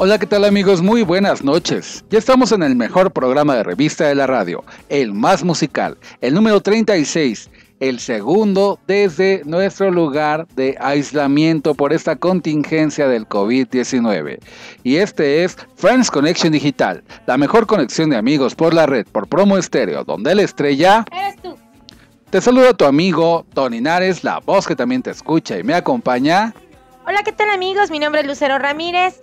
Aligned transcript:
Hola, 0.00 0.16
¿qué 0.16 0.26
tal 0.26 0.44
amigos? 0.44 0.80
Muy 0.80 1.02
buenas 1.02 1.42
noches. 1.42 2.04
Ya 2.08 2.20
estamos 2.20 2.52
en 2.52 2.62
el 2.62 2.76
mejor 2.76 3.10
programa 3.10 3.56
de 3.56 3.64
revista 3.64 4.06
de 4.06 4.14
la 4.14 4.28
radio, 4.28 4.62
el 4.88 5.12
más 5.12 5.42
musical, 5.42 5.98
el 6.20 6.34
número 6.34 6.60
36, 6.60 7.50
el 7.80 7.98
segundo 7.98 8.78
desde 8.86 9.42
nuestro 9.44 9.90
lugar 9.90 10.46
de 10.54 10.76
aislamiento 10.78 11.74
por 11.74 11.92
esta 11.92 12.14
contingencia 12.14 13.08
del 13.08 13.28
COVID-19. 13.28 14.38
Y 14.84 14.98
este 14.98 15.42
es 15.42 15.56
Friends 15.74 16.12
Connection 16.12 16.52
Digital, 16.52 17.02
la 17.26 17.36
mejor 17.36 17.66
conexión 17.66 18.10
de 18.10 18.18
amigos 18.18 18.54
por 18.54 18.74
la 18.74 18.86
red, 18.86 19.04
por 19.10 19.26
promo 19.26 19.58
estéreo, 19.58 20.04
donde 20.04 20.32
la 20.36 20.42
estrella... 20.42 21.04
Eres 21.10 21.42
tú. 21.42 21.56
Te 22.30 22.40
saluda 22.40 22.72
tu 22.72 22.84
amigo 22.84 23.46
Tony 23.52 23.80
Nares, 23.80 24.22
la 24.22 24.38
voz 24.38 24.64
que 24.64 24.76
también 24.76 25.02
te 25.02 25.10
escucha 25.10 25.58
y 25.58 25.64
me 25.64 25.74
acompaña. 25.74 26.54
Hola, 27.04 27.24
¿qué 27.24 27.32
tal 27.32 27.50
amigos? 27.50 27.90
Mi 27.90 27.98
nombre 27.98 28.20
es 28.20 28.28
Lucero 28.28 28.60
Ramírez. 28.60 29.18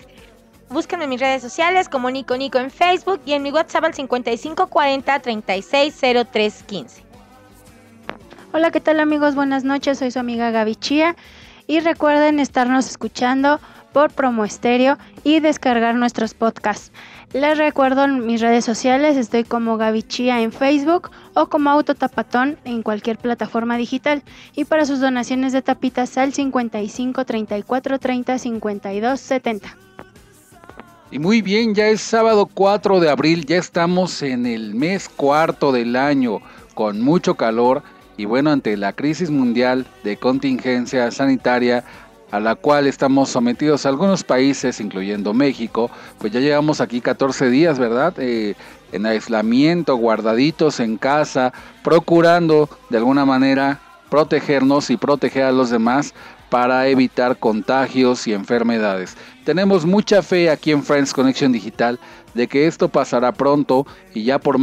Búsquenme 0.70 1.04
en 1.04 1.12
mis 1.12 1.20
redes 1.20 1.42
sociales 1.42 1.90
como 1.90 2.10
Nico 2.10 2.36
Nico 2.38 2.58
en 2.58 2.72
Facebook 2.72 3.22
y 3.26 3.34
en 3.34 3.44
mi 3.44 3.52
WhatsApp 3.52 3.86
al 3.86 3.94
5540 3.94 5.20
360315. 5.20 7.04
Hola, 8.52 8.72
¿qué 8.72 8.80
tal 8.80 9.00
amigos? 9.00 9.36
Buenas 9.36 9.64
noches, 9.64 10.00
soy 10.00 10.12
su 10.12 10.20
amiga 10.20 10.50
Gaby 10.50 10.76
Chía 10.76 11.16
y 11.68 11.82
recuerden 11.82 12.40
estarnos 12.40 12.88
escuchando 12.90 13.60
por 13.94 14.12
Promo 14.12 14.44
Estéreo 14.44 14.98
y 15.24 15.40
descargar 15.40 15.96
nuestros 15.96 16.34
podcasts. 16.34 16.92
Les 17.32 17.58
recuerdo 17.58 18.06
en 18.06 18.26
mis 18.26 18.42
redes 18.42 18.66
sociales, 18.66 19.18
estoy 19.18 19.44
como 19.44 19.78
Gaby 19.78 20.04
Chía 20.04 20.42
en 20.42 20.52
Facebook 20.52 21.12
o 21.34 21.48
como 21.48 21.70
Autotapatón 21.70 22.58
en 22.66 22.82
cualquier 22.82 23.18
plataforma 23.18 23.78
digital. 23.78 24.24
Y 24.56 24.66
para 24.66 24.86
sus 24.86 25.00
donaciones 25.00 25.54
de 25.54 25.62
tapitas 25.62 26.18
al 26.18 26.34
55 26.34 27.24
34 27.24 28.00
30 28.00 28.38
52 28.40 29.20
70. 29.20 29.85
Y 31.12 31.20
muy 31.20 31.44
bien, 31.44 31.76
ya 31.76 31.88
es 31.88 32.02
sábado 32.02 32.50
4 32.52 33.00
de 33.00 33.10
abril, 33.10 33.46
ya 33.46 33.58
estamos 33.58 34.24
en 34.24 34.48
el 34.48 34.74
mes 34.74 35.08
cuarto 35.08 35.72
del 35.72 35.96
año 35.96 36.42
con 36.74 37.00
mucho 37.00 37.36
calor 37.36 37.84
y 38.18 38.26
bueno, 38.26 38.50
ante 38.52 38.76
la 38.76 38.92
crisis 38.92 39.30
mundial 39.30 39.86
de 40.04 40.18
contingencia 40.18 41.12
sanitaria 41.12 41.84
a 42.32 42.40
la 42.40 42.56
cual 42.56 42.88
estamos 42.88 43.30
sometidos 43.30 43.86
algunos 43.86 44.24
países, 44.24 44.80
incluyendo 44.82 45.34
México, 45.34 45.92
pues 46.18 46.34
ya 46.34 46.40
llevamos 46.40 46.82
aquí 46.82 47.02
14 47.02 47.52
días, 47.52 47.78
¿verdad? 47.78 48.14
Eh, 48.18 48.56
en 48.92 49.06
aislamiento, 49.06 49.96
guardaditos 49.98 50.80
en 50.80 50.98
casa, 50.98 51.54
procurando 51.84 52.68
de 52.90 52.98
alguna 52.98 53.26
manera 53.26 53.80
protegernos 54.10 54.90
y 54.90 54.98
proteger 54.98 55.44
a 55.44 55.52
los 55.52 55.70
demás 55.70 56.14
para 56.56 56.88
evitar 56.88 57.38
contagios 57.38 58.26
y 58.28 58.34
enfermedades. 58.34 59.18
Tenemos 59.44 59.86
mucha 59.86 60.22
fe 60.22 60.50
aquí 60.50 60.72
en 60.72 60.84
Friends 60.84 61.12
Connection 61.12 61.52
Digital 61.52 62.00
de 62.34 62.48
que 62.48 62.66
esto 62.66 62.88
pasará 62.88 63.34
pronto 63.34 63.86
y 64.14 64.24
ya 64.24 64.40
por, 64.40 64.58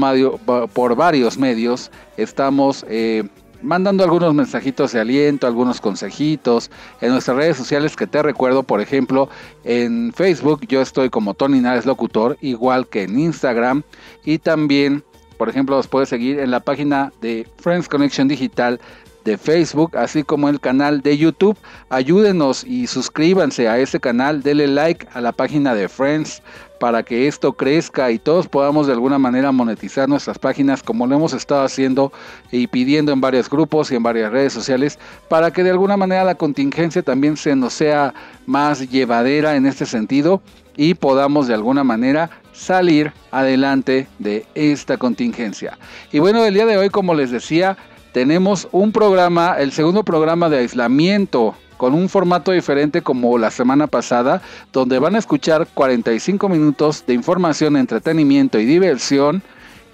por 0.71 0.97
varios 0.97 1.37
medios 1.37 1.91
estamos 2.17 2.87
eh, 2.89 3.25
mandando 3.61 4.05
algunos 4.05 4.33
mensajitos 4.33 4.93
de 4.93 5.01
aliento, 5.01 5.47
algunos 5.47 5.83
consejitos 5.83 6.71
en 7.03 7.11
nuestras 7.11 7.37
redes 7.37 7.59
sociales 7.59 7.95
que 7.95 8.07
te 8.07 8.23
recuerdo, 8.23 8.63
por 8.63 8.81
ejemplo, 8.81 9.29
en 9.63 10.15
Facebook 10.15 10.67
yo 10.69 10.81
estoy 10.81 11.11
como 11.11 11.35
Tony 11.35 11.61
Nares 11.61 11.85
Locutor, 11.85 12.39
igual 12.41 12.87
que 12.87 13.03
en 13.03 13.19
Instagram 13.19 13.83
y 14.25 14.39
también, 14.39 15.05
por 15.37 15.51
ejemplo, 15.51 15.77
los 15.77 15.89
puedes 15.89 16.09
seguir 16.09 16.39
en 16.39 16.53
la 16.53 16.61
página 16.61 17.13
de 17.21 17.47
Friends 17.59 17.87
Connection 17.87 18.29
Digital 18.29 18.81
de 19.25 19.39
Facebook, 19.39 19.97
así 19.97 20.23
como 20.23 20.49
el 20.49 20.61
canal 20.61 21.03
de 21.03 21.17
YouTube. 21.17 21.57
Ayúdenos 21.91 22.65
y 22.65 22.87
suscríbanse 22.87 23.69
a 23.69 23.79
este 23.79 24.01
canal, 24.01 24.43
denle 24.43 24.67
like 24.67 25.07
a 25.13 25.21
la 25.21 25.33
página 25.33 25.75
de 25.75 25.89
Friends 25.89 26.43
para 26.83 27.05
que 27.05 27.29
esto 27.29 27.53
crezca 27.53 28.11
y 28.11 28.19
todos 28.19 28.49
podamos 28.49 28.89
de 28.89 28.93
alguna 28.93 29.17
manera 29.17 29.53
monetizar 29.53 30.09
nuestras 30.09 30.37
páginas 30.37 30.83
como 30.83 31.07
lo 31.07 31.15
hemos 31.15 31.33
estado 31.33 31.63
haciendo 31.63 32.13
y 32.51 32.67
pidiendo 32.67 33.13
en 33.13 33.21
varios 33.21 33.49
grupos 33.49 33.93
y 33.93 33.95
en 33.95 34.03
varias 34.03 34.33
redes 34.33 34.53
sociales 34.53 34.99
para 35.29 35.53
que 35.53 35.63
de 35.63 35.71
alguna 35.71 35.97
manera 35.97 36.25
la 36.25 36.35
contingencia 36.35 37.01
también 37.03 37.37
se 37.37 37.55
nos 37.55 37.75
sea 37.75 38.13
más 38.47 38.91
llevadera 38.91 39.55
en 39.55 39.67
este 39.67 39.87
sentido 39.87 40.43
y 40.77 40.95
podamos 40.95 41.47
de 41.47 41.55
alguna 41.55 41.85
manera 41.85 42.31
salir 42.53 43.13
adelante 43.31 44.07
de 44.19 44.45
esta 44.55 44.97
contingencia. 44.97 45.79
Y 46.11 46.19
bueno, 46.19 46.45
el 46.45 46.55
día 46.55 46.67
de 46.67 46.77
hoy, 46.77 46.91
como 46.91 47.15
les 47.15 47.31
decía, 47.31 47.77
tenemos 48.13 48.69
un 48.73 48.93
programa, 48.93 49.57
el 49.59 49.73
segundo 49.73 50.05
programa 50.05 50.49
de 50.49 50.59
aislamiento 50.59 51.55
con 51.77 51.95
un 51.95 52.09
formato 52.09 52.53
diferente 52.53 53.03
como 53.03 53.39
la 53.39 53.51
semana 53.51 53.89
pasada, 53.89 54.41
donde 54.73 54.99
van 54.99 55.17
a 55.17 55.19
escuchar 55.19 55.67
45 55.75 56.49
minutos 56.49 57.05
de 57.07 57.15
información, 57.15 57.77
entretenimiento 57.77 58.61
y 58.61 58.67
diversión 58.67 59.43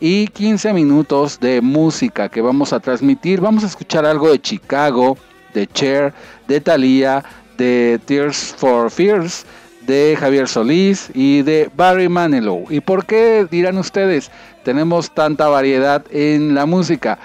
y 0.01 0.27
15 0.27 0.73
minutos 0.75 1.41
de 1.41 1.61
música 1.61 2.29
que 2.29 2.43
vamos 2.43 2.73
a 2.73 2.81
transmitir. 2.81 3.41
Vamos 3.41 3.65
a 3.65 3.69
escuchar 3.69 4.05
algo 4.05 4.31
de 4.31 4.41
Chicago, 4.41 5.17
de 5.55 5.67
Cher, 5.67 6.13
de 6.47 6.61
Thalía, 6.61 7.25
de 7.57 7.99
Tears 8.05 8.55
for 8.57 8.91
Fears, 8.91 9.47
de 9.87 10.17
Javier 10.21 10.47
Solís 10.47 11.11
y 11.15 11.43
de 11.43 11.71
Barry 11.75 12.09
Manilow. 12.09 12.67
¿Y 12.69 12.81
por 12.81 13.07
qué 13.07 13.47
dirán 13.51 13.79
ustedes? 13.79 14.31
Tenemos 14.63 15.15
tanta 15.15 15.49
variedad 15.49 16.05
en 16.11 16.55
la 16.55 16.67
música. 16.67 17.19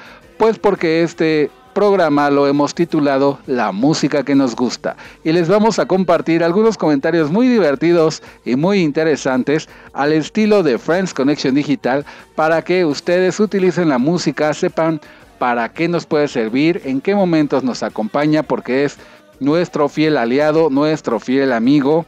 Pues 0.44 0.60
porque 0.60 1.04
este 1.04 1.50
programa 1.74 2.30
lo 2.30 2.48
hemos 2.48 2.76
titulado 2.76 3.40
La 3.48 3.72
música 3.72 4.24
que 4.24 4.36
nos 4.36 4.58
gusta 4.58 4.98
y 5.24 5.32
les 5.32 5.48
vamos 5.48 5.80
a 5.80 5.86
compartir 5.86 6.44
algunos 6.44 6.78
comentarios 6.78 7.32
muy 7.32 7.48
divertidos 7.48 8.22
y 8.44 8.58
muy 8.58 8.82
interesantes 8.82 9.70
al 9.94 10.12
estilo 10.12 10.62
de 10.62 10.78
Friends 10.78 11.14
Connection 11.14 11.56
Digital 11.56 12.06
para 12.36 12.62
que 12.62 12.84
ustedes 12.84 13.40
utilicen 13.40 13.88
la 13.88 14.00
música, 14.00 14.54
sepan 14.54 15.00
para 15.40 15.70
qué 15.70 15.88
nos 15.88 16.06
puede 16.06 16.28
servir, 16.28 16.82
en 16.84 17.00
qué 17.00 17.16
momentos 17.16 17.64
nos 17.64 17.82
acompaña 17.82 18.44
porque 18.44 18.84
es 18.84 18.98
nuestro 19.40 19.88
fiel 19.88 20.18
aliado, 20.18 20.70
nuestro 20.70 21.22
fiel 21.22 21.54
amigo. 21.54 22.06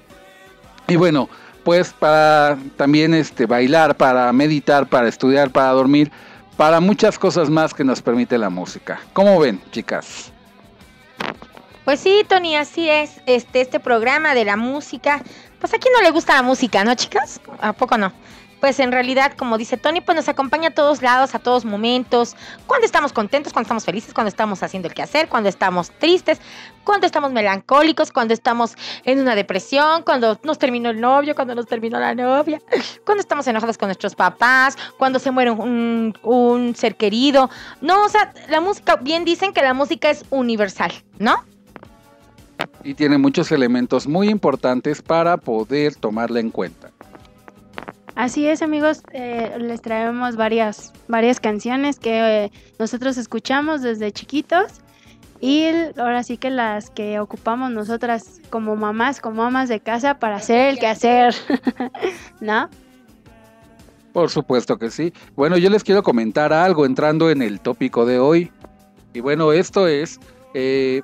Y 0.90 0.98
bueno, 0.98 1.30
pues 1.64 1.94
para 1.94 2.58
también 2.76 3.14
este 3.14 3.46
bailar, 3.46 3.96
para 3.96 4.34
meditar, 4.34 4.88
para 4.88 5.08
estudiar, 5.08 5.52
para 5.52 5.70
dormir 5.70 6.12
para 6.58 6.80
muchas 6.80 7.20
cosas 7.20 7.50
más 7.50 7.74
que 7.74 7.84
nos 7.84 8.02
permite 8.02 8.38
la 8.38 8.50
música. 8.50 9.00
¿Cómo 9.14 9.40
ven, 9.40 9.62
chicas? 9.72 10.32
Pues 11.84 12.00
sí, 12.00 12.26
Tony, 12.28 12.56
así 12.56 12.90
es. 12.90 13.22
Este, 13.26 13.62
este 13.62 13.80
programa 13.80 14.34
de 14.34 14.46
la 14.46 14.58
música. 14.58 15.22
Pues 15.60 15.74
a 15.74 15.78
quién 15.78 15.94
no 15.94 16.02
le 16.02 16.12
gusta 16.12 16.34
la 16.34 16.42
música, 16.42 16.84
¿no, 16.84 16.96
chicas? 16.96 17.40
¿A 17.62 17.74
poco 17.74 17.98
no? 17.98 18.12
Pues 18.60 18.80
en 18.80 18.92
realidad, 18.92 19.34
como 19.38 19.58
dice 19.58 19.78
Tony, 19.78 20.02
pues 20.02 20.16
nos 20.16 20.30
acompaña 20.30 20.70
a 20.70 20.72
todos 20.72 21.02
lados, 21.02 21.36
a 21.36 21.40
todos 21.40 21.66
momentos, 21.66 22.36
cuando 22.68 22.86
estamos 22.86 23.14
contentos, 23.14 23.54
cuando 23.54 23.66
estamos 23.66 23.86
felices, 23.86 24.14
cuando 24.14 24.30
estamos 24.30 24.64
haciendo 24.64 24.88
el 24.88 24.94
quehacer, 24.94 25.28
cuando 25.28 25.50
estamos 25.50 25.92
tristes, 25.92 26.40
cuando 26.84 27.06
estamos 27.06 27.32
melancólicos, 27.32 28.12
cuando 28.12 28.34
estamos 28.34 28.76
en 29.04 29.20
una 29.20 29.36
depresión, 29.36 30.04
cuando 30.04 30.40
nos 30.44 30.58
terminó 30.58 30.90
el 30.90 31.02
novio, 31.02 31.36
cuando 31.36 31.56
nos 31.56 31.66
terminó 31.68 32.00
la 32.00 32.16
novia, 32.16 32.62
cuando 33.06 33.22
estamos 33.22 33.48
enojados 33.48 33.78
con 33.78 33.88
nuestros 33.88 34.16
papás, 34.16 34.78
cuando 34.98 35.20
se 35.20 35.32
muere 35.32 35.52
un, 35.52 36.14
un 36.24 36.76
ser 36.76 36.96
querido. 36.96 37.50
No, 37.82 38.06
o 38.06 38.10
sea, 38.10 38.34
la 38.50 38.62
música, 38.62 38.96
bien 38.98 39.26
dicen 39.26 39.54
que 39.54 39.62
la 39.62 39.74
música 39.74 40.10
es 40.10 40.26
universal, 40.30 40.92
¿no? 41.20 41.44
Y 42.84 42.94
tiene 42.94 43.18
muchos 43.18 43.52
elementos 43.52 44.08
muy 44.08 44.30
importantes 44.30 45.02
para 45.02 45.38
poder 45.38 45.96
tomarla 45.96 46.40
en 46.40 46.52
cuenta. 46.52 46.95
Así 48.16 48.48
es, 48.48 48.62
amigos, 48.62 49.04
eh, 49.12 49.58
les 49.60 49.82
traemos 49.82 50.38
varias, 50.38 50.94
varias 51.10 51.42
canciones 51.42 52.00
que 52.00 52.46
eh, 52.46 52.52
nosotros 52.80 53.18
escuchamos 53.18 53.82
desde 53.82 54.12
chiquitos 54.14 54.80
y 55.42 55.66
ahora 55.98 56.24
sí 56.24 56.38
que 56.38 56.50
las 56.50 56.90
que 56.90 57.20
ocupamos 57.20 57.72
nosotras 57.72 58.40
como 58.50 58.78
mamás, 58.78 59.20
como 59.20 59.44
amas 59.44 59.68
de 59.68 59.82
casa 59.82 60.18
para 60.18 60.38
hacer 60.38 60.70
el 60.70 60.80
quehacer, 60.80 61.36
¿no? 62.40 62.70
Por 64.14 64.30
supuesto 64.30 64.78
que 64.78 64.90
sí. 64.92 65.12
Bueno, 65.36 65.58
yo 65.58 65.70
les 65.70 65.84
quiero 65.84 66.02
comentar 66.02 66.54
algo 66.54 66.86
entrando 66.86 67.30
en 67.30 67.42
el 67.42 67.60
tópico 67.60 68.06
de 68.06 68.18
hoy. 68.18 68.50
Y 69.14 69.20
bueno, 69.20 69.52
esto 69.52 69.90
es 69.90 70.22
eh, 70.54 71.02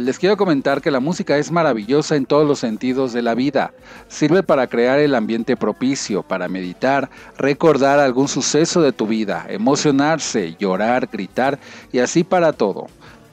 les 0.00 0.18
quiero 0.18 0.36
comentar 0.36 0.80
que 0.80 0.90
la 0.90 1.00
música 1.00 1.36
es 1.38 1.50
maravillosa 1.50 2.16
en 2.16 2.26
todos 2.26 2.46
los 2.46 2.58
sentidos 2.58 3.12
de 3.12 3.22
la 3.22 3.34
vida. 3.34 3.72
Sirve 4.08 4.42
para 4.42 4.66
crear 4.66 4.98
el 4.98 5.14
ambiente 5.14 5.56
propicio, 5.56 6.22
para 6.22 6.48
meditar, 6.48 7.10
recordar 7.36 7.98
algún 7.98 8.28
suceso 8.28 8.82
de 8.82 8.92
tu 8.92 9.06
vida, 9.06 9.46
emocionarse, 9.48 10.56
llorar, 10.58 11.08
gritar 11.12 11.58
y 11.92 11.98
así 12.00 12.24
para 12.24 12.52
todo. 12.52 12.86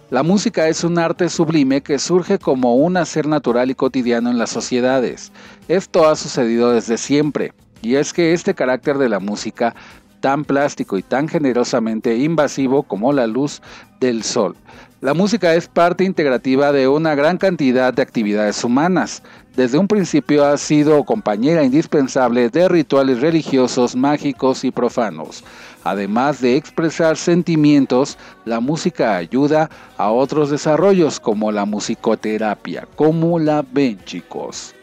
La 0.10 0.24
música 0.24 0.68
es 0.68 0.84
un 0.84 1.00
arte 1.00 1.30
sublime 1.30 1.82
que 1.82 1.98
surge 1.98 2.38
como 2.38 2.76
un 2.76 2.98
hacer 2.98 3.28
natural 3.28 3.72
y 3.72 3.76
cotidiano 3.76 4.30
en 4.30 4.38
las 4.38 4.50
sociedades. 4.50 5.32
Esto 5.70 6.10
ha 6.10 6.18
sucedido 6.18 6.74
desde 6.74 6.98
siempre. 6.98 7.54
Y 7.82 7.96
es 7.96 8.12
que 8.12 8.34
este 8.34 8.54
carácter 8.54 8.98
de 8.98 9.08
la 9.08 9.20
música, 9.20 9.74
tan 10.20 10.44
plástico 10.44 10.98
y 10.98 11.02
tan 11.02 11.28
generosamente 11.28 12.18
invasivo 12.18 12.84
como 12.84 13.14
la 13.14 13.26
luz 13.26 13.62
del 14.00 14.24
sol. 14.24 14.56
La 15.02 15.16
música 15.16 15.56
es 15.56 15.68
parte 15.68 16.04
integrativa 16.04 16.72
de 16.72 16.88
una 16.88 17.16
gran 17.16 17.40
cantidad 17.40 17.92
de 17.92 18.04
actividades 18.04 18.64
humanas. 18.64 19.24
Desde 19.56 19.80
un 19.80 19.88
principio 19.88 20.46
ha 20.46 20.56
sido 20.58 21.04
compañera 21.06 21.64
indispensable 21.64 22.50
de 22.50 22.70
rituales 22.70 23.20
religiosos, 23.20 23.96
mágicos 23.96 24.64
y 24.64 24.70
profanos. 24.70 25.44
Además 25.84 26.40
de 26.40 26.56
expresar 26.56 27.18
sentimientos, 27.18 28.20
la 28.46 28.60
música 28.60 29.16
ayuda 29.16 29.72
a 29.98 30.12
otros 30.12 30.52
desarrollos 30.52 31.20
como 31.20 31.52
la 31.52 31.66
musicoterapia. 31.66 32.88
¿Cómo 32.96 33.40
la 33.40 33.66
ven 33.72 34.00
chicos? 34.06 34.76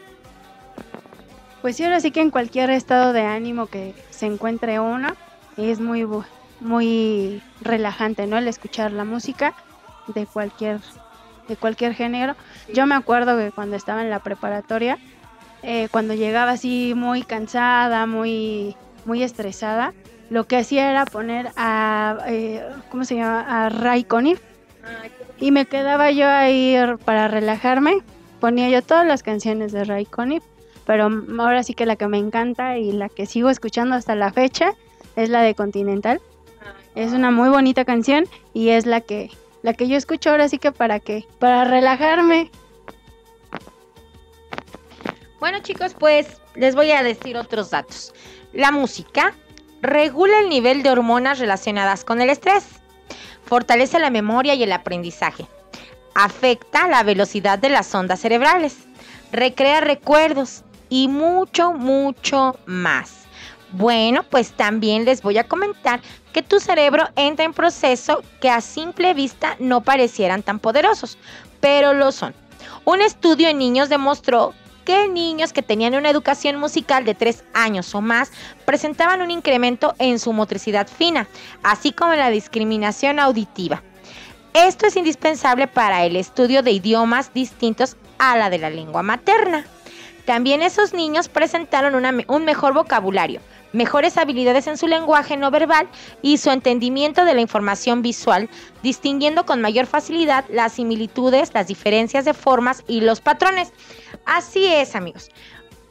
Pues 1.61 1.77
sí, 1.77 1.85
ahora 1.85 2.01
sí 2.01 2.11
que 2.11 2.19
en 2.19 2.29
cualquier 2.29 2.71
estado 2.71 3.13
de 3.13 3.21
ánimo 3.21 3.67
que 3.67 3.95
se 4.09 4.25
encuentre 4.25 4.81
uno, 4.81 5.15
es 5.55 5.79
muy, 5.79 6.05
muy 6.59 7.41
relajante, 7.61 8.27
¿no? 8.27 8.37
El 8.37 8.49
escuchar 8.49 8.91
la 8.91 9.05
música 9.05 9.55
de 10.13 10.25
cualquier, 10.25 10.79
de 11.47 11.55
cualquier 11.55 11.93
género. 11.93 12.35
Yo 12.73 12.85
me 12.85 12.95
acuerdo 12.95 13.37
que 13.37 13.51
cuando 13.51 13.75
estaba 13.75 14.01
en 14.01 14.09
la 14.09 14.19
preparatoria, 14.19 14.97
eh, 15.63 15.87
cuando 15.91 16.13
llegaba 16.13 16.51
así 16.51 16.93
muy 16.95 17.23
cansada, 17.23 18.05
muy, 18.05 18.75
muy 19.05 19.23
estresada, 19.23 19.93
lo 20.29 20.45
que 20.45 20.57
hacía 20.57 20.91
era 20.91 21.05
poner 21.05 21.51
a, 21.55 22.17
eh, 22.27 22.63
¿cómo 22.91 23.03
se 23.03 23.15
llama? 23.15 23.65
A 23.65 23.69
Ray 23.69 24.03
Conniff. 24.03 24.41
Y 25.39 25.51
me 25.51 25.65
quedaba 25.65 26.11
yo 26.11 26.27
ahí 26.27 26.75
para 27.05 27.27
relajarme. 27.27 27.99
Ponía 28.39 28.69
yo 28.69 28.81
todas 28.81 29.05
las 29.05 29.23
canciones 29.23 29.71
de 29.71 29.83
Ray 29.83 30.05
Conniff 30.05 30.43
pero 30.89 31.07
ahora 31.37 31.61
sí 31.61 31.75
que 31.75 31.85
la 31.85 31.97
que 31.97 32.07
me 32.07 32.17
encanta 32.17 32.79
y 32.79 32.91
la 32.91 33.09
que 33.09 33.27
sigo 33.27 33.51
escuchando 33.51 33.93
hasta 33.93 34.15
la 34.15 34.33
fecha 34.33 34.73
es 35.15 35.29
la 35.29 35.43
de 35.43 35.53
Continental. 35.53 36.19
Es 36.95 37.13
una 37.13 37.29
muy 37.29 37.49
bonita 37.49 37.85
canción 37.85 38.25
y 38.55 38.69
es 38.69 38.87
la 38.87 38.99
que 38.99 39.29
la 39.61 39.73
que 39.73 39.87
yo 39.87 39.97
escucho 39.97 40.29
ahora 40.29 40.49
sí 40.49 40.57
que 40.57 40.71
para 40.71 40.99
qué, 40.99 41.25
para 41.39 41.65
relajarme. 41.65 42.51
Bueno, 45.39 45.59
chicos, 45.59 45.93
pues 45.97 46.41
les 46.55 46.75
voy 46.75 46.91
a 46.91 47.03
decir 47.03 47.37
otros 47.37 47.69
datos. 47.69 48.13
La 48.53 48.71
música 48.71 49.33
regula 49.81 50.39
el 50.39 50.49
nivel 50.49 50.83
de 50.83 50.91
hormonas 50.91 51.39
relacionadas 51.39 52.03
con 52.03 52.21
el 52.21 52.29
estrés, 52.29 52.65
fortalece 53.45 53.99
la 53.99 54.09
memoria 54.09 54.53
y 54.55 54.63
el 54.63 54.71
aprendizaje, 54.71 55.47
afecta 56.15 56.87
la 56.87 57.03
velocidad 57.03 57.59
de 57.59 57.69
las 57.69 57.93
ondas 57.95 58.19
cerebrales, 58.19 58.75
recrea 59.31 59.79
recuerdos, 59.79 60.63
y 60.89 61.07
mucho, 61.07 61.73
mucho 61.73 62.57
más. 62.65 63.18
Bueno, 63.71 64.23
pues 64.23 64.51
también 64.51 65.05
les 65.05 65.21
voy 65.21 65.37
a 65.37 65.47
comentar 65.47 66.01
que 66.33 66.41
tu 66.41 66.59
cerebro 66.59 67.07
entra 67.15 67.45
en 67.45 67.53
proceso 67.53 68.23
que 68.41 68.49
a 68.49 68.61
simple 68.61 69.13
vista 69.13 69.55
no 69.59 69.81
parecieran 69.81 70.41
tan 70.41 70.59
poderosos, 70.59 71.17
pero 71.59 71.93
lo 71.93 72.11
son. 72.11 72.33
Un 72.85 73.01
estudio 73.01 73.47
en 73.47 73.59
niños 73.59 73.89
demostró 73.89 74.53
que 74.85 75.07
niños 75.07 75.53
que 75.53 75.61
tenían 75.61 75.93
una 75.93 76.09
educación 76.09 76.55
musical 76.55 77.05
de 77.05 77.13
3 77.13 77.43
años 77.53 77.93
o 77.93 78.01
más 78.01 78.31
presentaban 78.65 79.21
un 79.21 79.29
incremento 79.29 79.93
en 79.99 80.17
su 80.17 80.33
motricidad 80.33 80.87
fina, 80.87 81.27
así 81.61 81.91
como 81.91 82.13
en 82.13 82.19
la 82.19 82.31
discriminación 82.31 83.19
auditiva. 83.19 83.83
Esto 84.55 84.87
es 84.87 84.95
indispensable 84.95 85.67
para 85.67 86.05
el 86.05 86.15
estudio 86.15 86.63
de 86.63 86.71
idiomas 86.71 87.31
distintos 87.35 87.97
a 88.17 88.35
la 88.35 88.49
de 88.49 88.57
la 88.57 88.71
lengua 88.71 89.03
materna. 89.03 89.63
También 90.25 90.63
esos 90.63 90.93
niños 90.93 91.29
presentaron 91.29 91.93
un 92.27 92.45
mejor 92.45 92.73
vocabulario, 92.73 93.41
mejores 93.73 94.17
habilidades 94.17 94.67
en 94.67 94.77
su 94.77 94.87
lenguaje 94.87 95.37
no 95.37 95.51
verbal 95.51 95.87
y 96.21 96.37
su 96.37 96.49
entendimiento 96.49 97.25
de 97.25 97.33
la 97.33 97.41
información 97.41 98.01
visual, 98.01 98.49
distinguiendo 98.83 99.45
con 99.45 99.61
mayor 99.61 99.85
facilidad 99.85 100.45
las 100.49 100.73
similitudes, 100.73 101.51
las 101.53 101.67
diferencias 101.67 102.25
de 102.25 102.33
formas 102.33 102.83
y 102.87 103.01
los 103.01 103.21
patrones. 103.21 103.71
Así 104.25 104.65
es, 104.65 104.95
amigos. 104.95 105.29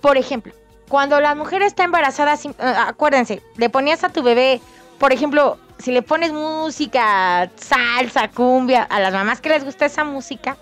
Por 0.00 0.16
ejemplo, 0.16 0.52
cuando 0.88 1.20
la 1.20 1.34
mujer 1.34 1.62
está 1.62 1.84
embarazada, 1.84 2.34
eh, 2.34 2.50
acuérdense, 2.58 3.42
le 3.56 3.69
ponías 3.69 4.04
a 4.04 4.08
tu 4.08 4.22
bebé, 4.22 4.60
por 4.98 5.12
ejemplo, 5.12 5.58
si 5.78 5.92
le 5.92 6.02
pones 6.02 6.32
música, 6.32 7.50
salsa, 7.56 8.28
cumbia, 8.28 8.82
a 8.82 9.00
las 9.00 9.12
mamás 9.12 9.40
que 9.40 9.48
les 9.48 9.64
gusta 9.64 9.86
esa 9.86 10.04
música, 10.04 10.56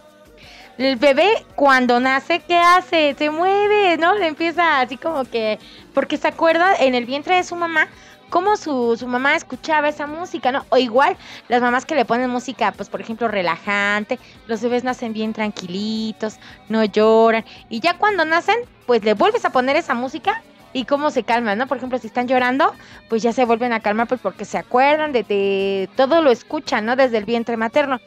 el 0.79 0.97
bebé 0.97 1.45
cuando 1.55 2.01
nace, 2.01 2.41
¿qué 2.41 2.59
hace? 2.59 3.15
Se 3.19 3.31
mueve, 3.31 3.97
¿no? 3.97 4.15
Le 4.15 4.27
empieza 4.27 4.81
así 4.81 4.97
como 4.97 5.25
que, 5.25 5.59
porque 5.95 6.17
se 6.17 6.29
acuerda 6.29 6.75
en 6.77 6.95
el 6.95 7.07
vientre 7.07 7.37
de 7.37 7.45
su 7.45 7.57
mamá 7.57 7.89
cómo 8.31 8.57
su, 8.57 8.97
su, 8.99 9.07
mamá 9.07 9.37
escuchaba 9.37 9.89
esa 9.89 10.07
música, 10.07 10.53
¿no? 10.53 10.67
O 10.71 10.77
igual 10.77 11.17
las 11.49 11.63
mamás 11.63 11.87
que 11.87 11.95
le 11.95 12.05
ponen 12.05 12.29
música, 12.29 12.73
pues 12.73 12.89
por 12.89 13.01
ejemplo, 13.01 13.29
relajante, 13.29 14.19
los 14.47 14.61
bebés 14.61 14.85
nacen 14.85 15.13
bien 15.13 15.33
tranquilitos, 15.33 16.39
no 16.69 16.85
lloran, 16.85 17.45
y 17.69 17.81
ya 17.81 17.97
cuando 17.97 18.25
nacen, 18.25 18.57
pues 18.87 19.05
le 19.05 19.15
vuelves 19.15 19.45
a 19.45 19.51
poner 19.51 19.77
esa 19.77 19.95
música 19.95 20.43
y 20.73 20.85
cómo 20.85 21.11
se 21.11 21.23
calman, 21.23 21.57
¿no? 21.57 21.67
Por 21.67 21.79
ejemplo, 21.79 21.99
si 21.99 22.09
están 22.09 22.29
llorando, 22.29 22.75
pues 23.09 23.23
ya 23.23 23.33
se 23.33 23.45
vuelven 23.45 23.73
a 23.73 23.81
calmar 23.81 24.09
pues 24.09 24.21
porque 24.21 24.45
se 24.45 24.59
acuerdan 24.59 25.13
de, 25.13 25.23
de 25.23 25.89
todo 25.97 26.21
lo 26.21 26.31
escuchan, 26.31 26.85
¿no? 26.85 26.97
Desde 26.97 27.19
el 27.19 27.25
vientre 27.25 27.57
materno. 27.57 28.01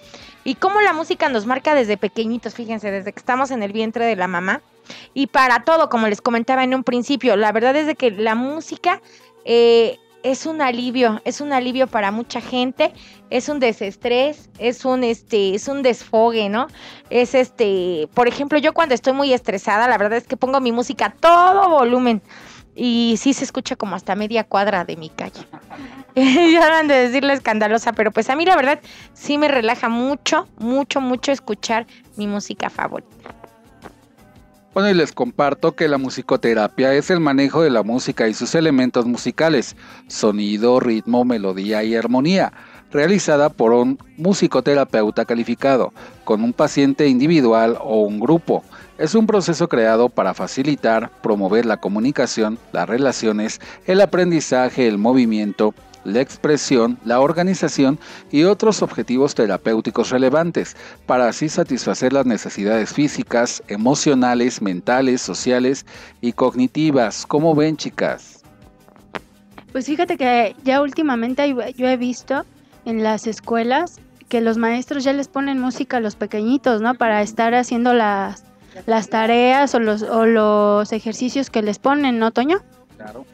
Y 0.50 0.56
cómo 0.56 0.82
la 0.82 0.94
música 0.94 1.30
nos 1.30 1.46
marca 1.46 1.76
desde 1.76 1.96
pequeñitos, 1.96 2.56
fíjense, 2.56 2.90
desde 2.90 3.14
que 3.14 3.20
estamos 3.20 3.52
en 3.52 3.62
el 3.62 3.72
vientre 3.72 4.04
de 4.06 4.16
la 4.16 4.28
mamá. 4.28 4.64
Y 5.14 5.28
para 5.28 5.64
todo, 5.64 5.90
como 5.90 6.08
les 6.08 6.22
comentaba 6.22 6.64
en 6.64 6.74
un 6.74 6.84
principio, 6.84 7.36
la 7.36 7.52
verdad 7.52 7.76
es 7.76 7.86
de 7.86 7.94
que 7.94 8.10
la 8.10 8.34
música 8.34 9.00
eh, 9.46 10.00
es 10.24 10.48
un 10.48 10.64
alivio, 10.64 11.22
es 11.24 11.40
un 11.40 11.54
alivio 11.54 11.86
para 11.86 12.10
mucha 12.10 12.42
gente, 12.42 12.92
es 13.30 13.48
un 13.48 13.60
desestrés, 13.60 14.50
es 14.58 14.86
un 14.86 15.04
este, 15.04 15.54
es 15.54 15.68
un 15.68 15.84
desfogue, 15.84 16.50
¿no? 16.50 16.66
Es 17.12 17.36
este, 17.36 18.10
por 18.16 18.28
ejemplo, 18.28 18.58
yo 18.58 18.74
cuando 18.74 18.96
estoy 18.96 19.14
muy 19.14 19.32
estresada, 19.32 19.88
la 19.88 20.00
verdad 20.00 20.18
es 20.18 20.26
que 20.26 20.36
pongo 20.36 20.60
mi 20.62 20.72
música 20.72 21.06
a 21.06 21.12
todo 21.12 21.70
volumen 21.70 22.24
y 22.80 23.18
sí 23.18 23.34
se 23.34 23.44
escucha 23.44 23.76
como 23.76 23.96
hasta 23.96 24.16
media 24.16 24.46
cuadra 24.46 24.86
de 24.86 24.96
mi 24.96 25.10
calle. 25.10 25.42
ya 26.16 26.70
van 26.70 26.88
de 26.88 26.96
decirle 26.96 27.34
escandalosa, 27.34 27.92
pero 27.92 28.12
pues 28.12 28.30
a 28.30 28.36
mí 28.36 28.46
la 28.46 28.56
verdad 28.56 28.80
sí 29.14 29.38
me 29.38 29.50
relaja 29.50 29.90
mucho, 29.90 30.48
mucho, 30.58 31.02
mucho 31.02 31.32
escuchar 31.32 31.86
mi 32.16 32.26
música 32.26 32.70
favorita. 32.70 33.36
Bueno, 34.74 34.90
y 34.90 34.94
les 34.94 35.12
comparto 35.12 35.76
que 35.76 35.90
la 35.90 35.98
musicoterapia 35.98 36.94
es 36.94 37.10
el 37.10 37.20
manejo 37.20 37.62
de 37.62 37.70
la 37.70 37.84
música 37.84 38.30
y 38.30 38.34
sus 38.34 38.56
elementos 38.56 39.06
musicales, 39.06 39.76
sonido, 40.08 40.80
ritmo, 40.80 41.26
melodía 41.26 41.84
y 41.84 41.96
armonía, 41.96 42.54
realizada 42.92 43.50
por 43.50 43.74
un 43.74 44.00
musicoterapeuta 44.18 45.26
calificado, 45.26 45.92
con 46.24 46.44
un 46.44 46.54
paciente 46.54 47.08
individual 47.08 47.78
o 47.82 48.04
un 48.04 48.20
grupo 48.20 48.64
es 49.00 49.16
un 49.16 49.26
proceso 49.26 49.70
creado 49.70 50.10
para 50.10 50.34
facilitar, 50.34 51.10
promover 51.22 51.66
la 51.66 51.78
comunicación, 51.78 52.60
las 52.74 52.88
relaciones, 52.88 53.62
el 53.86 54.02
aprendizaje, 54.02 54.88
el 54.88 54.98
movimiento, 54.98 55.74
la 56.04 56.20
expresión, 56.20 56.98
la 57.06 57.22
organización 57.22 57.98
y 58.30 58.44
otros 58.44 58.82
objetivos 58.82 59.36
terapéuticos 59.36 60.10
relevantes, 60.10 60.76
para 61.06 61.30
así 61.30 61.48
satisfacer 61.48 62.12
las 62.12 62.26
necesidades 62.26 62.94
físicas, 62.94 63.64
emocionales, 63.70 64.62
mentales, 64.62 65.22
sociales 65.22 65.86
y 66.20 66.34
cognitivas. 66.34 67.26
¿Cómo 67.26 67.56
ven, 67.56 67.78
chicas? 67.78 68.44
Pues 69.72 69.86
fíjate 69.86 70.18
que 70.18 70.56
ya 70.64 70.82
últimamente 70.82 71.56
yo 71.78 71.88
he 71.88 71.98
visto 71.98 72.44
en 72.86 73.04
las 73.04 73.28
escuelas 73.28 74.00
que 74.28 74.42
los 74.42 74.58
maestros 74.58 75.04
ya 75.04 75.14
les 75.14 75.28
ponen 75.28 75.60
música 75.60 75.98
a 75.98 76.00
los 76.00 76.16
pequeñitos, 76.16 76.82
¿no? 76.82 76.96
Para 76.96 77.22
estar 77.22 77.54
haciendo 77.56 77.94
las 77.94 78.44
las 78.86 79.10
tareas 79.10 79.74
o 79.76 79.80
los, 79.80 80.02
o 80.04 80.26
los 80.26 80.92
ejercicios 80.92 81.50
que 81.50 81.62
les 81.62 81.80
ponen, 81.80 82.20
¿no, 82.20 82.32
Toño? 82.32 82.60
Claro. 82.98 83.26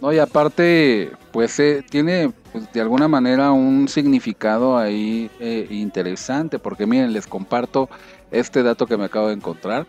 No, 0.00 0.12
y 0.12 0.18
aparte, 0.18 1.12
pues 1.30 1.60
eh, 1.60 1.84
tiene 1.88 2.32
pues, 2.50 2.72
de 2.72 2.80
alguna 2.80 3.06
manera 3.06 3.52
un 3.52 3.86
significado 3.86 4.76
ahí 4.76 5.30
eh, 5.38 5.68
interesante, 5.70 6.58
porque 6.58 6.86
miren, 6.86 7.12
les 7.12 7.28
comparto 7.28 7.88
este 8.32 8.64
dato 8.64 8.86
que 8.86 8.96
me 8.96 9.04
acabo 9.04 9.28
de 9.28 9.34
encontrar. 9.34 9.86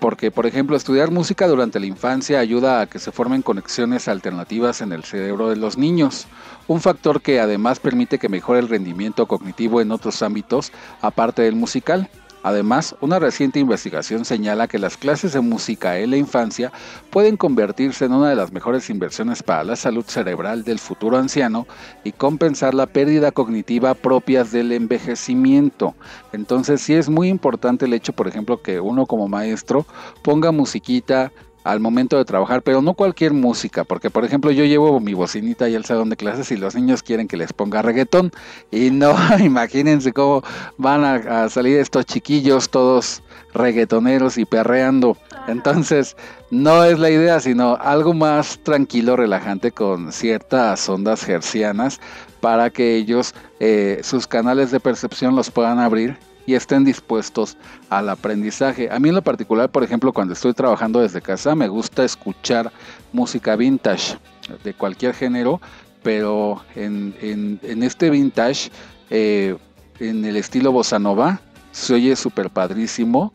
Porque, 0.00 0.30
por 0.30 0.46
ejemplo, 0.46 0.76
estudiar 0.76 1.10
música 1.10 1.46
durante 1.48 1.80
la 1.80 1.86
infancia 1.86 2.38
ayuda 2.38 2.80
a 2.80 2.86
que 2.86 2.98
se 2.98 3.12
formen 3.12 3.42
conexiones 3.42 4.08
alternativas 4.08 4.80
en 4.80 4.92
el 4.92 5.04
cerebro 5.04 5.48
de 5.48 5.56
los 5.56 5.78
niños, 5.78 6.26
un 6.66 6.80
factor 6.80 7.22
que 7.22 7.40
además 7.40 7.78
permite 7.78 8.18
que 8.18 8.28
mejore 8.28 8.60
el 8.60 8.68
rendimiento 8.68 9.26
cognitivo 9.26 9.80
en 9.80 9.90
otros 9.90 10.22
ámbitos 10.22 10.72
aparte 11.00 11.42
del 11.42 11.56
musical. 11.56 12.08
Además, 12.46 12.94
una 13.00 13.18
reciente 13.18 13.58
investigación 13.58 14.24
señala 14.24 14.68
que 14.68 14.78
las 14.78 14.96
clases 14.96 15.32
de 15.32 15.40
música 15.40 15.98
en 15.98 16.12
la 16.12 16.16
infancia 16.16 16.70
pueden 17.10 17.36
convertirse 17.36 18.04
en 18.04 18.12
una 18.12 18.30
de 18.30 18.36
las 18.36 18.52
mejores 18.52 18.88
inversiones 18.88 19.42
para 19.42 19.64
la 19.64 19.74
salud 19.74 20.04
cerebral 20.06 20.62
del 20.62 20.78
futuro 20.78 21.18
anciano 21.18 21.66
y 22.04 22.12
compensar 22.12 22.72
la 22.72 22.86
pérdida 22.86 23.32
cognitiva 23.32 23.94
propias 23.94 24.52
del 24.52 24.70
envejecimiento. 24.70 25.96
Entonces 26.32 26.80
sí 26.82 26.94
es 26.94 27.08
muy 27.08 27.30
importante 27.30 27.86
el 27.86 27.94
hecho, 27.94 28.12
por 28.12 28.28
ejemplo, 28.28 28.62
que 28.62 28.78
uno 28.78 29.06
como 29.06 29.26
maestro 29.26 29.84
ponga 30.22 30.52
musiquita, 30.52 31.32
al 31.66 31.80
momento 31.80 32.16
de 32.16 32.24
trabajar, 32.24 32.62
pero 32.62 32.80
no 32.80 32.94
cualquier 32.94 33.32
música, 33.32 33.82
porque 33.82 34.08
por 34.08 34.24
ejemplo 34.24 34.52
yo 34.52 34.64
llevo 34.64 35.00
mi 35.00 35.14
bocinita 35.14 35.68
y 35.68 35.74
al 35.74 35.84
salón 35.84 36.10
de 36.10 36.16
clases 36.16 36.52
y 36.52 36.56
los 36.56 36.76
niños 36.76 37.02
quieren 37.02 37.26
que 37.26 37.36
les 37.36 37.52
ponga 37.52 37.82
reggaetón 37.82 38.30
y 38.70 38.90
no, 38.90 39.16
imagínense 39.40 40.12
cómo 40.12 40.42
van 40.78 41.04
a, 41.04 41.48
salir 41.48 41.78
estos 41.78 42.06
chiquillos 42.06 42.70
todos 42.70 43.22
reggaetoneros 43.52 44.38
y 44.38 44.44
perreando. 44.44 45.16
Entonces, 45.48 46.16
no 46.50 46.84
es 46.84 46.98
la 47.00 47.10
idea, 47.10 47.40
sino 47.40 47.76
algo 47.76 48.14
más 48.14 48.60
tranquilo, 48.62 49.16
relajante, 49.16 49.72
con 49.72 50.12
ciertas 50.12 50.88
ondas 50.88 51.28
hercianas 51.28 52.00
para 52.40 52.70
que 52.70 52.94
ellos 52.94 53.34
eh, 53.58 54.00
sus 54.02 54.26
canales 54.28 54.70
de 54.70 54.78
percepción 54.78 55.34
los 55.34 55.50
puedan 55.50 55.80
abrir 55.80 56.16
y 56.46 56.54
estén 56.54 56.84
dispuestos 56.84 57.56
al 57.90 58.08
aprendizaje. 58.08 58.88
A 58.90 58.98
mí 58.98 59.08
en 59.08 59.16
lo 59.16 59.22
particular, 59.22 59.70
por 59.70 59.82
ejemplo, 59.82 60.12
cuando 60.12 60.32
estoy 60.32 60.54
trabajando 60.54 61.00
desde 61.00 61.20
casa, 61.20 61.54
me 61.54 61.68
gusta 61.68 62.04
escuchar 62.04 62.72
música 63.12 63.56
vintage 63.56 64.16
de 64.62 64.72
cualquier 64.72 65.12
género, 65.14 65.60
pero 66.02 66.62
en, 66.76 67.58
este 67.82 68.10
vintage, 68.10 68.70
eh, 69.10 69.56
en 69.98 70.24
el 70.24 70.36
estilo 70.36 70.72
bossa 70.72 70.98
nova, 70.98 71.40
se 71.72 71.94
oye 71.94 72.16
súper 72.16 72.48
padrísimo 72.48 73.32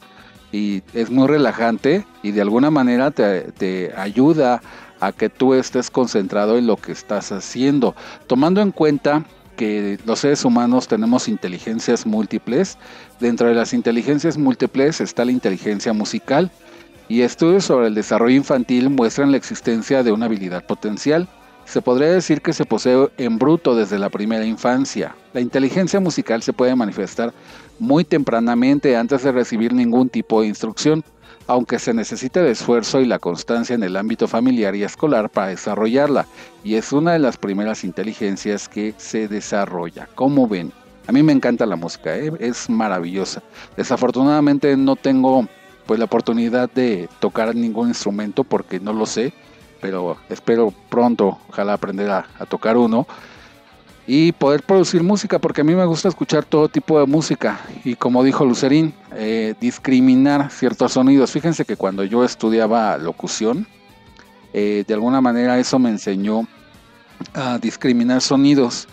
y 0.51 0.82
es 0.94 1.12
muy 1.12 1.27
relajante 1.27 2.06
y 2.24 2.32
de 2.32 2.41
alguna 2.41 2.72
manera 2.72 3.12
te, 3.12 3.51
te 3.51 3.94
ayuda 3.96 4.62
a 5.00 5.12
que 5.12 5.30
tú 5.30 5.53
estés 5.53 5.89
concentrado 5.89 6.58
en 6.58 6.68
lo 6.68 6.77
que 6.77 6.91
estás 6.91 7.32
haciendo, 7.32 7.96
tomando 8.27 8.62
en 8.62 8.72
cuenta 8.72 9.25
los 10.06 10.20
seres 10.20 10.44
humanos 10.44 10.88
tenemos 10.88 11.27
inteligencias 11.27 12.06
múltiples. 12.06 12.77
Dentro 13.20 13.48
de 13.48 13.53
las 13.53 13.74
inteligencias 13.74 14.38
múltiples 14.38 15.01
está 15.01 15.25
la 15.25 15.32
inteligencia 15.32 15.94
musical 15.94 16.51
y 17.08 17.22
estudios 17.22 17.65
sobre 17.65 17.88
el 17.88 17.96
desarrollo 17.96 18.36
infantil 18.36 18.89
muestran 18.89 19.32
la 19.32 19.38
existencia 19.38 20.01
de 20.01 20.12
una 20.12 20.25
habilidad 20.25 20.65
potencial. 20.65 21.27
Se 21.65 21.82
podría 21.82 22.10
decir 22.10 22.41
que 22.41 22.53
se 22.53 22.65
posee 22.65 23.10
en 23.18 23.38
bruto 23.38 23.75
desde 23.75 24.00
la 24.00 24.10
primera 24.10 24.46
infancia. 24.46 25.15
La 25.34 25.41
inteligencia 25.41 26.00
musical 26.00 26.41
se 26.41 26.53
puede 26.53 26.75
manifestar 26.75 27.34
muy 27.80 28.03
tempranamente 28.03 28.96
antes 28.96 29.24
de 29.24 29.32
recibir 29.32 29.74
ningún 29.74 30.10
tipo 30.10 30.41
de 30.41 30.48
instrucción 30.48 31.03
aunque 31.48 31.80
se 31.80 31.94
necesita 31.94 32.42
de 32.42 32.52
esfuerzo 32.52 33.02
y 33.02 33.06
la 33.06 33.20
constancia 33.20 33.74
en 33.74 33.84
el 33.84 33.98
ámbito 33.98 34.28
familiar 34.28 34.76
y 34.76 34.84
escolar 34.84 35.30
para 35.30 35.48
desarrollarla, 35.48 36.26
y 36.64 36.76
es 36.76 36.92
una 36.92 37.14
de 37.14 37.20
las 37.20 37.38
primeras 37.38 37.84
inteligencias 37.84 38.70
que 38.70 38.94
se 38.98 39.28
desarrolla. 39.28 40.08
Como 40.16 40.48
ven, 40.48 40.72
a 41.08 41.12
mí 41.12 41.24
me 41.24 41.34
encanta 41.34 41.66
la 41.66 41.76
música, 41.76 42.16
¿eh? 42.18 42.32
es 42.40 42.70
maravillosa. 42.70 43.42
Desafortunadamente 43.76 44.76
no 44.78 44.96
tengo 44.96 45.48
pues 45.86 46.00
la 46.00 46.06
oportunidad 46.06 46.70
de 46.70 47.10
tocar 47.20 47.56
ningún 47.56 47.90
instrumento 47.90 48.44
porque 48.44 48.80
no 48.80 48.94
lo 48.94 49.06
sé, 49.06 49.34
pero 49.82 50.18
espero 50.30 50.74
pronto, 50.90 51.40
ojalá 51.50 51.74
aprender 51.74 52.10
a 52.12 52.46
tocar 52.48 52.78
uno 52.78 53.08
y 54.13 54.34
poder 54.34 54.63
producir 54.63 55.03
música, 55.03 55.39
porque 55.39 55.62
a 55.62 55.63
mí 55.63 55.74
me 55.74 55.86
gusta 55.86 56.10
escuchar 56.10 56.44
todo 56.44 56.68
tipo 56.68 57.00
de 57.00 57.06
música 57.06 57.62
y 57.86 57.96
como 57.96 58.25
dijo 58.25 58.44
Lucerín, 58.44 58.94
eh, 59.15 59.56
discriminar 59.62 60.51
ciertos 60.51 60.91
sonidos. 60.91 61.32
Fíjense 61.32 61.63
que 61.63 61.77
cuando 61.77 62.03
yo 62.03 62.25
estudiaba 62.25 62.98
locución, 62.98 63.65
eh, 64.51 64.84
de 64.86 64.94
alguna 64.94 65.22
manera 65.22 65.58
eso 65.60 65.80
me 65.80 65.91
enseñó 65.91 66.46
a 67.34 67.58
discriminar 67.58 68.20
sonidos 68.20 68.89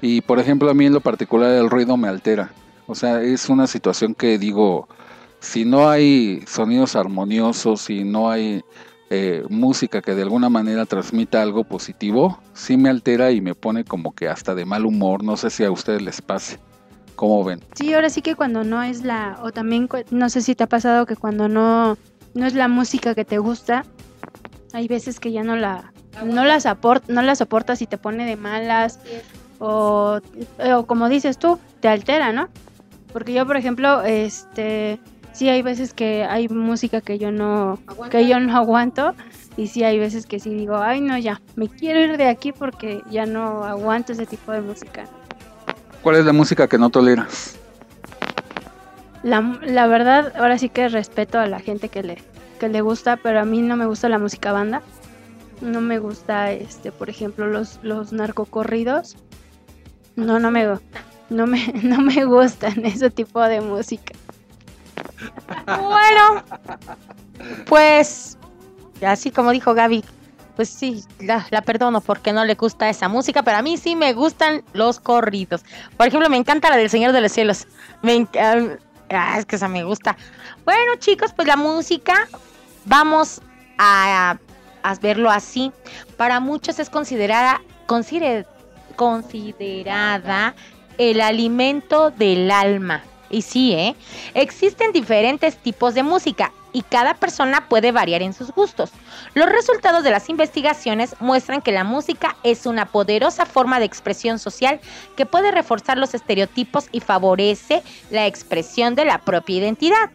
y 0.00 0.22
por 0.22 0.40
ejemplo 0.40 0.68
a 0.68 0.74
mí 0.74 0.86
en 0.86 0.94
lo 0.94 1.02
particular 1.02 1.52
el 1.52 1.70
ruido 1.70 1.96
me 1.96 2.08
altera. 2.08 2.50
O 2.88 2.96
sea, 2.96 3.22
es 3.22 3.48
una 3.48 3.68
situación 3.68 4.12
que 4.12 4.38
digo, 4.38 4.88
si 5.38 5.64
no 5.64 5.88
hay 5.88 6.42
sonidos 6.48 6.96
armoniosos, 6.96 7.82
si 7.82 8.02
no 8.02 8.28
hay 8.28 8.64
eh, 9.10 9.44
música 9.48 10.02
que 10.02 10.14
de 10.14 10.22
alguna 10.22 10.48
manera 10.48 10.86
transmita 10.86 11.42
algo 11.42 11.64
positivo, 11.64 12.40
sí 12.54 12.76
me 12.76 12.88
altera 12.88 13.30
y 13.30 13.40
me 13.40 13.54
pone 13.54 13.84
como 13.84 14.14
que 14.14 14.28
hasta 14.28 14.54
de 14.54 14.64
mal 14.64 14.84
humor. 14.86 15.22
No 15.24 15.36
sé 15.36 15.50
si 15.50 15.64
a 15.64 15.70
ustedes 15.70 16.02
les 16.02 16.20
pase. 16.20 16.58
¿Cómo 17.16 17.42
ven? 17.42 17.60
Sí, 17.74 17.94
ahora 17.94 18.10
sí 18.10 18.22
que 18.22 18.36
cuando 18.36 18.62
no 18.62 18.82
es 18.82 19.02
la, 19.02 19.38
o 19.42 19.50
también 19.50 19.88
no 20.10 20.28
sé 20.30 20.40
si 20.40 20.54
te 20.54 20.64
ha 20.64 20.68
pasado 20.68 21.04
que 21.04 21.16
cuando 21.16 21.48
no, 21.48 21.98
no 22.34 22.46
es 22.46 22.54
la 22.54 22.68
música 22.68 23.14
que 23.14 23.24
te 23.24 23.38
gusta, 23.38 23.84
hay 24.72 24.86
veces 24.86 25.18
que 25.18 25.32
ya 25.32 25.42
no 25.42 25.56
la, 25.56 25.92
no 26.24 26.44
la, 26.44 26.60
no 27.08 27.22
la 27.22 27.34
soportas 27.34 27.82
y 27.82 27.86
te 27.86 27.98
pone 27.98 28.24
de 28.24 28.36
malas, 28.36 29.00
o, 29.58 30.20
o 30.72 30.86
como 30.86 31.08
dices 31.08 31.38
tú, 31.38 31.58
te 31.80 31.88
altera, 31.88 32.32
¿no? 32.32 32.48
Porque 33.12 33.32
yo, 33.32 33.46
por 33.46 33.56
ejemplo, 33.56 34.02
este, 34.02 35.00
sí 35.32 35.48
hay 35.48 35.62
veces 35.62 35.94
que 35.94 36.24
hay 36.24 36.48
música 36.48 37.00
que 37.00 37.18
yo 37.18 37.30
no 37.30 37.78
que 38.10 38.26
yo 38.26 38.40
no 38.40 38.56
aguanto 38.56 39.14
y 39.56 39.68
sí 39.68 39.84
hay 39.84 39.98
veces 39.98 40.26
que 40.26 40.40
sí 40.40 40.50
digo, 40.54 40.76
"Ay, 40.76 41.00
no 41.00 41.18
ya, 41.18 41.40
me 41.56 41.68
quiero 41.68 42.00
ir 42.00 42.16
de 42.16 42.28
aquí 42.28 42.52
porque 42.52 43.02
ya 43.10 43.26
no 43.26 43.64
aguanto 43.64 44.12
ese 44.12 44.26
tipo 44.26 44.52
de 44.52 44.60
música." 44.60 45.06
¿Cuál 46.02 46.16
es 46.16 46.24
la 46.24 46.32
música 46.32 46.68
que 46.68 46.78
no 46.78 46.90
toleras? 46.90 47.56
La, 49.22 49.40
la 49.62 49.86
verdad, 49.88 50.32
ahora 50.36 50.58
sí 50.58 50.68
que 50.68 50.88
respeto 50.88 51.38
a 51.38 51.46
la 51.46 51.58
gente 51.58 51.88
que 51.88 52.02
le 52.02 52.18
que 52.58 52.68
le 52.68 52.80
gusta, 52.80 53.16
pero 53.16 53.40
a 53.40 53.44
mí 53.44 53.62
no 53.62 53.76
me 53.76 53.86
gusta 53.86 54.08
la 54.08 54.18
música 54.18 54.52
banda. 54.52 54.82
No 55.60 55.80
me 55.80 55.98
gusta 55.98 56.52
este, 56.52 56.92
por 56.92 57.10
ejemplo, 57.10 57.46
los 57.46 57.78
los 57.82 58.12
narcocorridos. 58.12 59.16
No, 60.16 60.38
no 60.38 60.50
me 60.50 60.66
no 61.30 61.46
me 61.46 61.72
no 61.82 62.00
me 62.00 62.24
gustan 62.24 62.84
ese 62.84 63.10
tipo 63.10 63.40
de 63.42 63.60
música. 63.60 64.14
Bueno, 65.66 66.44
pues 67.66 68.38
así 69.06 69.30
como 69.30 69.50
dijo 69.50 69.74
Gaby, 69.74 70.04
pues 70.56 70.68
sí, 70.68 71.04
la, 71.20 71.44
perdono 71.62 72.00
porque 72.00 72.32
no 72.32 72.44
le 72.44 72.54
gusta 72.54 72.88
esa 72.88 73.08
música, 73.08 73.44
pero 73.44 73.58
a 73.58 73.62
mí 73.62 73.76
sí 73.76 73.94
me 73.94 74.12
gustan 74.12 74.64
los 74.72 74.98
corridos. 74.98 75.64
Por 75.96 76.08
ejemplo, 76.08 76.28
me 76.28 76.36
encanta 76.36 76.68
la 76.68 76.76
del 76.76 76.90
Señor 76.90 77.12
de 77.12 77.20
los 77.20 77.30
Cielos. 77.30 77.68
Me 78.02 78.26
ah, 78.40 79.38
es 79.38 79.46
que 79.46 79.54
esa 79.54 79.68
me 79.68 79.84
gusta. 79.84 80.16
Bueno, 80.64 80.96
chicos, 80.98 81.32
pues 81.32 81.46
la 81.46 81.56
música, 81.56 82.28
vamos 82.84 83.40
a, 83.78 84.36
a 84.82 84.94
verlo 84.96 85.30
así. 85.30 85.70
Para 86.16 86.40
muchos 86.40 86.80
es 86.80 86.90
considerada, 86.90 87.60
considerada 88.96 90.54
el 90.98 91.20
alimento 91.20 92.10
del 92.10 92.50
alma. 92.50 93.04
Y 93.30 93.42
sí, 93.42 93.72
¿eh? 93.72 93.94
Existen 94.34 94.92
diferentes 94.92 95.56
tipos 95.56 95.94
de 95.94 96.02
música 96.02 96.52
y 96.72 96.82
cada 96.82 97.14
persona 97.14 97.68
puede 97.68 97.92
variar 97.92 98.22
en 98.22 98.32
sus 98.32 98.52
gustos. 98.52 98.90
Los 99.34 99.48
resultados 99.48 100.04
de 100.04 100.10
las 100.10 100.28
investigaciones 100.28 101.14
muestran 101.20 101.62
que 101.62 101.72
la 101.72 101.84
música 101.84 102.36
es 102.42 102.66
una 102.66 102.86
poderosa 102.86 103.46
forma 103.46 103.78
de 103.78 103.86
expresión 103.86 104.38
social 104.38 104.80
que 105.16 105.26
puede 105.26 105.50
reforzar 105.50 105.98
los 105.98 106.14
estereotipos 106.14 106.86
y 106.92 107.00
favorece 107.00 107.82
la 108.10 108.26
expresión 108.26 108.94
de 108.94 109.04
la 109.04 109.18
propia 109.18 109.56
identidad. 109.56 110.10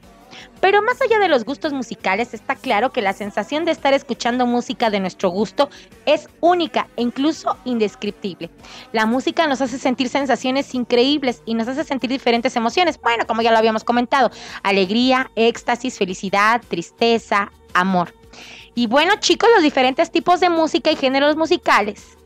Pero 0.60 0.82
más 0.82 1.02
allá 1.02 1.20
de 1.20 1.28
los 1.28 1.46
gustos 1.46 1.74
musicales, 1.74 2.34
está 2.34 2.56
claro 2.56 2.92
que 2.92 3.02
la 3.02 3.14
sensación 3.14 3.66
de 3.66 3.72
estar 3.72 3.94
escuchando 3.94 4.46
música 4.46 4.90
de 4.90 5.00
nuestro 5.00 5.30
gusto 5.30 5.70
es 6.06 6.28
única 6.40 6.88
e 6.96 7.02
incluso 7.02 7.58
indescriptible. 7.66 8.50
La 8.92 9.06
música 9.06 9.48
nos 9.48 9.62
hace 9.62 9.78
sentir 9.78 10.10
sensaciones 10.10 10.74
increíbles 10.74 11.42
y 11.46 11.54
nos 11.54 11.68
hace 11.68 11.84
sentir 11.84 12.10
diferentes 12.10 12.56
emociones. 12.56 13.00
Bueno, 13.02 13.26
como 13.28 13.42
ya 13.42 13.52
lo 13.52 13.58
habíamos 13.58 13.84
comentado, 13.84 14.32
alegría, 14.64 15.32
éxtasis, 15.36 15.98
felicidad, 15.98 16.62
tristeza, 16.68 17.52
amor. 17.74 18.14
Y 18.76 18.88
bueno, 18.88 19.14
chicos, 19.20 19.50
los 19.54 19.64
diferentes 19.64 20.12
tipos 20.12 20.40
de 20.40 20.50
música 20.50 20.92
y 20.92 20.96
géneros 20.96 21.36
musicales. 21.36 22.18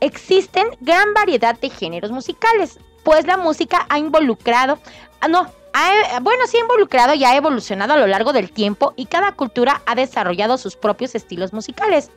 Existen 0.00 0.66
gran 0.80 1.12
variedad 1.14 1.58
de 1.58 1.70
géneros 1.70 2.10
musicales, 2.10 2.78
pues 3.02 3.26
la 3.26 3.36
música 3.36 3.86
ha 3.88 3.98
involucrado, 3.98 4.78
ah, 5.20 5.28
no, 5.74 6.20
bueno, 6.20 6.46
sí 6.46 6.56
ha 6.56 6.60
involucrado 6.60 7.14
y 7.14 7.24
ha 7.24 7.36
evolucionado 7.36 7.94
a 7.94 7.96
lo 7.96 8.06
largo 8.06 8.32
del 8.32 8.50
tiempo 8.50 8.92
y 8.96 9.06
cada 9.06 9.32
cultura 9.32 9.82
ha 9.86 9.94
desarrollado 9.94 10.58
sus 10.58 10.76
propios 10.76 11.14
estilos 11.14 11.52
musicales. 11.52 12.10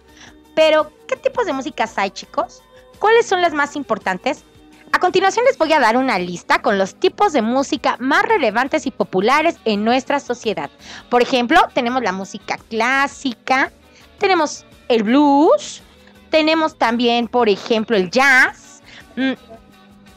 Pero, 0.56 0.92
¿qué 1.08 1.16
tipos 1.16 1.46
de 1.46 1.54
músicas 1.54 1.98
hay, 1.98 2.12
chicos? 2.12 2.62
¿Cuáles 3.00 3.26
son 3.26 3.42
las 3.42 3.54
más 3.54 3.76
importantes? 3.76 4.44
A 4.92 5.00
continuación 5.00 5.46
les 5.46 5.58
voy 5.58 5.74
a 5.74 5.80
dar 5.80 5.98
una 5.98 6.20
lista 6.20 6.62
con 6.62 6.78
los 6.78 6.94
tipos 6.96 7.34
de 7.34 7.42
música 7.42 7.98
más 8.00 8.24
relevantes 8.24 8.86
y 8.86 8.92
populares 8.92 9.56
en 9.66 9.84
nuestra 9.84 10.20
sociedad. 10.20 10.70
Por 11.10 11.24
ejemplo, 11.24 11.60
tenemos 11.74 12.04
la 12.04 12.12
música 12.12 12.60
clásica, 12.70 13.72
tenemos 14.20 14.66
el 14.90 15.02
blues, 15.02 15.82
tenemos 16.30 16.78
también, 16.78 17.28
por 17.28 17.50
ejemplo, 17.50 17.98
el 17.98 18.12
jazz, 18.12 18.84
mm, 19.16 19.32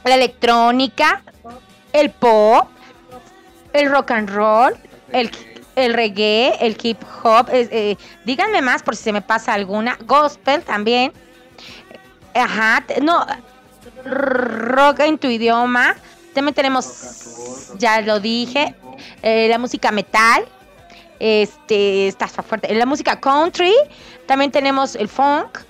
la 0.05 0.14
electrónica, 0.14 1.23
el 1.95 2.11
pop, 2.11 2.69
el 3.76 3.90
rock 3.90 4.11
and 4.12 4.30
roll, 4.30 4.75
el, 5.12 5.30
reggae, 5.95 6.54
el 6.61 6.76
hip 6.83 7.02
hop. 7.23 7.49
Eh, 7.52 7.97
díganme 8.25 8.62
más 8.62 8.83
por 8.83 8.97
si 8.97 9.04
se 9.04 9.12
me 9.12 9.23
pasa 9.23 9.54
alguna. 9.54 9.97
Gospel 10.04 10.62
también. 10.62 11.12
Ajá, 12.35 12.85
no, 13.02 13.26
rock 14.04 15.00
en 15.00 15.18
tu 15.18 15.28
idioma. 15.28 15.97
También 16.35 16.54
tenemos, 16.54 17.73
ya 17.78 18.00
lo 18.02 18.21
dije, 18.21 18.75
eh, 19.23 19.49
la 19.49 19.59
música 19.59 19.90
metal. 19.90 20.47
Este, 21.18 22.09
está 22.09 22.28
fuerte. 22.28 22.75
La 22.75 22.85
música 22.85 23.18
country. 23.18 23.75
También 24.26 24.50
tenemos 24.50 24.95
el 24.97 25.09
funk. 25.09 25.61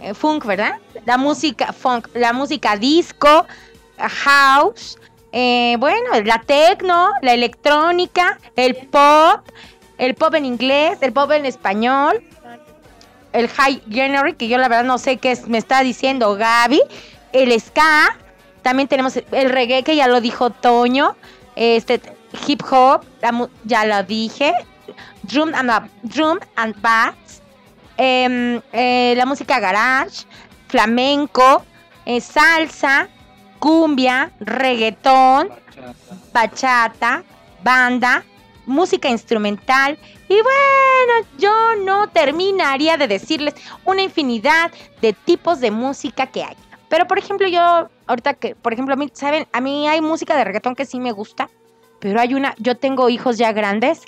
Eh, 0.00 0.14
funk, 0.14 0.44
¿verdad? 0.44 0.78
La 1.06 1.16
música 1.16 1.72
funk, 1.72 2.08
la 2.14 2.32
música 2.32 2.76
disco, 2.76 3.46
house. 3.98 4.98
Eh, 5.32 5.76
bueno, 5.78 6.20
la 6.24 6.42
techno, 6.42 7.08
la 7.22 7.32
electrónica, 7.32 8.38
el 8.54 8.76
pop, 8.76 9.40
el 9.96 10.14
pop 10.14 10.34
en 10.34 10.44
inglés, 10.44 10.98
el 11.00 11.12
pop 11.12 11.30
en 11.30 11.46
español, 11.46 12.22
el 13.32 13.48
high 13.48 13.82
generic, 13.90 14.36
que 14.36 14.48
yo 14.48 14.58
la 14.58 14.68
verdad 14.68 14.84
no 14.84 14.98
sé 14.98 15.16
qué 15.16 15.38
me 15.46 15.56
está 15.56 15.82
diciendo 15.82 16.34
Gaby, 16.34 16.82
el 17.32 17.58
ska, 17.58 18.18
también 18.60 18.88
tenemos 18.88 19.16
el 19.16 19.50
reggae 19.50 19.82
que 19.82 19.96
ya 19.96 20.06
lo 20.06 20.20
dijo 20.20 20.50
Toño, 20.50 21.16
este 21.56 22.00
hip 22.46 22.62
hop, 22.70 23.02
ya 23.64 23.84
lo 23.86 24.02
dije, 24.02 24.52
drum 25.22 25.54
and, 25.54 25.90
drum 26.02 26.38
and 26.56 26.78
bass, 26.82 27.42
em, 27.96 28.60
eh, 28.72 29.14
la 29.16 29.24
música 29.24 29.58
garage, 29.60 30.26
flamenco, 30.68 31.64
eh, 32.04 32.20
salsa, 32.20 33.08
cumbia, 33.62 34.32
reggaetón, 34.40 35.48
bachata, 36.32 37.22
banda, 37.62 38.24
música 38.66 39.08
instrumental 39.08 39.96
y 40.28 40.34
bueno, 40.34 41.28
yo 41.38 41.76
no 41.84 42.08
terminaría 42.08 42.96
de 42.96 43.06
decirles 43.06 43.54
una 43.84 44.02
infinidad 44.02 44.72
de 45.00 45.12
tipos 45.12 45.60
de 45.60 45.70
música 45.70 46.26
que 46.26 46.42
hay. 46.42 46.56
Pero 46.88 47.06
por 47.06 47.20
ejemplo, 47.20 47.46
yo, 47.46 47.88
ahorita 48.08 48.34
que, 48.34 48.56
por 48.56 48.72
ejemplo, 48.72 48.94
a 48.94 48.96
mí, 48.96 49.08
¿saben? 49.12 49.46
A 49.52 49.60
mí 49.60 49.86
hay 49.86 50.00
música 50.00 50.36
de 50.36 50.42
reggaetón 50.42 50.74
que 50.74 50.84
sí 50.84 50.98
me 50.98 51.12
gusta, 51.12 51.48
pero 52.00 52.18
hay 52.20 52.34
una, 52.34 52.56
yo 52.58 52.76
tengo 52.76 53.10
hijos 53.10 53.38
ya 53.38 53.52
grandes 53.52 54.02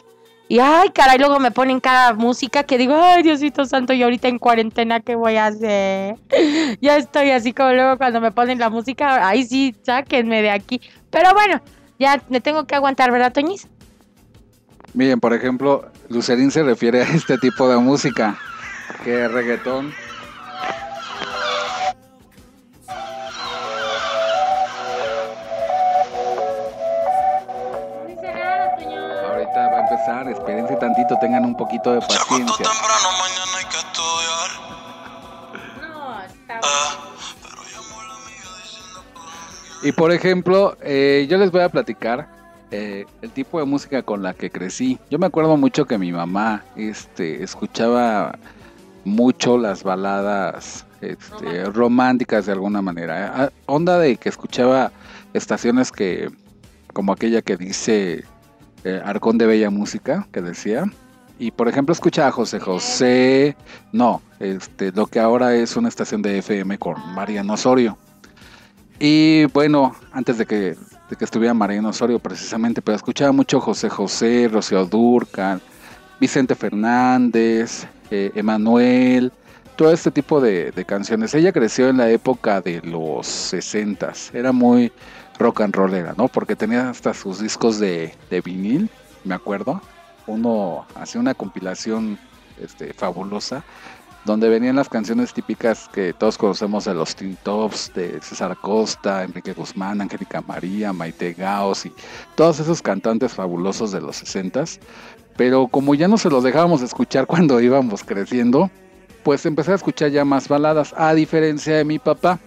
y 0.48 0.58
ay, 0.58 0.90
caray, 0.90 1.18
luego 1.18 1.40
me 1.40 1.50
ponen 1.50 1.80
cada 1.80 2.12
música 2.12 2.64
que 2.64 2.76
digo, 2.76 2.94
ay, 2.94 3.22
Diosito 3.22 3.64
Santo, 3.64 3.92
y 3.92 4.02
ahorita 4.02 4.28
en 4.28 4.38
cuarentena, 4.38 5.00
¿qué 5.00 5.14
voy 5.14 5.36
a 5.36 5.46
hacer? 5.46 6.16
ya 6.80 6.96
estoy 6.96 7.30
así 7.30 7.52
como 7.52 7.72
luego 7.72 7.96
cuando 7.96 8.20
me 8.20 8.30
ponen 8.30 8.58
la 8.58 8.70
música, 8.70 9.26
ay, 9.26 9.44
sí, 9.44 9.74
sáquenme 9.82 10.42
de 10.42 10.50
aquí. 10.50 10.80
Pero 11.10 11.32
bueno, 11.32 11.62
ya 11.98 12.22
me 12.28 12.40
tengo 12.40 12.66
que 12.66 12.74
aguantar, 12.74 13.10
¿verdad, 13.10 13.32
Toñis? 13.32 13.68
Miren, 14.92 15.18
por 15.18 15.32
ejemplo, 15.32 15.90
Lucerín 16.08 16.50
se 16.50 16.62
refiere 16.62 17.02
a 17.02 17.04
este 17.04 17.38
tipo 17.38 17.68
de 17.68 17.78
música, 17.78 18.36
que 19.02 19.24
es 19.24 19.32
reggaetón 19.32 19.92
espérense 30.06 30.76
tantito, 30.76 31.16
tengan 31.18 31.44
un 31.44 31.56
poquito 31.56 31.92
de 31.92 32.00
paciencia. 32.00 32.66
Y 39.82 39.92
por 39.92 40.12
ejemplo, 40.12 40.76
eh, 40.80 41.26
yo 41.28 41.36
les 41.36 41.50
voy 41.50 41.60
a 41.60 41.68
platicar 41.68 42.28
eh, 42.70 43.04
el 43.22 43.30
tipo 43.30 43.58
de 43.58 43.66
música 43.66 44.02
con 44.02 44.22
la 44.22 44.32
que 44.34 44.50
crecí. 44.50 44.98
Yo 45.10 45.18
me 45.18 45.26
acuerdo 45.26 45.56
mucho 45.56 45.84
que 45.86 45.98
mi 45.98 46.10
mamá 46.10 46.64
este, 46.76 47.42
escuchaba 47.42 48.38
mucho 49.04 49.58
las 49.58 49.82
baladas 49.82 50.86
este, 51.02 51.64
románticas 51.64 52.46
de 52.46 52.52
alguna 52.52 52.80
manera. 52.80 53.32
Ah, 53.36 53.50
onda 53.66 53.98
de 53.98 54.16
que 54.16 54.30
escuchaba 54.30 54.90
estaciones 55.34 55.92
que, 55.92 56.30
como 56.94 57.12
aquella 57.12 57.42
que 57.42 57.56
dice 57.56 58.24
eh, 58.84 59.00
Arcón 59.04 59.38
de 59.38 59.46
Bella 59.46 59.70
Música, 59.70 60.26
que 60.32 60.42
decía. 60.42 60.84
Y 61.38 61.50
por 61.50 61.68
ejemplo, 61.68 61.92
escucha 61.92 62.28
a 62.28 62.30
José 62.32 62.60
José, 62.60 63.56
no, 63.92 64.22
este, 64.38 64.92
lo 64.92 65.06
que 65.06 65.18
ahora 65.18 65.54
es 65.54 65.76
una 65.76 65.88
estación 65.88 66.22
de 66.22 66.38
FM 66.38 66.78
con 66.78 66.94
Mariano 67.14 67.54
Osorio. 67.54 67.98
Y 69.00 69.46
bueno, 69.46 69.96
antes 70.12 70.38
de 70.38 70.46
que, 70.46 70.76
de 71.10 71.16
que 71.18 71.24
estuviera 71.24 71.52
Mariano 71.54 71.88
Osorio 71.88 72.20
precisamente, 72.20 72.80
pero 72.82 72.96
escuchaba 72.96 73.32
mucho 73.32 73.60
José 73.60 73.88
José, 73.88 74.48
Rocío 74.52 74.84
Durcal, 74.86 75.60
Vicente 76.20 76.54
Fernández, 76.54 77.86
eh, 78.10 78.30
Emanuel, 78.36 79.32
todo 79.76 79.92
este 79.92 80.12
tipo 80.12 80.40
de, 80.40 80.70
de, 80.70 80.84
canciones. 80.84 81.34
Ella 81.34 81.52
creció 81.52 81.88
en 81.88 81.96
la 81.96 82.08
época 82.08 82.60
de 82.60 82.80
los 82.82 83.26
60 83.26 84.12
era 84.32 84.52
muy 84.52 84.92
rock 85.38 85.62
and 85.62 85.74
rollera, 85.74 86.14
¿no? 86.16 86.28
Porque 86.28 86.56
tenía 86.56 86.90
hasta 86.90 87.14
sus 87.14 87.40
discos 87.40 87.78
de, 87.78 88.14
vinil, 88.44 88.90
me 89.24 89.34
acuerdo. 89.34 89.80
Uno 90.26 90.86
hacía 90.94 91.20
una 91.20 91.34
compilación 91.34 92.18
este, 92.60 92.92
fabulosa 92.92 93.64
donde 94.24 94.48
venían 94.48 94.76
las 94.76 94.88
canciones 94.88 95.34
típicas 95.34 95.88
que 95.92 96.14
todos 96.14 96.38
conocemos 96.38 96.86
de 96.86 96.94
los 96.94 97.14
Teen 97.14 97.36
Tops, 97.42 97.92
de 97.94 98.20
César 98.22 98.56
Costa, 98.60 99.22
Enrique 99.22 99.52
Guzmán, 99.52 100.00
Angélica 100.00 100.40
María, 100.40 100.92
Maite 100.92 101.34
Gaos 101.34 101.84
y 101.84 101.92
todos 102.34 102.58
esos 102.58 102.80
cantantes 102.80 103.34
fabulosos 103.34 103.92
de 103.92 104.00
los 104.00 104.16
60 104.16 104.64
Pero 105.36 105.68
como 105.68 105.94
ya 105.94 106.08
no 106.08 106.16
se 106.16 106.30
los 106.30 106.42
dejábamos 106.42 106.80
escuchar 106.80 107.26
cuando 107.28 107.60
íbamos 107.60 108.02
creciendo, 108.02 108.70
pues 109.22 109.44
empecé 109.44 109.72
a 109.72 109.76
escuchar 109.76 110.10
ya 110.10 110.24
más 110.24 110.48
baladas, 110.48 110.94
a 110.96 111.12
diferencia 111.12 111.76
de 111.76 111.84
mi 111.84 111.98
papá 111.98 112.40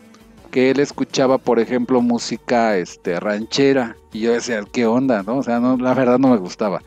que 0.47 0.71
él 0.71 0.79
escuchaba, 0.79 1.37
por 1.37 1.59
ejemplo, 1.59 2.01
música 2.01 2.77
este, 2.77 3.19
ranchera. 3.19 3.95
Y 4.11 4.21
yo 4.21 4.33
decía, 4.33 4.63
¿qué 4.71 4.85
onda? 4.85 5.23
¿no? 5.23 5.37
O 5.37 5.43
sea, 5.43 5.59
no, 5.59 5.77
la 5.77 5.93
verdad 5.93 6.19
no 6.19 6.29
me 6.29 6.37
gustaba. 6.37 6.81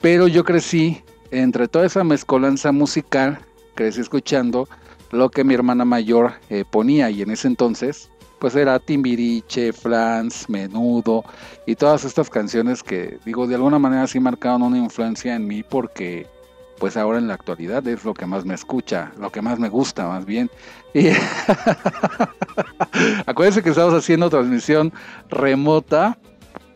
Pero 0.00 0.28
yo 0.28 0.44
crecí, 0.44 1.02
entre 1.30 1.68
toda 1.68 1.86
esa 1.86 2.04
mezcolanza 2.04 2.72
musical, 2.72 3.38
crecí 3.74 4.00
escuchando 4.00 4.68
lo 5.10 5.30
que 5.30 5.44
mi 5.44 5.54
hermana 5.54 5.84
mayor 5.84 6.34
eh, 6.50 6.64
ponía. 6.68 7.10
Y 7.10 7.22
en 7.22 7.30
ese 7.30 7.48
entonces, 7.48 8.10
pues 8.38 8.54
era 8.54 8.78
Timbiriche, 8.78 9.72
Flans, 9.72 10.48
Menudo 10.48 11.24
y 11.66 11.74
todas 11.74 12.04
estas 12.04 12.30
canciones 12.30 12.82
que, 12.82 13.18
digo, 13.24 13.46
de 13.46 13.56
alguna 13.56 13.78
manera 13.78 14.06
sí 14.06 14.20
marcaron 14.20 14.62
una 14.62 14.78
influencia 14.78 15.34
en 15.34 15.46
mí 15.46 15.62
porque 15.62 16.26
pues 16.78 16.96
ahora 16.96 17.18
en 17.18 17.28
la 17.28 17.34
actualidad 17.34 17.86
es 17.86 18.04
lo 18.04 18.14
que 18.14 18.26
más 18.26 18.44
me 18.44 18.54
escucha, 18.54 19.12
lo 19.18 19.30
que 19.30 19.42
más 19.42 19.58
me 19.58 19.68
gusta 19.68 20.06
más 20.06 20.24
bien. 20.24 20.50
Y 20.94 21.08
acuérdense 23.26 23.62
que 23.62 23.70
estamos 23.70 23.94
haciendo 23.94 24.30
transmisión 24.30 24.92
remota 25.28 26.18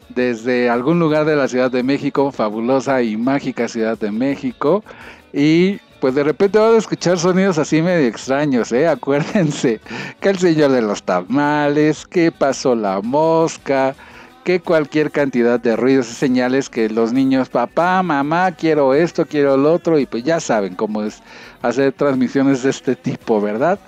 desde 0.08 0.68
algún 0.68 0.98
lugar 0.98 1.24
de 1.24 1.36
la 1.36 1.48
Ciudad 1.48 1.70
de 1.70 1.82
México, 1.82 2.32
fabulosa 2.32 3.02
y 3.02 3.16
mágica 3.16 3.68
Ciudad 3.68 3.98
de 3.98 4.10
México. 4.10 4.84
Y 5.32 5.78
pues 6.00 6.14
de 6.14 6.24
repente 6.24 6.58
van 6.58 6.74
a 6.74 6.78
escuchar 6.78 7.18
sonidos 7.18 7.58
así 7.58 7.80
medio 7.80 8.08
extraños, 8.08 8.72
¿eh? 8.72 8.88
Acuérdense 8.88 9.80
que 10.20 10.30
el 10.30 10.38
señor 10.38 10.72
de 10.72 10.82
los 10.82 11.04
tamales, 11.04 12.06
que 12.06 12.32
pasó 12.32 12.74
la 12.74 13.00
mosca, 13.00 13.94
que 14.44 14.60
cualquier 14.60 15.10
cantidad 15.10 15.60
de 15.60 15.76
ruidos 15.76 16.10
y 16.10 16.14
señales 16.14 16.68
que 16.68 16.88
los 16.88 17.12
niños, 17.12 17.48
papá, 17.48 18.02
mamá, 18.02 18.52
quiero 18.52 18.94
esto, 18.94 19.26
quiero 19.26 19.56
lo 19.56 19.72
otro, 19.72 19.98
y 19.98 20.06
pues 20.06 20.24
ya 20.24 20.40
saben 20.40 20.74
cómo 20.74 21.02
es 21.02 21.22
hacer 21.62 21.92
transmisiones 21.92 22.62
de 22.62 22.70
este 22.70 22.96
tipo, 22.96 23.40
¿verdad? 23.40 23.78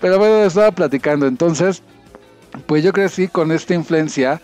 Pero 0.00 0.18
bueno, 0.18 0.44
estaba 0.44 0.70
platicando, 0.70 1.26
entonces, 1.26 1.82
pues 2.66 2.84
yo 2.84 2.92
crecí 2.92 3.28
con 3.28 3.50
esta 3.50 3.74
influencia 3.74 4.40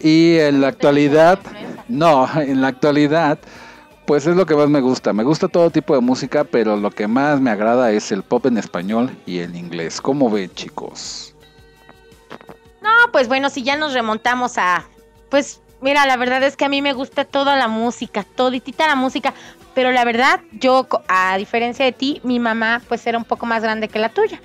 y 0.00 0.36
en 0.38 0.60
la 0.60 0.68
actualidad, 0.68 1.38
no, 1.88 2.28
en 2.34 2.60
la 2.60 2.68
actualidad, 2.68 3.38
pues 4.06 4.26
es 4.26 4.34
lo 4.36 4.46
que 4.46 4.56
más 4.56 4.68
me 4.68 4.80
gusta. 4.80 5.12
Me 5.12 5.22
gusta 5.22 5.48
todo 5.48 5.70
tipo 5.70 5.94
de 5.94 6.00
música, 6.00 6.44
pero 6.44 6.76
lo 6.76 6.90
que 6.90 7.06
más 7.06 7.40
me 7.40 7.50
agrada 7.50 7.92
es 7.92 8.10
el 8.10 8.22
pop 8.22 8.46
en 8.46 8.58
español 8.58 9.16
y 9.26 9.38
el 9.38 9.54
inglés. 9.54 10.00
¿Cómo 10.00 10.28
ven, 10.28 10.50
chicos? 10.54 11.34
No, 12.82 12.90
pues 13.12 13.28
bueno, 13.28 13.48
si 13.48 13.62
ya 13.62 13.76
nos 13.76 13.92
remontamos 13.92 14.58
a 14.58 14.84
pues 15.32 15.62
Mira, 15.82 16.06
la 16.06 16.16
verdad 16.16 16.44
es 16.44 16.56
que 16.56 16.64
a 16.64 16.68
mí 16.68 16.80
me 16.80 16.92
gusta 16.92 17.24
toda 17.24 17.56
la 17.56 17.66
música, 17.66 18.22
toditita 18.22 18.86
la 18.86 18.94
música, 18.94 19.34
pero 19.74 19.90
la 19.90 20.04
verdad, 20.04 20.40
yo, 20.52 20.86
a 21.08 21.36
diferencia 21.36 21.84
de 21.84 21.90
ti, 21.90 22.20
mi 22.22 22.38
mamá 22.38 22.80
pues 22.86 23.04
era 23.04 23.18
un 23.18 23.24
poco 23.24 23.46
más 23.46 23.64
grande 23.64 23.88
que 23.88 23.98
la 23.98 24.10
tuya. 24.10 24.40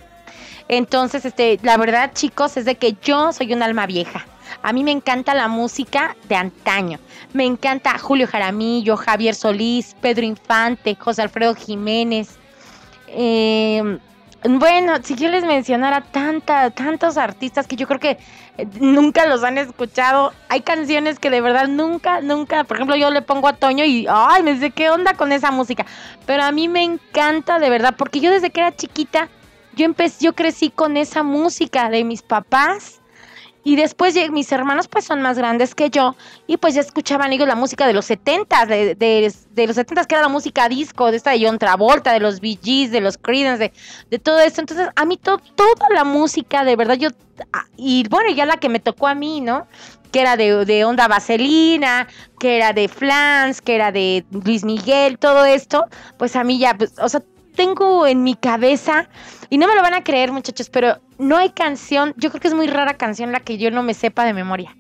Entonces, 0.68 1.26
este, 1.26 1.60
la 1.62 1.78
verdad, 1.78 2.12
chicos, 2.16 2.58
es 2.58 2.66
de 2.66 2.74
que 2.74 2.96
yo 3.04 3.32
soy 3.34 3.54
un 3.54 3.62
alma 3.62 3.86
vieja. 3.86 4.26
A 4.64 4.74
mí 4.74 4.84
me 4.84 4.90
encanta 4.90 5.36
la 5.36 5.48
música 5.48 6.16
de 6.28 6.36
antaño. 6.38 6.98
Me 7.34 7.46
encanta 7.46 8.00
Julio 8.00 8.26
Jaramillo, 8.26 8.98
Javier 8.98 9.36
Solís, 9.36 9.96
Pedro 10.02 10.26
Infante, 10.26 10.96
José 10.96 11.22
Alfredo 11.22 11.54
Jiménez. 11.54 12.30
Eh, 13.10 14.00
bueno, 14.50 14.94
si 15.04 15.16
yo 15.16 15.30
les 15.30 15.44
mencionara 15.44 16.02
tanta, 16.02 16.70
tantos 16.72 17.18
artistas 17.18 17.68
que 17.68 17.76
yo 17.76 17.88
creo 17.88 18.00
que 18.00 18.18
eh, 18.58 18.68
nunca 18.80 19.26
los 19.26 19.44
han 19.44 19.58
escuchado, 19.58 20.34
hay 20.50 20.62
canciones 20.62 21.20
que 21.20 21.30
de 21.30 21.42
verdad 21.42 21.68
nunca, 21.68 22.22
nunca, 22.22 22.64
por 22.64 22.78
ejemplo, 22.78 22.96
yo 22.96 23.12
le 23.12 23.22
pongo 23.22 23.48
a 23.48 23.54
Toño 23.54 23.84
y, 23.84 24.08
ay, 24.10 24.44
me 24.44 24.54
dice, 24.54 24.72
¿qué 24.72 24.90
onda 24.90 25.14
con 25.14 25.32
esa 25.32 25.52
música? 25.52 25.86
Pero 26.26 26.44
a 26.44 26.52
mí 26.52 26.68
me 26.68 26.84
encanta 26.84 27.60
de 27.60 27.70
verdad, 27.70 27.96
porque 27.98 28.20
yo 28.20 28.32
desde 28.32 28.50
que 28.50 28.62
era 28.62 28.76
chiquita, 28.76 29.30
yo 29.76 29.86
empecé, 29.86 30.26
yo 30.26 30.34
crecí 30.34 30.70
con 30.70 30.98
esa 30.98 31.24
música 31.24 31.90
de 31.90 32.04
mis 32.04 32.22
papás 32.22 32.97
y 33.68 33.76
después 33.76 34.16
mis 34.32 34.50
hermanos 34.54 34.88
pues 34.88 35.04
son 35.04 35.22
más 35.22 35.38
grandes 35.38 35.76
que 35.76 35.90
yo 35.90 36.16
y 36.48 36.56
pues 36.56 36.74
ya 36.74 36.80
escuchaban 36.80 37.34
ellos 37.34 37.50
la 37.50 37.56
música 37.56 37.86
de 37.86 37.92
los 37.92 38.06
70 38.06 38.66
de, 38.66 38.96
de, 38.96 39.68
los 39.68 39.76
70 39.76 40.06
que 40.06 40.16
era 40.16 40.22
la 40.22 40.30
música 40.30 40.70
disco, 40.70 41.12
de 41.12 41.18
esta 41.18 41.32
de 41.32 41.46
John 41.46 41.60
Travolta, 41.60 42.14
de 42.14 42.22
los 42.22 42.40
Bee 42.40 42.58
Gees, 42.64 42.92
de 42.92 43.02
los 43.02 43.18
Creedence, 43.18 43.74
de, 44.10 44.20
todo 44.20 44.40
esto. 44.40 44.62
Entonces 44.62 44.88
a 44.96 45.04
mí 45.04 45.18
toda 45.18 45.42
la 45.94 46.06
música, 46.06 46.64
de 46.64 46.78
verdad 46.78 46.96
yo, 46.96 47.10
ah, 47.52 47.66
y 47.76 48.08
bueno, 48.08 48.32
ya 48.32 48.46
la 48.46 48.56
que 48.56 48.70
me 48.70 48.80
tocó 48.80 49.06
a 49.06 49.16
mí, 49.16 49.42
¿no? 49.42 49.68
Que 50.14 50.22
era 50.22 50.38
de, 50.38 50.64
de 50.64 50.86
Onda 50.86 51.10
Vaselina, 51.10 52.08
que 52.40 52.56
era 52.56 52.72
de 52.72 52.88
Flans, 52.88 53.62
que 53.62 53.76
era 53.76 53.92
de 53.92 54.24
Luis 54.32 54.64
Miguel, 54.64 55.20
todo 55.20 55.44
esto, 55.44 55.88
pues 56.18 56.38
a 56.38 56.46
mí 56.46 56.58
ya, 56.58 56.74
pues, 56.78 56.94
o 57.00 57.10
sea, 57.10 57.22
tengo 57.54 58.08
en 58.08 58.24
mi 58.24 58.36
cabeza, 58.36 59.10
y 59.50 59.58
no 59.58 59.68
me 59.68 59.76
lo 59.76 59.82
van 59.82 59.94
a 59.94 60.06
creer 60.06 60.32
muchachos, 60.32 60.70
pero 60.70 61.02
no 61.18 61.38
hay 61.38 61.50
canción, 61.50 62.14
yo 62.18 62.30
creo 62.30 62.42
que 62.42 62.48
es 62.48 62.54
muy 62.54 62.68
rara 62.68 62.96
canción 62.96 63.32
la 63.32 63.40
que 63.40 63.58
yo 63.58 63.72
no 63.72 63.84
me 63.84 63.94
sepa 63.94 64.26
de 64.26 64.34
memoria. 64.34 64.76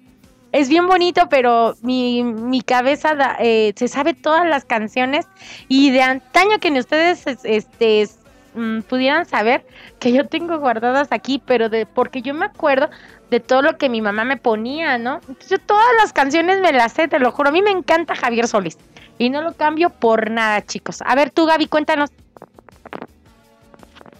Es 0.51 0.69
bien 0.69 0.87
bonito, 0.87 1.27
pero 1.29 1.75
mi, 1.81 2.23
mi 2.23 2.61
cabeza 2.61 3.15
eh, 3.39 3.73
se 3.75 3.87
sabe 3.87 4.13
todas 4.13 4.47
las 4.47 4.65
canciones 4.65 5.27
y 5.67 5.91
de 5.91 6.01
antaño 6.01 6.59
que 6.59 6.71
ni 6.71 6.79
ustedes 6.79 7.25
este, 7.43 8.07
mm, 8.55 8.81
pudieran 8.81 9.25
saber 9.25 9.65
que 9.99 10.13
yo 10.13 10.25
tengo 10.25 10.57
guardadas 10.57 11.09
aquí, 11.11 11.41
pero 11.45 11.69
de 11.69 11.85
porque 11.85 12.21
yo 12.21 12.33
me 12.33 12.45
acuerdo 12.45 12.89
de 13.29 13.41
todo 13.41 13.61
lo 13.61 13.77
que 13.77 13.89
mi 13.89 14.01
mamá 14.01 14.23
me 14.23 14.37
ponía, 14.37 14.97
¿no? 14.97 15.19
Yo 15.49 15.57
todas 15.59 15.85
las 16.01 16.13
canciones 16.13 16.61
me 16.61 16.71
las 16.71 16.93
sé, 16.93 17.09
te 17.09 17.19
lo 17.19 17.31
juro. 17.31 17.49
A 17.49 17.51
mí 17.51 17.61
me 17.61 17.71
encanta 17.71 18.15
Javier 18.15 18.47
Solís 18.47 18.77
y 19.17 19.29
no 19.29 19.41
lo 19.41 19.53
cambio 19.53 19.89
por 19.89 20.31
nada, 20.31 20.65
chicos. 20.65 21.03
A 21.05 21.15
ver, 21.15 21.29
tú, 21.29 21.45
Gaby, 21.45 21.67
cuéntanos. 21.67 22.09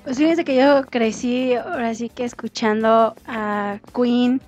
Pues 0.07 0.19
fíjense 0.19 0.45
que 0.45 0.55
yo 0.55 0.83
crecí 0.89 1.53
ahora 1.55 1.93
sí 1.93 2.07
que 2.07 2.23
escuchando 2.23 3.13
a 3.27 3.79
Queen. 3.93 4.39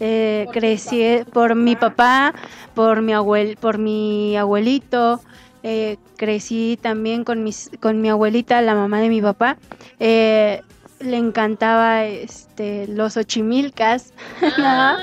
Eh, 0.00 0.46
crecí 0.50 1.18
por 1.34 1.54
mi 1.54 1.76
papá, 1.76 2.32
por 2.74 3.02
mi 3.02 3.12
abuel, 3.12 3.58
por 3.58 3.76
mi 3.76 4.38
abuelito. 4.38 5.20
Eh, 5.62 5.98
crecí 6.16 6.78
también 6.80 7.24
con 7.24 7.44
mis, 7.44 7.70
con 7.80 8.00
mi 8.00 8.08
abuelita, 8.08 8.62
la 8.62 8.74
mamá 8.74 9.00
de 9.00 9.10
mi 9.10 9.20
papá. 9.20 9.58
Eh, 10.00 10.62
le 11.00 11.18
encantaba 11.18 12.06
este 12.06 12.86
los 12.86 13.18
ochimilcas, 13.18 14.14
ah, 14.60 14.96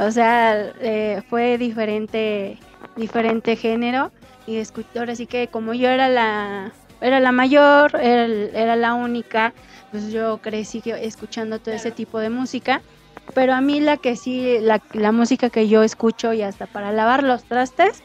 o 0.00 0.10
sea, 0.10 0.72
fue 1.30 1.58
diferente, 1.58 2.58
diferente 2.96 3.54
género 3.54 4.10
y 4.48 4.60
ahora 4.96 5.14
sí 5.14 5.26
que 5.26 5.46
como 5.46 5.74
yo 5.74 5.90
era 5.90 6.08
la 6.08 6.72
era 7.00 7.20
la 7.20 7.32
mayor, 7.32 7.96
era, 8.00 8.76
la 8.76 8.94
única, 8.94 9.52
pues 9.90 10.10
yo 10.12 10.38
crecí 10.38 10.82
escuchando 10.86 11.58
todo 11.58 11.74
ese 11.74 11.90
tipo 11.90 12.18
de 12.18 12.30
música. 12.30 12.82
Pero 13.34 13.54
a 13.54 13.60
mí 13.60 13.80
la 13.80 13.96
que 13.96 14.16
sí, 14.16 14.58
la, 14.60 15.12
música 15.12 15.48
que 15.50 15.68
yo 15.68 15.82
escucho 15.82 16.32
y 16.32 16.42
hasta 16.42 16.66
para 16.66 16.92
lavar 16.92 17.22
los 17.22 17.44
trastes, 17.44 18.02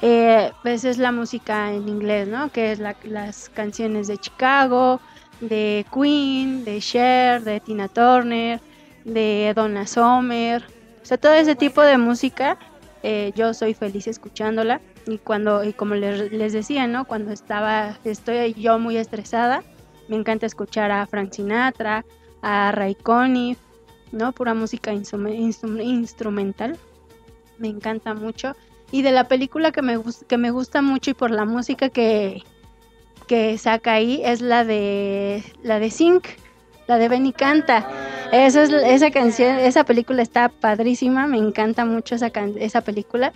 eh, 0.00 0.52
pues 0.62 0.84
es 0.84 0.98
la 0.98 1.12
música 1.12 1.72
en 1.72 1.88
inglés, 1.88 2.28
¿no? 2.28 2.50
Que 2.50 2.72
es 2.72 2.78
las 2.78 3.48
canciones 3.48 4.06
de 4.06 4.18
Chicago, 4.18 5.00
de 5.40 5.84
Queen, 5.92 6.64
de 6.64 6.80
Cher, 6.80 7.42
de 7.42 7.60
Tina 7.60 7.88
Turner, 7.88 8.60
de 9.04 9.52
Donna 9.54 9.86
Summer. 9.86 10.64
O 11.02 11.06
sea, 11.06 11.18
todo 11.18 11.32
ese 11.32 11.56
tipo 11.56 11.82
de 11.82 11.98
música, 11.98 12.56
eh, 13.02 13.32
yo 13.34 13.54
soy 13.54 13.74
feliz 13.74 14.06
escuchándola 14.06 14.80
y 15.06 15.18
cuando 15.18 15.64
y 15.64 15.72
como 15.72 15.94
les, 15.94 16.52
decía 16.52 16.86
no 16.86 17.04
cuando 17.04 17.32
estaba 17.32 17.98
estoy 18.04 18.54
yo 18.54 18.78
muy 18.78 18.96
estresada 18.96 19.62
me 20.08 20.16
encanta 20.16 20.46
escuchar 20.46 20.90
a 20.90 21.06
Frank 21.06 21.32
Sinatra 21.32 22.04
a 22.42 22.72
Ray 22.72 22.94
Conniff 22.94 23.58
no 24.12 24.32
pura 24.32 24.54
música 24.54 24.92
instrumental 24.92 26.78
me 27.58 27.68
encanta 27.68 28.14
mucho 28.14 28.54
y 28.90 29.02
de 29.02 29.12
la 29.12 29.28
película 29.28 29.72
que 29.72 29.82
me 29.82 29.98
que 30.28 30.38
me 30.38 30.50
gusta 30.50 30.82
mucho 30.82 31.10
y 31.10 31.14
por 31.14 31.30
la 31.30 31.44
música 31.44 31.88
que 31.88 32.42
que 33.26 33.56
saca 33.58 33.92
ahí 33.94 34.20
es 34.24 34.40
la 34.40 34.64
de 34.64 35.42
la 35.62 35.78
de 35.78 35.90
Sync 35.90 36.26
la 36.86 36.98
de 36.98 37.08
Benny 37.08 37.32
Canta. 37.32 37.86
Esa, 38.32 38.64
es, 38.64 38.72
esa 38.72 39.10
canción, 39.10 39.58
esa 39.58 39.84
película 39.84 40.22
está 40.22 40.48
padrísima, 40.48 41.26
me 41.26 41.38
encanta 41.38 41.84
mucho 41.84 42.14
esa, 42.14 42.30
esa 42.58 42.80
película. 42.80 43.32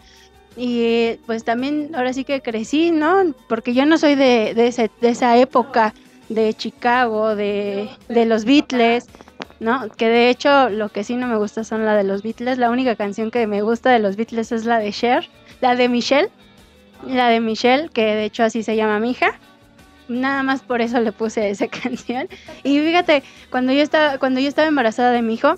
Y 0.60 1.20
pues 1.24 1.44
también 1.44 1.92
ahora 1.94 2.12
sí 2.12 2.24
que 2.24 2.42
crecí, 2.42 2.90
¿no? 2.90 3.32
Porque 3.48 3.74
yo 3.74 3.86
no 3.86 3.96
soy 3.96 4.16
de, 4.16 4.54
de, 4.54 4.90
de 5.00 5.08
esa 5.08 5.36
época 5.36 5.94
de 6.28 6.52
Chicago, 6.52 7.36
de, 7.36 7.88
de, 8.08 8.26
los 8.26 8.44
Beatles, 8.44 9.06
¿no? 9.60 9.88
Que 9.88 10.08
de 10.08 10.30
hecho 10.30 10.68
lo 10.68 10.88
que 10.88 11.04
sí 11.04 11.14
no 11.14 11.28
me 11.28 11.36
gusta 11.36 11.62
son 11.62 11.84
la 11.84 11.94
de 11.94 12.02
los 12.02 12.22
Beatles. 12.24 12.58
La 12.58 12.70
única 12.70 12.96
canción 12.96 13.30
que 13.30 13.46
me 13.46 13.62
gusta 13.62 13.90
de 13.90 14.00
los 14.00 14.16
Beatles 14.16 14.50
es 14.50 14.64
la 14.64 14.80
de 14.80 14.90
Cher, 14.90 15.28
la 15.60 15.76
de 15.76 15.88
Michelle, 15.88 16.28
la 17.06 17.28
de 17.28 17.38
Michelle, 17.38 17.88
que 17.88 18.02
de 18.02 18.24
hecho 18.24 18.42
así 18.42 18.64
se 18.64 18.74
llama 18.74 18.98
mi 18.98 19.12
hija. 19.12 19.38
Nada 20.08 20.42
más 20.42 20.62
por 20.62 20.80
eso 20.80 21.00
le 21.00 21.12
puse 21.12 21.50
esa 21.50 21.68
canción. 21.82 22.28
Y 22.64 22.80
fíjate, 22.80 23.22
cuando 23.50 23.72
yo 23.72 23.82
estaba, 23.82 24.18
cuando 24.18 24.40
yo 24.40 24.48
estaba 24.48 24.66
embarazada 24.66 25.12
de 25.12 25.22
mi 25.22 25.34
hijo, 25.34 25.54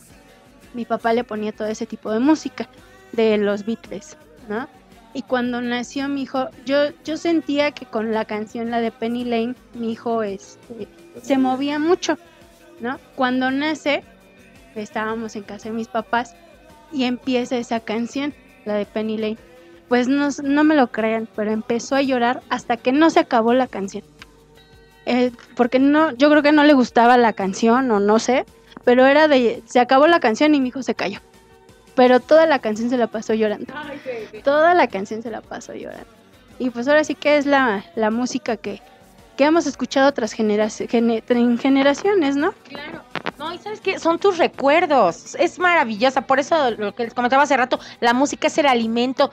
mi 0.75 0.85
papá 0.85 1.15
le 1.15 1.25
ponía 1.25 1.53
todo 1.53 1.69
ese 1.69 1.87
tipo 1.87 2.13
de 2.13 2.19
música 2.19 2.69
de 3.13 3.39
los 3.39 3.65
Beatles, 3.65 4.19
¿no? 4.47 4.69
Y 5.13 5.23
cuando 5.23 5.61
nació 5.61 6.09
mi 6.09 6.23
hijo, 6.23 6.49
yo, 6.65 6.91
yo 7.05 7.17
sentía 7.17 7.73
que 7.73 7.85
con 7.85 8.13
la 8.13 8.25
canción, 8.25 8.71
la 8.71 8.81
de 8.81 8.93
Penny 8.93 9.25
Lane, 9.25 9.55
mi 9.75 9.93
hijo 9.93 10.23
este, 10.23 10.87
se 11.21 11.37
movía 11.37 11.79
mucho, 11.81 12.17
¿no? 12.81 12.99
Cuando 13.17 13.51
nace, 13.51 14.05
estábamos 14.77 15.35
en 15.35 15.43
casa 15.43 15.69
de 15.69 15.75
mis 15.75 15.89
papás 15.89 16.37
y 16.93 17.05
empieza 17.05 17.57
esa 17.57 17.81
canción, 17.81 18.35
la 18.65 18.75
de 18.75 18.87
Penny 18.87 19.19
Lane. 19.19 19.39
Pues 19.89 20.07
no, 20.07 20.29
no 20.45 20.63
me 20.63 20.77
lo 20.77 20.93
crean, 20.93 21.29
pero 21.35 21.51
empezó 21.51 21.97
a 21.97 22.03
llorar 22.03 22.43
hasta 22.49 22.77
que 22.77 22.93
no 22.93 23.11
se 23.11 23.19
acabó 23.19 23.53
la 23.53 23.67
canción. 23.67 24.05
Eh, 25.07 25.33
porque 25.57 25.81
no, 25.81 26.13
yo 26.13 26.31
creo 26.31 26.43
que 26.43 26.53
no 26.53 26.63
le 26.63 26.75
gustaba 26.75 27.17
la 27.17 27.33
canción 27.33 27.91
o 27.91 27.99
no 27.99 28.21
sé, 28.21 28.47
pero 28.85 29.07
era 29.07 29.27
de, 29.27 29.65
se 29.67 29.81
acabó 29.81 30.07
la 30.07 30.21
canción 30.21 30.55
y 30.55 30.61
mi 30.61 30.69
hijo 30.69 30.85
se 30.85 30.95
cayó 30.95 31.21
pero 31.95 32.21
toda 32.21 32.47
la 32.47 32.59
canción 32.59 32.91
se 32.91 32.97
la 32.97 33.07
pasó 33.07 33.35
llorando. 33.35 33.73
Toda 34.45 34.75
la 34.75 34.89
canción 34.89 35.23
se 35.23 35.31
la 35.31 35.41
pasó 35.41 35.75
llorando. 35.75 36.07
Y 36.59 36.71
pues 36.71 36.89
ahora 36.89 37.05
sí 37.05 37.15
que 37.15 37.39
es 37.39 37.47
la, 37.47 37.85
música 38.11 38.57
que, 38.57 38.83
que 39.37 39.45
hemos 39.45 39.67
escuchado 39.67 40.13
tras 40.13 40.33
generaciones, 40.33 42.37
¿no? 42.37 42.53
Claro. 42.69 43.03
No, 43.39 43.55
y 43.55 43.59
sabes 43.59 43.81
qué, 43.81 43.99
son 43.99 44.19
tus 44.19 44.37
recuerdos. 44.37 45.35
Es 45.37 45.59
maravillosa. 45.59 46.21
Por 46.21 46.39
eso 46.39 46.73
lo 46.73 46.95
que 46.95 47.05
les 47.05 47.15
comentaba 47.15 47.45
hace 47.45 47.57
rato, 47.57 47.81
la 48.01 48.13
música 48.13 48.49
es 48.49 48.59
el 48.59 48.67
alimento 48.67 49.31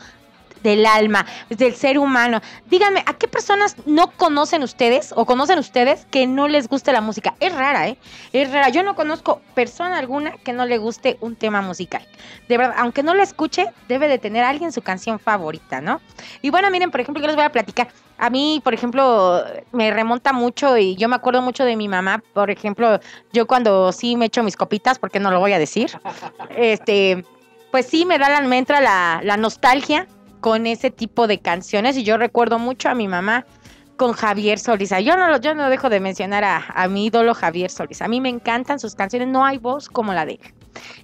del 0.64 0.86
alma, 0.86 1.26
del 1.50 1.76
ser 1.76 1.98
humano. 1.98 2.42
Díganme, 2.66 3.04
¿a 3.06 3.14
qué 3.14 3.28
personas 3.28 3.76
no 3.86 4.12
conocen 4.12 4.64
ustedes 4.64 5.14
o 5.16 5.26
conocen 5.26 5.60
ustedes 5.60 6.06
que 6.12 6.28
no 6.28 6.48
les 6.48 6.68
guste 6.68 6.92
la 6.92 7.02
música? 7.02 7.36
Es 7.40 7.54
rara, 7.54 7.88
¿eh? 7.88 7.98
Es 8.34 8.52
rara. 8.52 8.70
Yo 8.70 8.84
no 8.84 8.96
conozco 8.96 9.42
persona 9.54 9.98
alguna 9.98 10.32
que 10.44 10.54
no 10.54 10.66
le 10.66 10.78
guste 10.78 11.18
un 11.22 11.36
tema 11.36 11.62
musical. 11.62 12.06
De 12.48 12.58
verdad, 12.58 12.76
aunque 12.80 13.04
no 13.04 13.14
la 13.14 13.24
escuche, 13.24 13.68
debe 13.88 14.08
de 14.08 14.18
tener 14.18 14.44
alguien 14.44 14.72
su 14.72 14.82
canción 14.82 15.20
favorita, 15.20 15.82
¿no? 15.82 16.02
Y 16.42 16.50
bueno, 16.50 16.70
miren, 16.72 16.92
por 16.92 17.02
ejemplo, 17.02 17.22
yo 17.22 17.28
les 17.28 17.36
voy 17.36 17.46
a 17.46 17.52
platicar. 17.52 17.88
A 18.18 18.30
mí, 18.30 18.62
por 18.64 18.74
ejemplo, 18.74 19.44
me 19.72 19.92
remonta 19.92 20.34
mucho 20.34 20.78
y 20.78 20.96
yo 20.96 21.08
me 21.08 21.16
acuerdo 21.16 21.42
mucho 21.42 21.66
de 21.66 21.76
mi 21.76 21.88
mamá. 21.88 22.24
Por 22.34 22.50
ejemplo, 22.50 23.00
yo 23.32 23.46
cuando 23.46 23.92
sí 23.92 24.16
me 24.16 24.26
echo 24.26 24.44
mis 24.44 24.56
copitas, 24.56 24.98
porque 24.98 25.20
no 25.20 25.30
lo 25.32 25.40
voy 25.40 25.54
a 25.54 25.60
decir, 25.60 25.92
este, 26.58 27.24
pues 27.72 27.86
sí 27.86 28.06
me 28.06 28.18
da 28.18 28.30
la, 28.30 28.42
me 28.42 28.58
entra 28.58 28.82
la, 28.82 29.22
la 29.24 29.38
nostalgia 29.38 30.08
con 30.48 30.66
ese 30.66 30.92
tipo 30.92 31.28
de 31.28 31.40
canciones 31.40 31.98
y 31.98 32.06
yo 32.06 32.16
recuerdo 32.16 32.58
mucho 32.58 32.88
a 32.88 32.96
mi 32.96 33.10
mamá 33.10 33.46
con 33.98 34.14
Javier 34.14 34.60
Solís. 34.60 34.92
Yo 35.04 35.18
no, 35.18 35.38
yo 35.42 35.54
no 35.54 35.70
dejo 35.70 35.90
de 35.90 36.00
mencionar 36.00 36.46
a, 36.46 36.88
mi 36.88 37.08
ídolo 37.08 37.34
Javier 37.34 37.70
Solís. 37.70 38.02
A 38.02 38.08
mí 38.08 38.22
me 38.22 38.30
encantan 38.30 38.80
sus 38.80 38.96
canciones, 38.96 39.28
no 39.28 39.44
hay 39.44 39.58
voz 39.58 39.90
como 39.90 40.14
la 40.14 40.26
de 40.26 40.40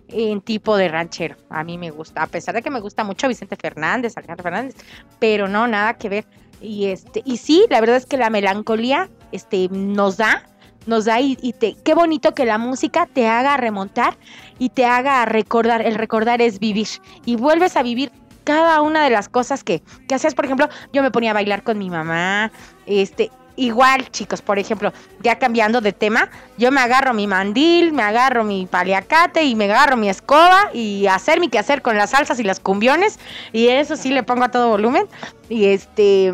en 0.08 0.40
tipo 0.40 0.78
de 0.78 0.88
ranchero. 0.88 1.36
A 1.50 1.66
mí 1.66 1.78
me 1.78 1.92
gusta, 1.92 2.24
a 2.24 2.28
pesar 2.28 2.56
de 2.56 2.62
que 2.62 2.70
me 2.70 2.80
gusta 2.80 3.04
mucho 3.04 3.28
Vicente 3.28 3.58
Fernández, 3.58 4.16
Alejandro 4.16 4.44
Fernández, 4.44 4.76
pero 5.20 5.50
no, 5.50 5.68
nada 5.68 5.96
que 5.96 6.08
ver. 6.08 6.26
Y 6.62 6.86
este, 6.86 7.22
y 7.26 7.36
sí, 7.36 7.66
la 7.70 7.82
verdad 7.82 7.98
es 7.98 8.06
que 8.06 8.16
la 8.16 8.30
melancolía 8.30 9.10
este, 9.34 9.68
nos 9.72 10.16
da, 10.16 10.46
nos 10.86 11.04
da 11.04 11.20
y, 11.20 11.38
y 11.42 11.52
te, 11.52 11.76
qué 11.84 11.96
bonito 11.96 12.34
que 12.34 12.46
la 12.46 12.58
música 12.58 13.10
te 13.12 13.28
haga 13.28 13.58
remontar 13.58 14.16
y 14.58 14.70
te 14.70 14.86
haga 14.86 15.26
recordar. 15.26 15.82
El 15.82 15.96
recordar 15.96 16.42
es 16.42 16.60
vivir. 16.60 16.88
Y 17.26 17.36
vuelves 17.36 17.76
a 17.76 17.84
vivir 17.84 18.10
cada 18.44 18.82
una 18.82 19.04
de 19.04 19.10
las 19.10 19.30
cosas 19.30 19.64
que, 19.64 19.82
que 20.08 20.16
hacías. 20.16 20.36
Por 20.36 20.46
ejemplo, 20.46 20.70
yo 20.92 21.02
me 21.04 21.12
ponía 21.12 21.32
a 21.32 21.34
bailar 21.34 21.64
con 21.64 21.78
mi 21.78 21.90
mamá, 21.90 22.52
este, 22.86 23.32
Igual, 23.56 24.10
chicos, 24.10 24.42
por 24.42 24.58
ejemplo, 24.58 24.92
ya 25.22 25.38
cambiando 25.38 25.80
de 25.80 25.94
tema, 25.94 26.30
yo 26.58 26.72
me 26.72 26.82
agarro 26.82 27.14
mi 27.14 27.28
mandil, 27.28 27.94
me 27.94 28.02
agarro 28.02 28.44
mi 28.44 28.66
paliacate 28.66 29.44
y 29.44 29.54
me 29.54 29.66
agarro 29.66 29.96
mi 29.96 30.10
escoba 30.10 30.72
y 30.74 31.06
hacer 31.06 31.40
mi 31.40 31.50
quehacer 31.50 31.84
con 31.84 31.96
las 31.96 32.12
salsas 32.12 32.40
y 32.40 32.44
las 32.44 32.60
cumbiones 32.60 33.20
y 33.52 33.68
eso 33.68 33.96
sí 33.96 34.10
le 34.10 34.24
pongo 34.24 34.44
a 34.46 34.50
todo 34.50 34.70
volumen 34.70 35.06
y 35.50 35.66
este 35.66 36.34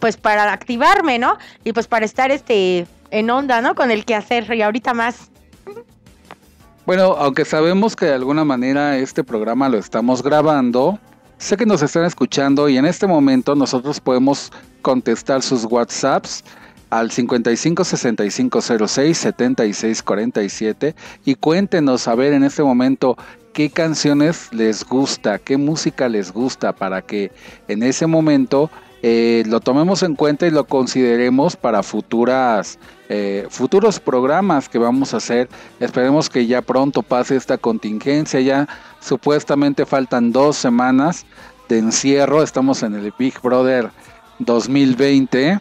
pues 0.00 0.16
para 0.16 0.52
activarme, 0.52 1.20
¿no? 1.20 1.38
Y 1.62 1.72
pues 1.72 1.86
para 1.86 2.04
estar 2.04 2.32
este 2.32 2.88
en 3.12 3.30
onda, 3.30 3.60
¿no? 3.60 3.76
Con 3.76 3.92
el 3.92 4.04
quehacer 4.04 4.52
y 4.52 4.62
ahorita 4.62 4.92
más. 4.92 5.30
Bueno, 6.84 7.14
aunque 7.16 7.44
sabemos 7.44 7.94
que 7.94 8.06
de 8.06 8.14
alguna 8.14 8.44
manera 8.44 8.96
este 8.98 9.22
programa 9.22 9.68
lo 9.68 9.78
estamos 9.78 10.20
grabando, 10.20 10.98
sé 11.38 11.56
que 11.56 11.66
nos 11.66 11.82
están 11.82 12.04
escuchando 12.04 12.68
y 12.68 12.76
en 12.76 12.86
este 12.86 13.06
momento 13.06 13.54
nosotros 13.54 14.00
podemos 14.00 14.52
contestar 14.82 15.42
sus 15.42 15.64
WhatsApps 15.64 16.44
al 16.90 17.10
55 17.10 17.84
65 17.84 18.60
06 18.86 19.18
76 19.18 20.02
47 20.02 20.94
y 21.24 21.34
cuéntenos 21.34 22.08
a 22.08 22.14
ver 22.14 22.32
en 22.32 22.44
este 22.44 22.62
momento 22.62 23.16
qué 23.52 23.70
canciones 23.70 24.52
les 24.52 24.84
gusta, 24.84 25.38
qué 25.38 25.56
música 25.56 26.08
les 26.08 26.32
gusta 26.32 26.72
para 26.72 27.02
que 27.02 27.32
en 27.68 27.82
ese 27.82 28.06
momento 28.06 28.70
eh, 29.02 29.44
lo 29.46 29.60
tomemos 29.60 30.02
en 30.02 30.14
cuenta 30.14 30.46
y 30.46 30.50
lo 30.50 30.64
consideremos 30.64 31.56
para 31.56 31.82
futuras 31.82 32.78
eh, 33.08 33.46
futuros 33.50 34.00
programas 34.00 34.68
que 34.68 34.78
vamos 34.78 35.14
a 35.14 35.18
hacer. 35.18 35.48
Esperemos 35.78 36.28
que 36.28 36.46
ya 36.46 36.60
pronto 36.62 37.02
pase 37.02 37.36
esta 37.36 37.56
contingencia. 37.56 38.40
Ya 38.40 38.68
supuestamente 39.00 39.86
faltan 39.86 40.32
dos 40.32 40.56
semanas 40.56 41.26
de 41.68 41.78
encierro. 41.78 42.42
Estamos 42.42 42.82
en 42.82 42.94
el 42.94 43.12
Big 43.18 43.40
Brother 43.40 43.90
2020. 44.38 45.60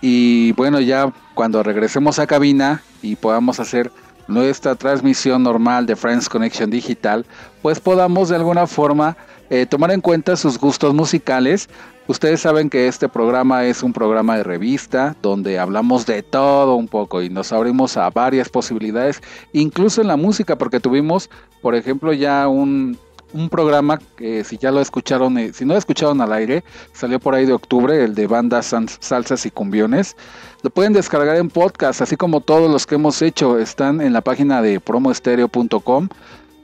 Y 0.00 0.52
bueno, 0.52 0.80
ya 0.80 1.12
cuando 1.34 1.62
regresemos 1.62 2.18
a 2.18 2.26
cabina 2.26 2.82
y 3.02 3.16
podamos 3.16 3.60
hacer 3.60 3.90
nuestra 4.28 4.74
transmisión 4.74 5.42
normal 5.42 5.86
de 5.86 5.96
Friends 5.96 6.28
Connection 6.28 6.70
Digital, 6.70 7.24
pues 7.62 7.80
podamos 7.80 8.28
de 8.28 8.36
alguna 8.36 8.66
forma 8.66 9.16
eh, 9.50 9.66
tomar 9.66 9.90
en 9.90 10.00
cuenta 10.00 10.36
sus 10.36 10.58
gustos 10.58 10.94
musicales. 10.94 11.68
Ustedes 12.08 12.40
saben 12.40 12.70
que 12.70 12.86
este 12.86 13.08
programa 13.08 13.64
es 13.64 13.82
un 13.82 13.92
programa 13.92 14.36
de 14.36 14.44
revista 14.44 15.16
donde 15.22 15.58
hablamos 15.58 16.06
de 16.06 16.22
todo 16.22 16.76
un 16.76 16.86
poco 16.86 17.20
y 17.22 17.30
nos 17.30 17.52
abrimos 17.52 17.96
a 17.96 18.10
varias 18.10 18.48
posibilidades, 18.48 19.20
incluso 19.52 20.00
en 20.00 20.08
la 20.08 20.16
música, 20.16 20.56
porque 20.56 20.78
tuvimos, 20.78 21.28
por 21.62 21.74
ejemplo, 21.74 22.12
ya 22.12 22.46
un, 22.46 22.96
un 23.32 23.48
programa 23.48 23.98
que 24.16 24.44
si 24.44 24.56
ya 24.56 24.70
lo 24.70 24.80
escucharon, 24.80 25.36
eh, 25.38 25.52
si 25.52 25.64
no 25.64 25.74
lo 25.74 25.78
escucharon 25.78 26.20
al 26.20 26.32
aire, 26.32 26.64
salió 26.92 27.18
por 27.18 27.34
ahí 27.34 27.44
de 27.44 27.52
octubre, 27.52 28.04
el 28.04 28.14
de 28.14 28.26
bandas 28.26 28.74
salsas 29.00 29.46
y 29.46 29.50
cumbiones. 29.50 30.16
Lo 30.62 30.70
pueden 30.70 30.92
descargar 30.92 31.36
en 31.36 31.50
podcast, 31.50 32.02
así 32.02 32.16
como 32.16 32.40
todos 32.40 32.70
los 32.70 32.86
que 32.86 32.94
hemos 32.94 33.20
hecho 33.22 33.58
están 33.58 34.00
en 34.00 34.12
la 34.12 34.20
página 34.20 34.62
de 34.62 34.80
promoestereo.com 34.80 36.08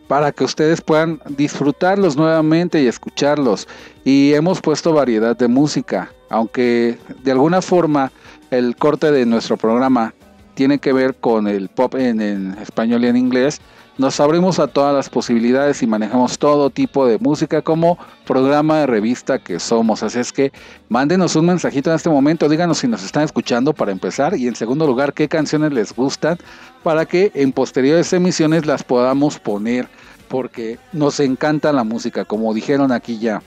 para 0.09 0.33
que 0.33 0.45
ustedes 0.45 0.81
puedan 0.81 1.21
disfrutarlos 1.29 2.17
nuevamente 2.17 2.83
y 2.83 2.87
escucharlos. 2.87 3.69
Y 4.05 4.33
hemos 4.35 4.61
puesto 4.61 4.93
variedad 4.93 5.37
de 5.37 5.49
música, 5.49 6.13
aunque 6.29 6.99
de 7.23 7.33
alguna 7.33 7.63
forma 7.63 8.13
el 8.51 8.77
corte 8.77 9.11
de 9.11 9.25
nuestro 9.27 9.57
programa 9.57 10.15
tiene 10.55 10.79
que 10.79 10.93
ver 10.93 11.15
con 11.15 11.49
el 11.49 11.69
pop 11.69 11.95
en, 11.95 12.21
español 12.61 13.05
y 13.05 13.09
en 13.09 13.17
inglés 13.17 13.61
nos 13.99 14.21
abrimos 14.21 14.59
a 14.59 14.69
todas 14.69 14.95
las 14.95 15.11
posibilidades 15.11 15.83
y 15.83 15.87
manejamos 15.87 16.39
todo 16.39 16.71
tipo 16.71 17.07
de 17.07 17.19
música 17.19 17.61
como 17.63 17.99
programa 18.27 18.79
de 18.79 18.87
revista 18.87 19.39
que 19.39 19.61
somos. 19.61 20.03
Así 20.03 20.19
es 20.19 20.33
que 20.33 20.53
mándenos 20.89 21.37
un 21.37 21.47
mensajito 21.47 21.91
en 21.91 21.97
este 21.97 22.09
momento, 22.09 22.49
díganos 22.49 22.79
si 22.79 22.89
nos 22.89 23.05
están 23.05 23.25
escuchando 23.25 23.73
para 23.75 23.93
empezar 23.93 24.35
y 24.37 24.49
en 24.49 24.57
segundo 24.57 24.87
lugar 24.87 25.13
qué 25.13 25.29
canciones 25.29 25.73
les 25.73 25.95
gustan 25.95 26.39
para 26.83 27.05
que 27.05 27.31
en 27.35 27.53
posteriores 27.53 28.13
emisiones 28.13 28.67
las 28.67 28.83
podamos 28.83 29.39
poner 29.39 29.89
porque 30.29 30.79
nos 30.93 31.21
encanta 31.21 31.73
la 31.73 31.85
música, 31.85 32.25
como 32.25 32.55
dijeron 32.55 32.93
aquí 32.93 33.19
ya. 33.19 33.43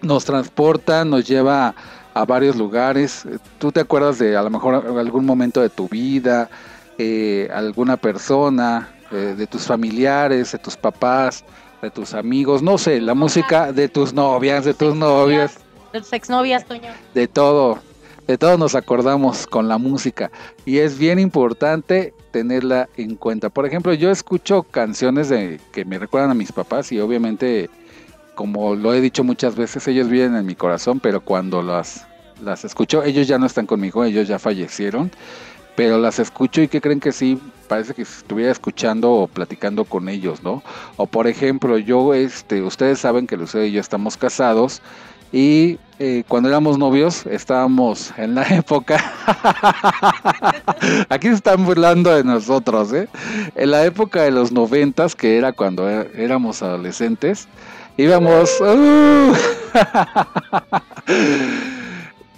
Nos 0.00 0.24
transporta, 0.24 1.04
nos 1.04 1.26
lleva 1.26 1.74
a 2.14 2.24
varios 2.24 2.56
lugares. 2.56 3.26
¿Tú 3.58 3.70
te 3.72 3.80
acuerdas 3.80 4.18
de 4.18 4.36
a 4.36 4.42
lo 4.42 4.48
mejor 4.48 4.74
algún 4.98 5.26
momento 5.26 5.60
de 5.60 5.68
tu 5.68 5.88
vida, 5.88 6.48
eh, 6.96 7.48
alguna 7.52 7.96
persona, 7.96 8.88
eh, 9.10 9.34
de 9.36 9.46
tus 9.46 9.66
familiares, 9.66 10.52
de 10.52 10.58
tus 10.58 10.76
papás, 10.76 11.44
de 11.82 11.90
tus 11.90 12.14
amigos, 12.14 12.62
no 12.62 12.78
sé, 12.78 13.00
la 13.00 13.14
música 13.14 13.72
de 13.72 13.88
tus 13.88 14.12
novias, 14.12 14.64
de 14.64 14.74
tus 14.74 14.94
novios. 14.94 15.52
De 15.92 16.00
tus 16.00 16.12
exnovias, 16.12 16.64
Toño. 16.66 16.90
De 17.14 17.28
todo, 17.28 17.78
de 18.26 18.36
todo 18.36 18.58
nos 18.58 18.74
acordamos 18.74 19.46
con 19.46 19.68
la 19.68 19.78
música 19.78 20.30
y 20.64 20.78
es 20.78 20.98
bien 20.98 21.18
importante 21.18 22.12
tenerla 22.30 22.88
en 22.96 23.16
cuenta. 23.16 23.48
Por 23.48 23.64
ejemplo, 23.64 23.94
yo 23.94 24.10
escucho 24.10 24.62
canciones 24.64 25.28
de 25.28 25.60
que 25.72 25.84
me 25.84 25.98
recuerdan 25.98 26.30
a 26.30 26.34
mis 26.34 26.52
papás 26.52 26.92
y 26.92 27.00
obviamente, 27.00 27.70
como 28.34 28.74
lo 28.74 28.92
he 28.92 29.00
dicho 29.00 29.24
muchas 29.24 29.56
veces, 29.56 29.88
ellos 29.88 30.08
viven 30.08 30.36
en 30.36 30.44
mi 30.44 30.54
corazón, 30.54 31.00
pero 31.00 31.20
cuando 31.20 31.62
las, 31.62 32.06
las 32.42 32.64
escucho, 32.64 33.02
ellos 33.04 33.26
ya 33.26 33.38
no 33.38 33.46
están 33.46 33.66
conmigo, 33.66 34.04
ellos 34.04 34.28
ya 34.28 34.38
fallecieron 34.38 35.10
pero 35.78 35.96
las 35.96 36.18
escucho 36.18 36.60
y 36.60 36.66
que 36.66 36.80
creen 36.80 36.98
que 36.98 37.12
sí, 37.12 37.40
parece 37.68 37.94
que 37.94 38.02
estuviera 38.02 38.50
escuchando 38.50 39.12
o 39.12 39.26
platicando 39.28 39.84
con 39.84 40.08
ellos, 40.08 40.42
¿no? 40.42 40.62
O 40.96 41.06
por 41.06 41.28
ejemplo, 41.28 41.78
yo, 41.78 42.14
este, 42.14 42.62
ustedes 42.62 42.98
saben 42.98 43.26
que 43.26 43.36
Lucía 43.36 43.64
y 43.66 43.72
yo 43.72 43.80
estamos 43.80 44.16
casados 44.16 44.82
y 45.30 45.78
eh, 45.98 46.24
cuando 46.26 46.48
éramos 46.48 46.78
novios 46.78 47.26
estábamos 47.26 48.12
en 48.16 48.34
la 48.34 48.42
época, 48.54 49.12
aquí 51.08 51.28
se 51.28 51.34
están 51.34 51.64
burlando 51.64 52.14
de 52.14 52.24
nosotros, 52.24 52.92
¿eh? 52.92 53.08
En 53.54 53.70
la 53.70 53.84
época 53.84 54.22
de 54.22 54.30
los 54.30 54.52
noventas, 54.52 55.14
que 55.14 55.36
era 55.36 55.52
cuando 55.52 55.88
e-, 55.88 56.10
éramos 56.16 56.62
adolescentes, 56.62 57.48
íbamos... 57.96 58.60
¡uh! 58.60 59.34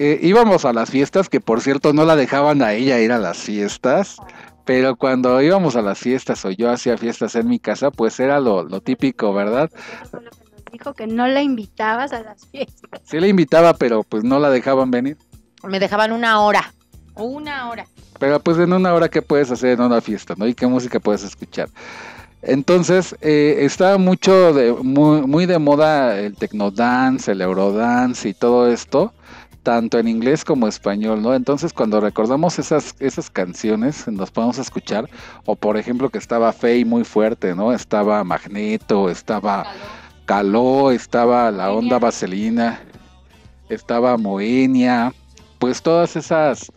Eh, 0.03 0.19
íbamos 0.23 0.65
a 0.65 0.73
las 0.73 0.89
fiestas, 0.89 1.29
que 1.29 1.43
por 1.43 1.61
cierto 1.61 1.93
no 1.93 2.07
la 2.07 2.17
dejaban 2.17 2.63
a 2.63 2.73
ella 2.73 2.99
ir 3.01 3.13
a 3.13 3.19
las 3.19 3.37
fiestas, 3.37 4.17
pero 4.71 4.95
cuando 4.95 5.43
íbamos 5.43 5.75
a 5.75 5.83
las 5.83 5.99
fiestas 5.99 6.45
o 6.45 6.51
yo 6.53 6.71
hacía 6.71 6.97
fiestas 6.97 7.35
en 7.35 7.49
mi 7.49 7.59
casa, 7.59 7.91
pues 7.91 8.21
era 8.21 8.39
lo, 8.39 8.81
típico, 8.81 9.35
¿verdad? 9.35 9.69
Dijo 10.71 10.95
que 10.95 11.09
no 11.09 11.27
la 11.27 11.43
invitabas 11.43 12.13
a 12.13 12.21
las 12.23 12.47
fiestas. 12.47 13.01
Sí 13.03 13.19
la 13.19 13.27
invitaba, 13.27 13.75
pero 13.75 14.05
pues 14.05 14.23
no 14.23 14.39
la 14.39 14.49
dejaban 14.49 14.93
venir. 14.93 15.19
Me 15.65 15.81
dejaban 15.81 16.13
una 16.13 16.39
hora, 16.39 16.73
una 17.17 17.69
hora. 17.69 17.85
Pero 18.21 18.39
pues 18.39 18.59
en 18.59 18.73
una 18.73 18.95
hora, 18.95 19.09
¿qué 19.09 19.23
puedes 19.23 19.51
hacer 19.51 19.71
en 19.71 19.81
una 19.81 20.01
fiesta, 20.01 20.35
no? 20.39 20.47
¿Y 20.47 20.55
qué 20.55 20.69
música 20.69 21.01
puedes 21.01 21.25
escuchar? 21.25 21.69
Entonces, 22.41 23.17
eh, 23.23 23.57
estaba 23.63 23.99
mucho 23.99 24.55
de, 24.55 24.73
muy, 24.73 25.23
muy 25.23 25.47
de 25.47 25.59
moda 25.59 26.17
el 26.17 26.37
technodance, 26.37 27.33
el 27.33 27.41
eurodance 27.41 28.29
y 28.29 28.35
todo 28.35 28.71
esto 28.71 29.13
tanto 29.63 29.99
en 29.99 30.09
inglés 30.09 30.45
como 30.45 30.67
español, 30.67 31.23
¿no? 31.23 31.35
Entonces 31.35 31.73
cuando 31.73 32.01
recordamos 32.01 32.59
esas, 32.59 32.95
esas 32.99 33.31
canciones 33.31 34.07
nos 34.09 34.31
podemos 34.31 34.59
escuchar, 34.59 35.09
o 35.45 35.57
por 35.57 35.77
ejemplo 35.77 36.11
que 36.11 36.19
estaba 36.19 36.53
Fey 36.53 36.85
muy 36.85 37.05
fuerte, 37.05 37.55
¿no? 37.55 37.73
Estaba 37.73 38.25
Magneto, 38.25 39.11
estaba 39.11 39.67
Caló, 40.25 40.91
estaba 40.91 41.51
la 41.51 41.73
onda 41.73 41.99
Vaselina, 41.99 42.81
estaba 43.69 44.17
Moenia, 44.17 45.13
pues 45.59 45.83
todas 45.83 46.17
esas 46.17 46.73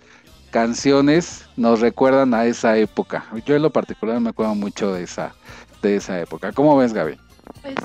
canciones 0.52 1.46
nos 1.56 1.80
recuerdan 1.80 2.34
a 2.34 2.46
esa 2.46 2.78
época. 2.78 3.26
Yo 3.46 3.56
en 3.56 3.62
lo 3.62 3.72
particular 3.72 4.20
me 4.20 4.30
acuerdo 4.30 4.56
mucho 4.56 4.94
de 4.94 5.04
esa, 5.04 5.34
de 5.82 5.96
esa 5.96 6.20
época. 6.20 6.52
¿Cómo 6.52 6.78
ves, 6.78 6.94
Gaby? 6.94 7.18
Pues 7.62 7.76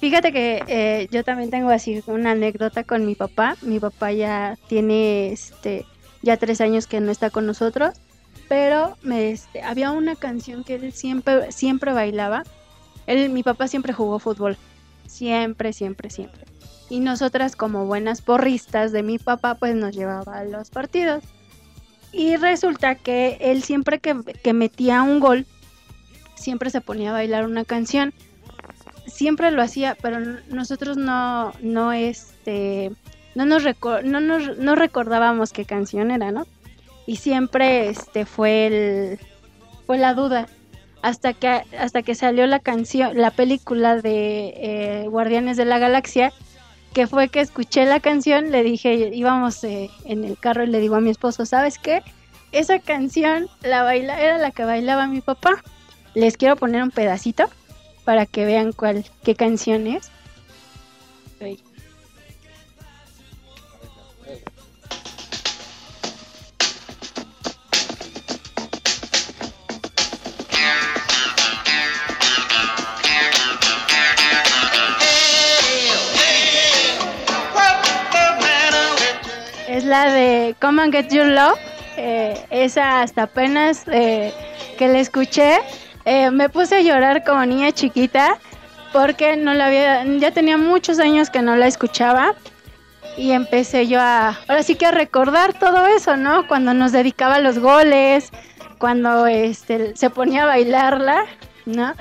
Fíjate 0.00 0.32
que 0.32 0.62
eh, 0.68 1.08
yo 1.10 1.24
también 1.24 1.50
tengo 1.50 1.70
así 1.70 2.02
una 2.06 2.32
anécdota 2.32 2.84
con 2.84 3.04
mi 3.04 3.14
papá. 3.14 3.56
Mi 3.62 3.80
papá 3.80 4.12
ya 4.12 4.56
tiene 4.68 5.32
este 5.32 5.86
ya 6.22 6.36
tres 6.36 6.60
años 6.60 6.86
que 6.86 7.00
no 7.00 7.10
está 7.10 7.30
con 7.30 7.46
nosotros, 7.46 7.94
pero 8.48 8.96
me, 9.02 9.30
este, 9.30 9.62
había 9.62 9.90
una 9.92 10.16
canción 10.16 10.64
que 10.64 10.76
él 10.76 10.92
siempre 10.92 11.50
siempre 11.52 11.92
bailaba. 11.92 12.44
Él, 13.06 13.30
mi 13.30 13.42
papá 13.42 13.68
siempre 13.68 13.92
jugó 13.92 14.18
fútbol, 14.18 14.56
siempre, 15.06 15.72
siempre, 15.72 16.10
siempre. 16.10 16.44
Y 16.90 17.00
nosotras 17.00 17.56
como 17.56 17.86
buenas 17.86 18.22
porristas 18.22 18.92
de 18.92 19.02
mi 19.02 19.18
papá, 19.18 19.56
pues 19.56 19.74
nos 19.74 19.94
llevaba 19.94 20.38
a 20.38 20.44
los 20.44 20.70
partidos. 20.70 21.24
Y 22.12 22.36
resulta 22.36 22.94
que 22.94 23.36
él 23.40 23.62
siempre 23.62 23.98
que, 23.98 24.16
que 24.42 24.52
metía 24.52 25.02
un 25.02 25.20
gol, 25.20 25.46
siempre 26.36 26.70
se 26.70 26.80
ponía 26.80 27.10
a 27.10 27.14
bailar 27.14 27.44
una 27.44 27.64
canción. 27.64 28.14
Siempre 29.08 29.50
lo 29.50 29.62
hacía, 29.62 29.96
pero 30.00 30.20
nosotros 30.48 30.96
no, 30.96 31.52
no, 31.60 31.92
este, 31.92 32.90
no 33.34 33.46
nos, 33.46 33.64
no, 34.04 34.20
no 34.20 34.74
recordábamos 34.74 35.52
qué 35.52 35.64
canción 35.64 36.10
era, 36.10 36.30
¿no? 36.30 36.46
Y 37.06 37.16
siempre 37.16 37.88
este, 37.88 38.26
fue, 38.26 38.66
el, 38.66 39.18
fue 39.86 39.98
la 39.98 40.14
duda. 40.14 40.46
Hasta 41.00 41.32
que 41.32 41.62
hasta 41.78 42.02
que 42.02 42.16
salió 42.16 42.44
la 42.48 42.58
canción 42.58 43.16
la 43.16 43.30
película 43.30 44.02
de 44.02 44.52
eh, 44.56 45.06
Guardianes 45.08 45.56
de 45.56 45.64
la 45.64 45.78
Galaxia 45.78 46.32
que 46.92 47.06
fue 47.06 47.28
que 47.28 47.38
escuché 47.38 47.84
la 47.84 48.00
canción 48.00 48.50
le 48.50 48.64
dije 48.64 49.12
íbamos 49.14 49.62
eh, 49.62 49.90
en 50.06 50.24
el 50.24 50.36
carro 50.36 50.64
y 50.64 50.66
le 50.66 50.80
digo 50.80 50.96
a 50.96 51.00
mi 51.00 51.10
esposo 51.10 51.46
sabes 51.46 51.78
qué 51.78 52.02
esa 52.52 52.78
canción 52.78 53.48
la 53.62 53.82
baila 53.82 54.20
era 54.20 54.38
la 54.38 54.50
que 54.50 54.64
bailaba 54.64 55.06
mi 55.06 55.20
papá. 55.20 55.62
Les 56.14 56.36
quiero 56.36 56.56
poner 56.56 56.82
un 56.82 56.90
pedacito 56.90 57.48
para 58.08 58.24
que 58.24 58.46
vean 58.46 58.72
cuál 58.72 59.04
qué 59.22 59.34
canción 59.34 59.86
es 59.86 60.10
la 79.84 80.10
de 80.10 80.56
Come 80.62 80.82
and 80.82 80.94
Get 80.94 81.12
Your 81.12 81.26
Love. 81.26 81.58
Eh, 81.98 82.42
esa 82.48 83.02
hasta 83.02 83.24
apenas 83.24 83.84
eh, 83.88 84.32
que 84.78 84.88
la 84.88 84.98
escuché, 84.98 85.58
eh, 86.08 86.30
me 86.30 86.48
puse 86.48 86.76
a 86.76 86.80
llorar 86.80 87.24
como 87.24 87.44
niña 87.44 87.72
chiquita 87.72 88.38
porque 88.92 89.36
no 89.36 89.54
la 89.54 89.66
había, 89.66 90.04
ya 90.04 90.30
tenía 90.30 90.56
muchos 90.56 90.98
años 90.98 91.30
que 91.30 91.42
no 91.42 91.56
la 91.56 91.66
escuchaba 91.66 92.34
y 93.16 93.32
empecé 93.32 93.86
yo 93.86 94.00
a, 94.00 94.38
ahora 94.48 94.62
sí 94.62 94.74
que 94.74 94.86
a 94.86 94.90
recordar 94.90 95.58
todo 95.58 95.86
eso, 95.86 96.16
¿no? 96.16 96.46
Cuando 96.46 96.72
nos 96.74 96.92
dedicaba 96.92 97.36
a 97.36 97.40
los 97.40 97.58
goles, 97.58 98.30
cuando 98.78 99.26
este, 99.26 99.96
se 99.96 100.10
ponía 100.10 100.44
a 100.44 100.46
bailarla, 100.46 101.24
¿no? 101.66 101.94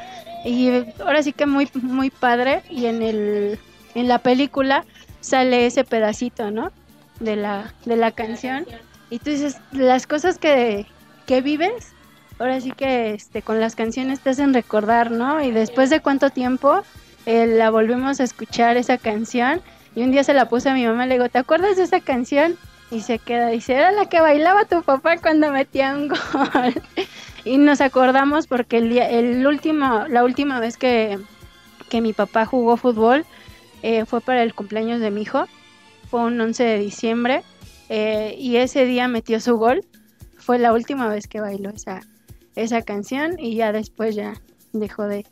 Y 0.46 0.70
ahora 1.02 1.24
sí 1.24 1.34
que 1.34 1.46
muy, 1.46 1.70
muy 1.74 2.10
padre 2.10 2.62
y 2.70 2.86
en 2.86 3.02
el, 3.02 3.60
en 3.96 4.08
la 4.08 4.20
película 4.20 4.86
sale 5.20 5.66
ese 5.66 5.84
pedacito, 5.84 6.52
¿no? 6.52 6.72
de 7.20 7.36
la, 7.36 7.74
de 7.86 7.96
la 7.96 8.12
canción. 8.12 8.66
Y 9.10 9.20
tú 9.20 9.30
dices, 9.30 9.58
las 9.72 10.08
cosas 10.08 10.38
que, 10.38 10.86
que 11.26 11.42
vives, 11.42 11.94
ahora 12.40 12.60
sí 12.62 12.72
que 12.72 13.14
este, 13.14 13.42
con 13.42 13.60
las 13.60 13.76
canciones 13.76 14.20
te 14.20 14.32
hacen 14.32 14.54
recordar, 14.54 15.12
¿no? 15.12 15.42
Y 15.44 15.52
después 15.52 15.90
de 15.90 16.00
cuánto 16.00 16.30
tiempo 16.30 16.82
eh, 17.26 17.48
la 17.48 17.70
volvemos 17.70 18.20
a 18.20 18.24
escuchar 18.24 18.78
esa 18.78 18.98
canción. 18.98 19.62
Y 19.96 20.04
un 20.04 20.12
día 20.12 20.24
se 20.24 20.34
la 20.34 20.48
puse 20.48 20.70
a 20.70 20.74
mi 20.74 20.86
mamá, 20.86 21.06
le 21.06 21.16
digo, 21.16 21.30
¿te 21.30 21.40
acuerdas 21.40 21.78
de 21.78 21.84
esa 21.84 22.00
canción? 22.00 22.56
Y 22.92 23.02
se 23.02 23.20
queda, 23.20 23.48
dice, 23.48 23.74
era 23.74 23.92
la 23.92 24.08
que 24.08 24.22
bailaba 24.22 24.66
tu 24.66 24.84
papá 24.84 25.18
cuando 25.18 25.52
metía 25.52 25.94
un 25.94 26.08
gol. 26.08 26.82
y 27.46 27.58
nos 27.58 27.82
acordamos 27.82 28.48
porque 28.48 28.78
el 28.78 28.90
día, 28.90 29.10
el 29.10 29.46
último, 29.46 30.06
la 30.08 30.24
última 30.24 30.60
vez 30.60 30.78
que, 30.78 31.20
que 31.90 32.02
mi 32.02 32.14
papá 32.14 32.46
jugó 32.46 32.78
fútbol 32.78 33.26
eh, 33.82 34.06
fue 34.06 34.22
para 34.22 34.44
el 34.44 34.54
cumpleaños 34.54 35.00
de 35.00 35.12
mi 35.12 35.24
hijo 35.24 35.48
fue 36.10 36.22
un 36.22 36.40
11 36.40 36.64
de 36.64 36.80
diciembre 36.80 37.44
eh, 37.90 38.36
y 38.38 38.58
ese 38.58 38.86
día 38.86 39.08
metió 39.08 39.40
su 39.40 39.58
gol. 39.58 39.86
Fue 40.38 40.60
la 40.60 40.74
última 40.74 41.08
vez 41.10 41.28
que 41.28 41.42
bailó 41.42 41.70
esa, 41.70 42.02
esa 42.58 42.82
canción 42.82 43.40
y 43.40 43.56
ya 43.56 43.72
después 43.72 44.16
ya 44.16 44.34
dejó 44.74 45.04
de, 45.04 45.26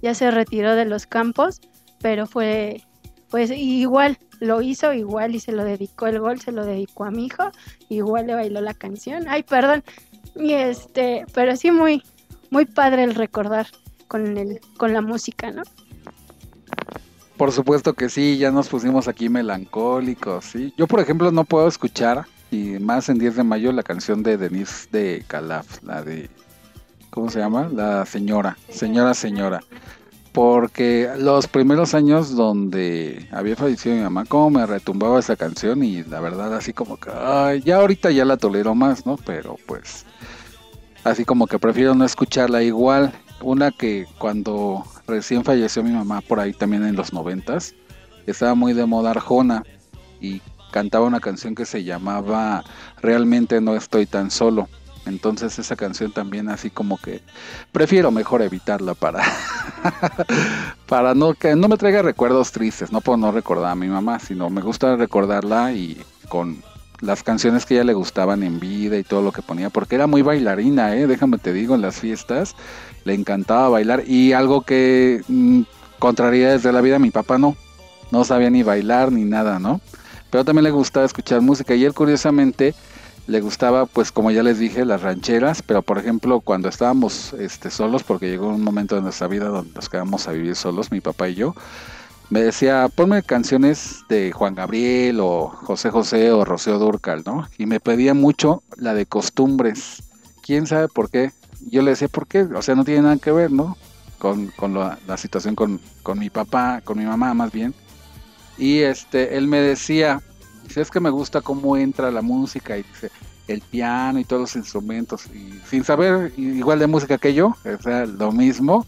ya 0.00 0.14
se 0.14 0.30
retiró 0.30 0.74
de 0.74 0.84
los 0.84 1.06
campos, 1.06 1.60
pero 2.00 2.26
fue, 2.26 2.82
pues 3.30 3.50
igual, 3.50 4.18
lo 4.40 4.62
hizo 4.62 4.92
igual 4.92 5.34
y 5.34 5.40
se 5.40 5.52
lo 5.52 5.64
dedicó 5.64 6.06
el 6.06 6.20
gol, 6.20 6.40
se 6.40 6.52
lo 6.52 6.64
dedicó 6.64 7.04
a 7.04 7.10
mi 7.10 7.26
hijo, 7.26 7.50
igual 7.88 8.26
le 8.26 8.34
bailó 8.34 8.60
la 8.60 8.74
canción. 8.74 9.24
Ay, 9.28 9.42
perdón. 9.42 9.84
Y 10.34 10.52
este, 10.52 11.26
pero 11.34 11.56
sí 11.56 11.70
muy, 11.70 12.02
muy 12.50 12.64
padre 12.64 13.04
el 13.04 13.14
recordar 13.14 13.66
con 14.08 14.36
el, 14.36 14.60
con 14.76 14.92
la 14.92 15.00
música, 15.00 15.50
¿no? 15.50 15.62
Por 17.36 17.50
supuesto 17.50 17.94
que 17.94 18.08
sí, 18.08 18.38
ya 18.38 18.50
nos 18.50 18.68
pusimos 18.68 19.08
aquí 19.08 19.28
melancólicos, 19.28 20.44
¿sí? 20.44 20.72
Yo, 20.76 20.86
por 20.86 21.00
ejemplo, 21.00 21.32
no 21.32 21.44
puedo 21.44 21.66
escuchar, 21.66 22.26
y 22.52 22.78
más 22.78 23.08
en 23.08 23.18
10 23.18 23.36
de 23.36 23.42
mayo, 23.42 23.72
la 23.72 23.82
canción 23.82 24.22
de 24.22 24.36
Denise 24.36 24.88
de 24.92 25.24
Calaf, 25.26 25.82
la 25.82 26.02
de... 26.02 26.30
¿Cómo 27.12 27.28
se 27.28 27.40
llama? 27.40 27.68
La 27.70 28.06
señora, 28.06 28.56
señora, 28.70 29.12
señora. 29.12 29.60
Porque 30.32 31.10
los 31.18 31.46
primeros 31.46 31.92
años 31.92 32.34
donde 32.34 33.28
había 33.30 33.54
fallecido 33.54 33.96
mi 33.96 34.00
mamá, 34.00 34.24
como 34.24 34.48
me 34.48 34.64
retumbaba 34.64 35.18
esa 35.18 35.36
canción 35.36 35.84
y 35.84 36.04
la 36.04 36.20
verdad 36.20 36.54
así 36.54 36.72
como 36.72 36.96
que, 36.96 37.10
ya 37.66 37.76
ahorita 37.76 38.10
ya 38.12 38.24
la 38.24 38.38
tolero 38.38 38.74
más, 38.74 39.04
¿no? 39.04 39.18
Pero 39.26 39.58
pues, 39.66 40.06
así 41.04 41.26
como 41.26 41.46
que 41.46 41.58
prefiero 41.58 41.94
no 41.94 42.06
escucharla 42.06 42.62
igual. 42.62 43.12
Una 43.42 43.72
que 43.72 44.06
cuando 44.16 44.82
recién 45.06 45.44
falleció 45.44 45.82
mi 45.82 45.90
mamá 45.90 46.22
por 46.22 46.40
ahí 46.40 46.54
también 46.54 46.82
en 46.86 46.96
los 46.96 47.12
noventas, 47.12 47.74
estaba 48.26 48.54
muy 48.54 48.72
de 48.72 48.86
moda 48.86 49.10
Arjona 49.10 49.64
y 50.18 50.40
cantaba 50.70 51.04
una 51.04 51.20
canción 51.20 51.54
que 51.54 51.66
se 51.66 51.84
llamaba 51.84 52.64
Realmente 53.02 53.60
no 53.60 53.76
estoy 53.76 54.06
tan 54.06 54.30
solo. 54.30 54.66
Entonces 55.06 55.58
esa 55.58 55.76
canción 55.76 56.12
también 56.12 56.48
así 56.48 56.70
como 56.70 56.96
que 56.96 57.22
prefiero 57.72 58.10
mejor 58.10 58.42
evitarla 58.42 58.94
para 58.94 59.22
para 60.86 61.14
no 61.14 61.34
que 61.34 61.56
no 61.56 61.68
me 61.68 61.76
traiga 61.76 62.02
recuerdos 62.02 62.52
tristes, 62.52 62.92
no 62.92 63.00
puedo 63.00 63.16
no 63.16 63.32
recordar 63.32 63.72
a 63.72 63.76
mi 63.76 63.88
mamá, 63.88 64.18
sino 64.20 64.48
me 64.48 64.60
gusta 64.60 64.96
recordarla 64.96 65.72
y 65.72 66.00
con 66.28 66.62
las 67.00 67.24
canciones 67.24 67.66
que 67.66 67.74
ella 67.74 67.84
le 67.84 67.94
gustaban 67.94 68.44
en 68.44 68.60
vida 68.60 68.96
y 68.96 69.02
todo 69.02 69.22
lo 69.22 69.32
que 69.32 69.42
ponía, 69.42 69.70
porque 69.70 69.96
era 69.96 70.06
muy 70.06 70.22
bailarina, 70.22 70.96
¿eh? 70.96 71.08
déjame 71.08 71.38
te 71.38 71.52
digo, 71.52 71.74
en 71.74 71.82
las 71.82 71.96
fiestas 71.96 72.54
le 73.04 73.14
encantaba 73.14 73.68
bailar 73.68 74.04
y 74.06 74.32
algo 74.32 74.62
que 74.62 75.22
mm, 75.26 75.62
contraría 75.98 76.52
desde 76.52 76.72
la 76.72 76.80
vida, 76.80 77.00
mi 77.00 77.10
papá 77.10 77.38
no, 77.38 77.56
no 78.12 78.24
sabía 78.24 78.50
ni 78.50 78.62
bailar 78.62 79.10
ni 79.10 79.24
nada, 79.24 79.58
¿no? 79.58 79.80
Pero 80.30 80.44
también 80.44 80.64
le 80.64 80.70
gustaba 80.70 81.04
escuchar 81.04 81.40
música 81.40 81.74
y 81.74 81.84
él 81.84 81.92
curiosamente 81.92 82.74
le 83.26 83.40
gustaba, 83.40 83.86
pues 83.86 84.10
como 84.12 84.30
ya 84.30 84.42
les 84.42 84.58
dije, 84.58 84.84
las 84.84 85.02
rancheras, 85.02 85.62
pero 85.62 85.82
por 85.82 85.98
ejemplo 85.98 86.40
cuando 86.40 86.68
estábamos 86.68 87.32
este, 87.34 87.70
solos, 87.70 88.02
porque 88.02 88.28
llegó 88.28 88.48
un 88.48 88.62
momento 88.62 88.96
de 88.96 89.02
nuestra 89.02 89.28
vida 89.28 89.46
donde 89.46 89.72
nos 89.74 89.88
quedamos 89.88 90.26
a 90.28 90.32
vivir 90.32 90.56
solos, 90.56 90.90
mi 90.90 91.00
papá 91.00 91.28
y 91.28 91.36
yo, 91.36 91.54
me 92.30 92.42
decía, 92.42 92.88
ponme 92.94 93.22
canciones 93.22 94.04
de 94.08 94.32
Juan 94.32 94.54
Gabriel 94.54 95.20
o 95.20 95.48
José 95.48 95.90
José 95.90 96.32
o 96.32 96.44
Rocío 96.44 96.78
Durcal, 96.78 97.22
¿no? 97.26 97.46
Y 97.58 97.66
me 97.66 97.78
pedía 97.78 98.14
mucho 98.14 98.62
la 98.78 98.94
de 98.94 99.04
costumbres. 99.04 100.02
¿Quién 100.40 100.66
sabe 100.66 100.88
por 100.88 101.10
qué? 101.10 101.30
Yo 101.70 101.82
le 101.82 101.90
decía, 101.90 102.08
¿por 102.08 102.26
qué? 102.26 102.42
O 102.42 102.62
sea, 102.62 102.74
no 102.74 102.84
tiene 102.84 103.02
nada 103.02 103.18
que 103.18 103.32
ver, 103.32 103.52
¿no? 103.52 103.76
Con, 104.18 104.50
la, 104.72 105.16
situación 105.18 105.54
con, 105.54 105.78
con, 106.02 106.18
mi 106.18 106.30
papá, 106.30 106.80
con 106.82 106.96
mi 106.96 107.04
mamá 107.04 107.34
más 107.34 107.52
bien. 107.52 107.74
Y 108.56 108.78
este, 108.78 109.36
él 109.36 109.46
me 109.46 109.60
decía, 109.60 110.22
es 110.80 110.90
que 110.90 111.00
me 111.00 111.10
gusta 111.10 111.40
cómo 111.40 111.76
entra 111.76 112.10
la 112.10 112.22
música 112.22 112.78
y 112.78 112.82
dice, 112.82 113.10
el 113.48 113.60
piano 113.60 114.18
y 114.18 114.24
todos 114.24 114.42
los 114.42 114.56
instrumentos. 114.56 115.26
Y 115.26 115.60
sin 115.68 115.84
saber 115.84 116.32
igual 116.36 116.78
de 116.78 116.86
música 116.86 117.18
que 117.18 117.34
yo, 117.34 117.56
o 117.64 117.82
sea, 117.82 118.06
lo 118.06 118.32
mismo 118.32 118.86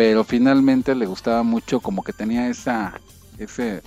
pero 0.00 0.24
finalmente 0.24 0.94
le 0.94 1.04
gustaba 1.04 1.42
mucho 1.42 1.80
como 1.80 2.02
que 2.02 2.14
tenía 2.14 2.48
esa 2.48 2.98
ese 3.38 3.82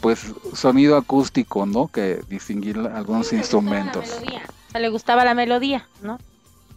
pues 0.00 0.32
sonido 0.52 0.96
acústico, 0.96 1.66
¿no? 1.66 1.88
Que 1.88 2.20
distinguir 2.28 2.78
algunos 2.78 3.32
instrumentos. 3.32 4.08
O 4.10 4.70
sea, 4.70 4.80
le 4.80 4.88
gustaba 4.90 5.24
la 5.24 5.34
melodía, 5.34 5.88
¿no? 6.02 6.18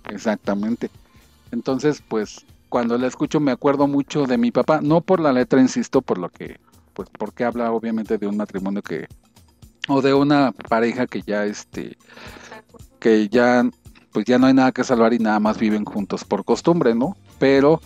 Exactamente. 0.09 0.89
Entonces, 1.51 2.01
pues 2.07 2.47
cuando 2.67 2.97
la 2.97 3.05
escucho 3.05 3.39
me 3.39 3.51
acuerdo 3.51 3.85
mucho 3.85 4.25
de 4.25 4.39
mi 4.39 4.49
papá, 4.49 4.79
no 4.81 5.01
por 5.01 5.19
la 5.19 5.33
letra, 5.33 5.61
insisto, 5.61 6.01
por 6.01 6.17
lo 6.17 6.29
que 6.29 6.59
pues 6.93 7.09
porque 7.15 7.43
habla 7.43 7.71
obviamente 7.71 8.17
de 8.17 8.25
un 8.25 8.37
matrimonio 8.37 8.81
que 8.81 9.07
o 9.87 10.01
de 10.01 10.13
una 10.13 10.51
pareja 10.51 11.07
que 11.07 11.21
ya 11.21 11.45
este 11.45 11.97
que 12.99 13.29
ya 13.29 13.69
pues 14.11 14.25
ya 14.25 14.39
no 14.39 14.47
hay 14.47 14.53
nada 14.53 14.71
que 14.71 14.83
salvar 14.83 15.13
y 15.13 15.19
nada 15.19 15.39
más 15.39 15.57
viven 15.57 15.85
juntos 15.85 16.23
por 16.23 16.43
costumbre, 16.43 16.95
¿no? 16.95 17.15
Pero 17.39 17.81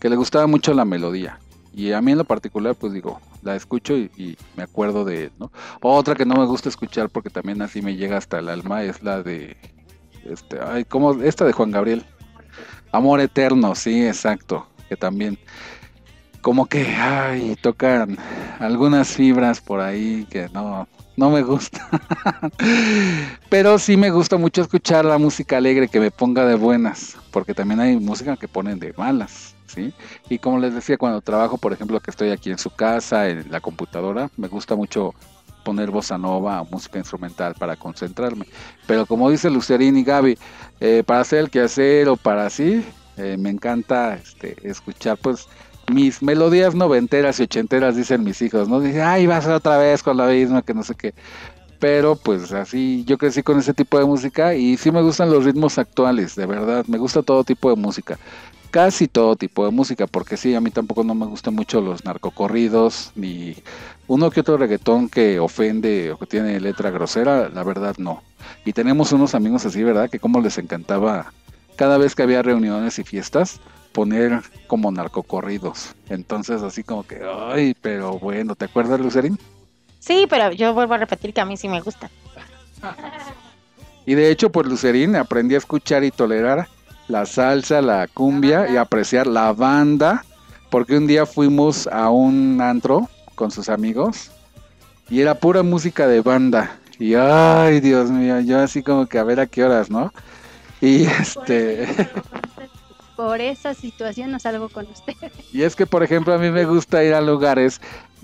que 0.00 0.08
le 0.08 0.16
gustaba 0.16 0.46
mucho 0.46 0.72
la 0.72 0.84
melodía. 0.84 1.38
Y 1.74 1.92
a 1.92 2.00
mí 2.00 2.12
en 2.12 2.18
lo 2.18 2.24
particular, 2.24 2.74
pues 2.74 2.94
digo, 2.94 3.20
la 3.42 3.54
escucho 3.54 3.94
y, 3.94 4.38
me 4.56 4.62
acuerdo 4.62 5.04
de 5.04 5.24
él, 5.24 5.32
¿no? 5.38 5.52
Otra 5.82 6.14
que 6.14 6.24
no 6.24 6.34
me 6.36 6.46
gusta 6.46 6.70
escuchar 6.70 7.10
porque 7.10 7.28
también 7.28 7.60
así 7.60 7.82
me 7.82 7.94
llega 7.94 8.16
hasta 8.16 8.38
el 8.38 8.48
alma 8.48 8.82
es 8.82 9.02
la 9.02 9.22
de, 9.22 9.58
este, 10.24 10.58
ay, 10.60 10.86
¿cómo? 10.86 11.22
Esta 11.22 11.44
de 11.44 11.52
Juan 11.52 11.70
Gabriel. 11.70 12.06
Amor 12.92 13.20
Eterno, 13.20 13.74
sí, 13.74 14.06
exacto, 14.06 14.66
que 14.88 14.96
también 14.96 15.38
como 16.40 16.66
que, 16.66 16.86
ay, 16.94 17.56
tocan 17.60 18.16
algunas 18.60 19.08
fibras 19.08 19.60
por 19.60 19.80
ahí 19.80 20.26
que 20.30 20.48
no, 20.50 20.88
no 21.16 21.30
me 21.30 21.42
gusta. 21.42 21.88
Pero 23.48 23.78
sí 23.78 23.96
me 23.96 24.10
gusta 24.10 24.36
mucho 24.36 24.62
escuchar 24.62 25.04
la 25.04 25.18
música 25.18 25.56
alegre 25.56 25.88
que 25.88 26.00
me 26.00 26.10
ponga 26.10 26.44
de 26.44 26.54
buenas, 26.54 27.16
porque 27.30 27.54
también 27.54 27.80
hay 27.80 27.96
música 27.96 28.36
que 28.36 28.48
ponen 28.48 28.78
de 28.78 28.92
malas, 28.96 29.54
¿sí? 29.66 29.92
Y 30.28 30.38
como 30.38 30.58
les 30.58 30.74
decía, 30.74 30.98
cuando 30.98 31.20
trabajo, 31.20 31.58
por 31.58 31.72
ejemplo, 31.72 32.00
que 32.00 32.10
estoy 32.10 32.30
aquí 32.30 32.50
en 32.50 32.58
su 32.58 32.70
casa, 32.70 33.28
en 33.28 33.50
la 33.50 33.60
computadora, 33.60 34.30
me 34.36 34.48
gusta 34.48 34.76
mucho 34.76 35.14
poner 35.64 35.90
bossa 35.90 36.16
nova 36.16 36.62
o 36.62 36.66
música 36.70 36.98
instrumental 36.98 37.54
para 37.58 37.74
concentrarme. 37.74 38.46
Pero 38.86 39.04
como 39.04 39.28
dice 39.30 39.50
Lucerín 39.50 39.96
y 39.96 40.04
Gaby, 40.04 40.38
eh, 40.78 41.02
para 41.04 41.20
hacer 41.20 41.40
el 41.40 41.50
quehacer 41.50 42.08
o 42.08 42.16
para 42.16 42.46
así, 42.46 42.84
eh, 43.16 43.36
me 43.38 43.50
encanta 43.50 44.14
este, 44.14 44.56
escuchar 44.62 45.16
pues 45.16 45.48
mis 45.92 46.22
melodías 46.22 46.74
noventeras 46.74 47.38
y 47.40 47.44
ochenteras, 47.44 47.96
dicen 47.96 48.24
mis 48.24 48.40
hijos, 48.42 48.68
¿no? 48.68 48.80
Dicen, 48.80 49.02
ay, 49.02 49.26
vas 49.26 49.46
otra 49.46 49.78
vez 49.78 50.02
con 50.02 50.16
la 50.16 50.26
misma, 50.26 50.62
que 50.62 50.74
no 50.74 50.82
sé 50.82 50.94
qué. 50.94 51.14
Pero 51.78 52.16
pues 52.16 52.52
así, 52.52 53.04
yo 53.06 53.18
crecí 53.18 53.42
con 53.42 53.58
ese 53.58 53.74
tipo 53.74 53.98
de 53.98 54.04
música 54.04 54.54
y 54.54 54.76
sí 54.76 54.90
me 54.90 55.02
gustan 55.02 55.30
los 55.30 55.44
ritmos 55.44 55.78
actuales, 55.78 56.34
de 56.34 56.46
verdad, 56.46 56.86
me 56.86 56.98
gusta 56.98 57.22
todo 57.22 57.44
tipo 57.44 57.70
de 57.70 57.76
música. 57.76 58.18
Casi 58.70 59.08
todo 59.08 59.36
tipo 59.36 59.64
de 59.64 59.70
música, 59.70 60.06
porque 60.06 60.36
sí, 60.36 60.54
a 60.54 60.60
mí 60.60 60.70
tampoco 60.70 61.04
no 61.04 61.14
me 61.14 61.26
gustan 61.26 61.54
mucho 61.54 61.80
los 61.80 62.04
narcocorridos, 62.04 63.12
ni 63.14 63.56
uno 64.06 64.30
que 64.30 64.40
otro 64.40 64.56
reggaetón 64.56 65.08
que 65.08 65.38
ofende 65.38 66.10
o 66.12 66.18
que 66.18 66.26
tiene 66.26 66.60
letra 66.60 66.90
grosera, 66.90 67.48
la 67.48 67.62
verdad 67.62 67.94
no. 67.98 68.22
Y 68.64 68.72
tenemos 68.72 69.12
unos 69.12 69.34
amigos 69.34 69.64
así, 69.66 69.82
¿verdad? 69.82 70.10
Que 70.10 70.18
como 70.18 70.40
les 70.40 70.58
encantaba 70.58 71.32
cada 71.76 71.98
vez 71.98 72.14
que 72.14 72.22
había 72.22 72.42
reuniones 72.42 72.98
y 72.98 73.04
fiestas, 73.04 73.60
poner 73.96 74.42
como 74.66 74.92
narcocorridos. 74.92 75.94
Entonces, 76.10 76.62
así 76.62 76.82
como 76.82 77.06
que, 77.06 77.22
ay, 77.50 77.74
pero 77.80 78.18
bueno, 78.18 78.54
¿te 78.54 78.66
acuerdas, 78.66 79.00
Lucerín? 79.00 79.38
Sí, 80.00 80.26
pero 80.28 80.52
yo 80.52 80.74
vuelvo 80.74 80.92
a 80.92 80.98
repetir 80.98 81.32
que 81.32 81.40
a 81.40 81.46
mí 81.46 81.56
sí 81.56 81.66
me 81.66 81.80
gusta. 81.80 82.10
y 84.04 84.12
de 84.12 84.30
hecho, 84.30 84.52
pues 84.52 84.66
Lucerín 84.66 85.16
aprendí 85.16 85.54
a 85.54 85.58
escuchar 85.58 86.04
y 86.04 86.10
tolerar 86.10 86.68
la 87.08 87.24
salsa, 87.24 87.80
la 87.80 88.06
cumbia 88.06 88.70
y 88.70 88.76
apreciar 88.76 89.26
la 89.26 89.54
banda, 89.54 90.26
porque 90.68 90.98
un 90.98 91.06
día 91.06 91.24
fuimos 91.24 91.86
a 91.86 92.10
un 92.10 92.60
antro 92.60 93.08
con 93.34 93.50
sus 93.50 93.70
amigos 93.70 94.30
y 95.08 95.22
era 95.22 95.36
pura 95.36 95.62
música 95.62 96.06
de 96.06 96.20
banda. 96.20 96.78
Y 96.98 97.14
ay, 97.14 97.80
Dios 97.80 98.10
mío, 98.10 98.40
yo 98.40 98.58
así 98.58 98.82
como 98.82 99.06
que 99.06 99.18
a 99.18 99.24
ver 99.24 99.40
a 99.40 99.46
qué 99.46 99.64
horas, 99.64 99.88
¿no? 99.88 100.12
Y 100.82 101.04
este 101.04 101.88
por 103.16 103.40
esa 103.40 103.74
situación 103.74 104.30
no 104.30 104.38
salgo 104.38 104.68
con 104.68 104.86
usted. 104.86 105.14
Y 105.52 105.62
es 105.62 105.74
que, 105.74 105.86
por 105.86 106.02
ejemplo, 106.02 106.34
a 106.34 106.38
mí 106.38 106.50
me 106.50 106.64
gusta 106.64 107.02
ir 107.02 107.14
a 107.14 107.20
lugares 107.20 107.80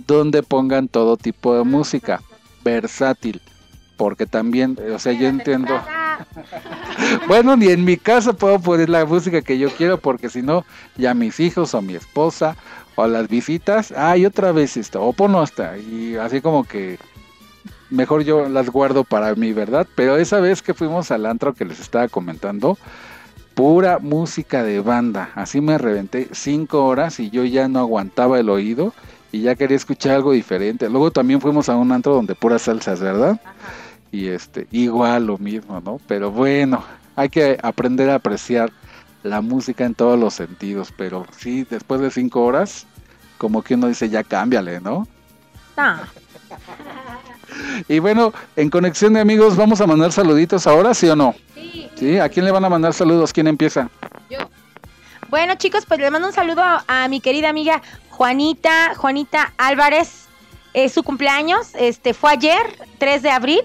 donde 0.07 0.43
pongan 0.43 0.89
todo 0.89 1.17
tipo 1.17 1.57
de 1.57 1.65
música, 1.65 2.21
versátil, 2.63 3.41
porque 3.97 4.27
también, 4.27 4.77
o 4.95 4.99
sea, 4.99 5.13
yo 5.13 5.29
entiendo. 5.29 5.81
bueno, 7.29 7.57
ni 7.57 7.69
en 7.69 7.85
mi 7.85 7.97
casa 7.97 8.33
puedo 8.33 8.59
poner 8.61 8.89
la 8.89 9.05
música 9.05 9.43
que 9.43 9.59
yo 9.59 9.71
quiero, 9.71 9.99
porque 9.99 10.29
si 10.29 10.43
no, 10.43 10.65
ya 10.97 11.15
mis 11.15 11.41
hijos 11.41 11.75
o 11.75 11.83
mi 11.83 11.95
esposa 11.95 12.57
o 12.95 13.07
las 13.07 13.29
visitas, 13.29 13.93
ay, 13.93 14.27
otra 14.27 14.53
vez 14.53 14.77
esto, 14.77 15.03
o 15.03 15.13
ponlo 15.13 15.41
hasta, 15.41 15.79
y 15.79 16.17
así 16.17 16.43
como 16.43 16.65
que 16.65 16.99
mejor 17.93 18.23
yo 18.23 18.49
las 18.49 18.71
guardo 18.71 19.05
para 19.05 19.35
mí, 19.35 19.53
¿verdad? 19.53 19.87
Pero 19.95 20.17
esa 20.17 20.41
vez 20.41 20.63
que 20.63 20.75
fuimos 20.75 21.11
al 21.11 21.27
antro 21.27 21.55
que 21.55 21.65
les 21.65 21.81
estaba 21.81 22.09
comentando, 22.09 22.79
pura 23.55 23.99
música 23.99 24.63
de 24.63 24.81
banda. 24.81 25.31
Así 25.35 25.61
me 25.61 25.79
reventé 25.79 26.29
cinco 26.33 26.85
horas 26.85 27.21
y 27.21 27.31
yo 27.31 27.45
ya 27.45 27.69
no 27.69 27.81
aguantaba 27.81 28.39
el 28.41 28.49
oído 28.49 28.93
y 29.31 29.43
ya 29.43 29.55
quería 29.55 29.77
escuchar 29.77 30.17
algo 30.17 30.33
diferente. 30.33 30.89
Luego 30.89 31.11
también 31.11 31.41
fuimos 31.41 31.69
a 31.69 31.77
un 31.77 31.93
antro 31.93 32.15
donde 32.15 32.35
puras 32.35 32.63
salsas, 32.63 33.01
¿verdad? 33.01 33.41
Y 34.11 34.29
este, 34.29 34.67
igual 34.71 35.27
lo 35.27 35.39
mismo, 35.39 35.81
¿no? 35.81 36.01
Pero 36.07 36.31
bueno, 36.31 36.85
hay 37.17 37.29
que 37.29 37.59
aprender 37.63 38.11
a 38.11 38.17
apreciar 38.17 38.71
la 39.23 39.41
música 39.41 39.85
en 39.85 39.95
todos 39.95 40.19
los 40.19 40.35
sentidos. 40.35 40.93
Pero 40.97 41.27
sí, 41.37 41.67
después 41.69 42.01
de 42.01 42.11
cinco 42.11 42.45
horas, 42.45 42.87
como 43.39 43.63
que 43.63 43.75
uno 43.75 43.89
dice, 43.89 44.09
ya 44.09 44.23
cámbiale, 44.23 44.81
¿no? 44.81 45.07
Ah. 45.77 46.03
Y 47.89 47.99
bueno, 47.99 48.33
en 48.57 48.71
conexión 48.71 49.13
de 49.15 49.21
amigos, 49.21 49.57
vamos 49.57 49.81
a 49.81 49.87
mandar 49.87 50.13
saluditos 50.13 50.67
ahora, 50.67 50.95
¿sí 50.95 51.09
o 51.09 51.17
no? 51.17 51.35
Sí. 51.55 52.19
¿A 52.19 52.29
quién 52.29 52.45
le 52.45 52.51
van 52.51 52.65
a 52.65 52.69
mandar 52.69 52.93
saludos? 52.95 53.33
¿Quién 53.33 53.47
empieza? 53.47 53.89
Yo. 54.29 54.39
Bueno, 55.29 55.55
chicos, 55.55 55.87
pues 55.87 56.01
le 56.01 56.11
mando 56.11 56.29
un 56.29 56.35
saludo 56.35 56.63
a, 56.63 57.09
mi 57.09 57.21
querida 57.21 57.49
amiga 57.49 57.81
Juanita, 58.11 58.95
Juanita 58.97 59.53
Álvarez. 59.57 60.27
Es 60.75 60.93
su 60.93 61.03
cumpleaños, 61.03 61.75
este 61.75 62.15
fue 62.15 62.33
ayer, 62.33 62.61
3 62.99 63.23
de 63.23 63.31
abril. 63.31 63.61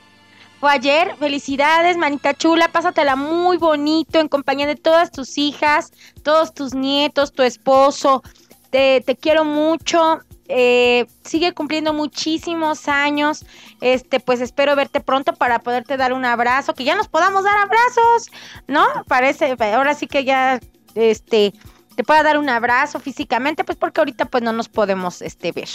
Fue 0.60 0.72
ayer, 0.72 1.16
felicidades, 1.20 1.98
manita 1.98 2.34
chula, 2.34 2.68
pásatela 2.70 3.16
muy 3.16 3.58
bonito 3.58 4.20
en 4.20 4.28
compañía 4.28 4.66
de 4.66 4.76
todas 4.76 5.12
tus 5.12 5.38
hijas, 5.38 5.91
todos 6.24 6.54
tus 6.54 6.74
nietos, 6.74 7.32
tu 7.32 7.43
esposo. 7.43 8.24
Te, 8.70 9.02
te 9.02 9.16
quiero 9.16 9.45
mucho, 9.45 10.22
eh, 10.48 11.06
sigue 11.24 11.54
cumpliendo 11.54 11.93
muchísimos 11.93 12.88
años. 12.88 13.45
Este, 13.82 14.20
pues 14.20 14.41
espero 14.41 14.76
verte 14.76 15.00
pronto 15.00 15.34
para 15.34 15.60
poderte 15.60 15.98
dar 15.98 16.14
un 16.14 16.26
abrazo, 16.26 16.74
que 16.74 16.84
ya 16.84 16.95
nos 16.95 17.08
podamos 17.08 17.43
dar 17.43 17.58
abrazos, 17.58 18.32
¿no? 18.68 18.86
Parece, 19.08 19.56
ahora 19.74 19.93
sí 19.93 20.08
que 20.08 20.24
ya, 20.24 20.60
este, 20.95 21.54
te 21.95 22.04
pueda 22.04 22.22
dar 22.22 22.38
un 22.38 22.48
abrazo 22.48 23.00
físicamente, 23.00 23.64
pues 23.64 23.76
porque 23.76 24.02
ahorita 24.02 24.26
pues 24.26 24.43
no 24.43 24.54
nos 24.54 24.70
podemos 24.70 25.22
este, 25.24 25.52
ver. 25.52 25.68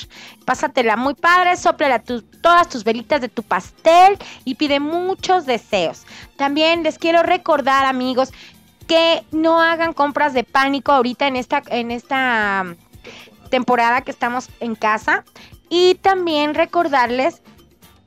Pásatela 0.44 0.96
muy 0.96 1.14
padre, 1.14 1.56
sopla 1.56 2.00
todas 2.40 2.68
tus 2.68 2.84
velitas 2.84 3.20
de 3.20 3.28
tu 3.28 3.42
pastel 3.42 4.16
y 4.44 4.54
pide 4.54 4.78
muchos 4.78 5.46
deseos. 5.46 6.04
También 6.36 6.84
les 6.84 6.98
quiero 6.98 7.24
recordar, 7.24 7.84
amigos, 7.84 8.32
que 8.86 9.24
no 9.32 9.60
hagan 9.60 9.94
compras 9.94 10.32
de 10.32 10.44
pánico 10.44 10.92
ahorita 10.92 11.26
en 11.26 11.34
esta, 11.34 11.62
en 11.66 11.90
esta 11.90 12.76
temporada 13.52 14.00
que 14.00 14.10
estamos 14.10 14.48
en 14.60 14.74
casa. 14.74 15.24
Y 15.68 15.94
también 15.96 16.54
recordarles 16.54 17.42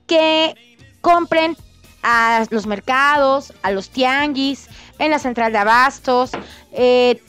que 0.07 0.55
compren 1.01 1.55
a 2.03 2.45
los 2.49 2.65
mercados, 2.65 3.53
a 3.63 3.71
los 3.71 3.89
tianguis, 3.89 4.67
en 4.99 5.11
la 5.11 5.19
central 5.19 5.51
de 5.51 5.59
abastos, 5.59 6.31
eh, 6.71 7.21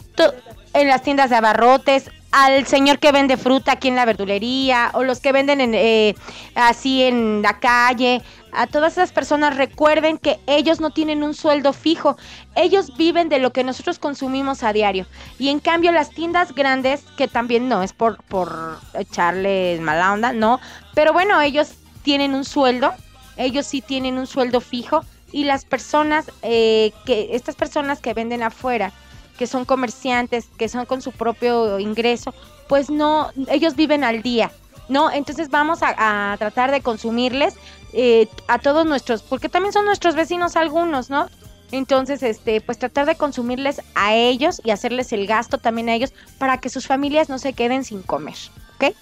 en 0.72 0.88
las 0.88 1.02
tiendas 1.02 1.30
de 1.30 1.36
abarrotes, 1.36 2.10
al 2.32 2.66
señor 2.66 2.98
que 2.98 3.12
vende 3.12 3.36
fruta 3.36 3.72
aquí 3.72 3.88
en 3.88 3.96
la 3.96 4.04
verdulería 4.04 4.90
o 4.94 5.04
los 5.04 5.20
que 5.20 5.32
venden 5.32 5.60
en, 5.60 5.74
eh, 5.74 6.14
así 6.54 7.02
en 7.02 7.40
la 7.42 7.58
calle, 7.60 8.22
a 8.56 8.66
todas 8.66 8.94
esas 8.94 9.12
personas 9.12 9.56
recuerden 9.56 10.16
que 10.16 10.40
ellos 10.46 10.80
no 10.80 10.90
tienen 10.90 11.22
un 11.22 11.34
sueldo 11.34 11.74
fijo, 11.74 12.16
ellos 12.54 12.96
viven 12.96 13.28
de 13.28 13.38
lo 13.38 13.52
que 13.52 13.62
nosotros 13.62 13.98
consumimos 13.98 14.62
a 14.62 14.72
diario. 14.72 15.06
Y 15.38 15.50
en 15.50 15.60
cambio 15.60 15.92
las 15.92 16.10
tiendas 16.10 16.54
grandes, 16.54 17.04
que 17.18 17.28
también 17.28 17.68
no 17.68 17.82
es 17.82 17.92
por, 17.92 18.22
por 18.24 18.78
echarles 18.94 19.80
mala 19.82 20.12
onda, 20.12 20.32
no, 20.32 20.58
pero 20.94 21.12
bueno, 21.12 21.38
ellos 21.42 21.74
tienen 22.02 22.34
un 22.34 22.44
sueldo, 22.44 22.94
ellos 23.36 23.66
sí 23.66 23.82
tienen 23.82 24.16
un 24.16 24.26
sueldo 24.26 24.62
fijo 24.62 25.04
y 25.32 25.44
las 25.44 25.66
personas, 25.66 26.30
eh, 26.40 26.92
que 27.04 27.28
estas 27.32 27.56
personas 27.56 28.00
que 28.00 28.14
venden 28.14 28.42
afuera, 28.42 28.90
que 29.38 29.46
son 29.46 29.66
comerciantes, 29.66 30.46
que 30.56 30.70
son 30.70 30.86
con 30.86 31.02
su 31.02 31.12
propio 31.12 31.78
ingreso, 31.78 32.32
pues 32.70 32.88
no, 32.88 33.32
ellos 33.50 33.76
viven 33.76 34.02
al 34.02 34.22
día, 34.22 34.50
¿no? 34.88 35.10
Entonces 35.10 35.50
vamos 35.50 35.82
a, 35.82 36.32
a 36.32 36.36
tratar 36.38 36.70
de 36.70 36.80
consumirles 36.80 37.54
eh, 37.98 38.28
a 38.46 38.58
todos 38.58 38.84
nuestros, 38.84 39.22
porque 39.22 39.48
también 39.48 39.72
son 39.72 39.86
nuestros 39.86 40.14
vecinos 40.14 40.54
algunos, 40.54 41.08
¿no? 41.08 41.30
Entonces, 41.72 42.22
este, 42.22 42.60
pues 42.60 42.78
tratar 42.78 43.06
de 43.06 43.16
consumirles 43.16 43.80
a 43.94 44.14
ellos 44.14 44.60
y 44.62 44.70
hacerles 44.70 45.14
el 45.14 45.26
gasto 45.26 45.56
también 45.56 45.88
a 45.88 45.94
ellos 45.94 46.12
para 46.36 46.58
que 46.58 46.68
sus 46.68 46.86
familias 46.86 47.30
no 47.30 47.38
se 47.38 47.54
queden 47.54 47.84
sin 47.84 48.02
comer, 48.02 48.36
¿ok? 48.74 48.94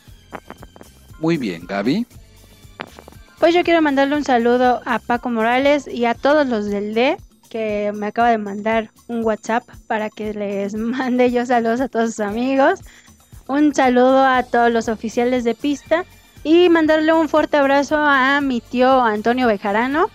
Muy 1.18 1.36
bien, 1.38 1.66
Gaby. 1.66 2.06
Pues 3.40 3.52
yo 3.52 3.64
quiero 3.64 3.82
mandarle 3.82 4.14
un 4.14 4.24
saludo 4.24 4.80
a 4.86 5.00
Paco 5.00 5.28
Morales 5.28 5.88
y 5.88 6.04
a 6.04 6.14
todos 6.14 6.46
los 6.46 6.66
del 6.66 6.94
D 6.94 7.16
que 7.50 7.90
me 7.96 8.06
acaba 8.06 8.30
de 8.30 8.38
mandar 8.38 8.92
un 9.08 9.24
WhatsApp 9.24 9.64
para 9.88 10.08
que 10.08 10.32
les 10.34 10.74
mande 10.76 11.32
yo 11.32 11.44
saludos 11.44 11.80
a 11.80 11.88
todos 11.88 12.10
sus 12.10 12.20
amigos. 12.20 12.78
Un 13.48 13.74
saludo 13.74 14.24
a 14.24 14.44
todos 14.44 14.70
los 14.70 14.88
oficiales 14.88 15.42
de 15.42 15.56
pista 15.56 16.04
y 16.44 16.68
mandarle 16.68 17.12
un 17.14 17.28
fuerte 17.28 17.56
abrazo 17.56 17.96
a 17.96 18.40
mi 18.42 18.60
tío 18.60 19.00
Antonio 19.02 19.46
Bejarano, 19.46 20.10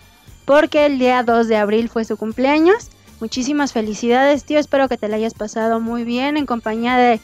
porque 0.46 0.86
el 0.86 1.00
día 1.00 1.24
2 1.24 1.48
de 1.48 1.58
abril 1.58 1.90
fue 1.90 2.06
su 2.06 2.16
cumpleaños. 2.16 2.90
Muchísimas 3.20 3.74
felicidades, 3.74 4.46
tío. 4.46 4.60
Espero 4.60 4.88
que 4.88 4.98
te 4.98 5.10
la 5.10 5.18
hayas 5.18 5.34
pasado 5.34 5.80
muy 5.80 6.04
bien 6.04 6.38
en 6.38 6.46
compañía 6.46 6.96
de, 6.96 7.20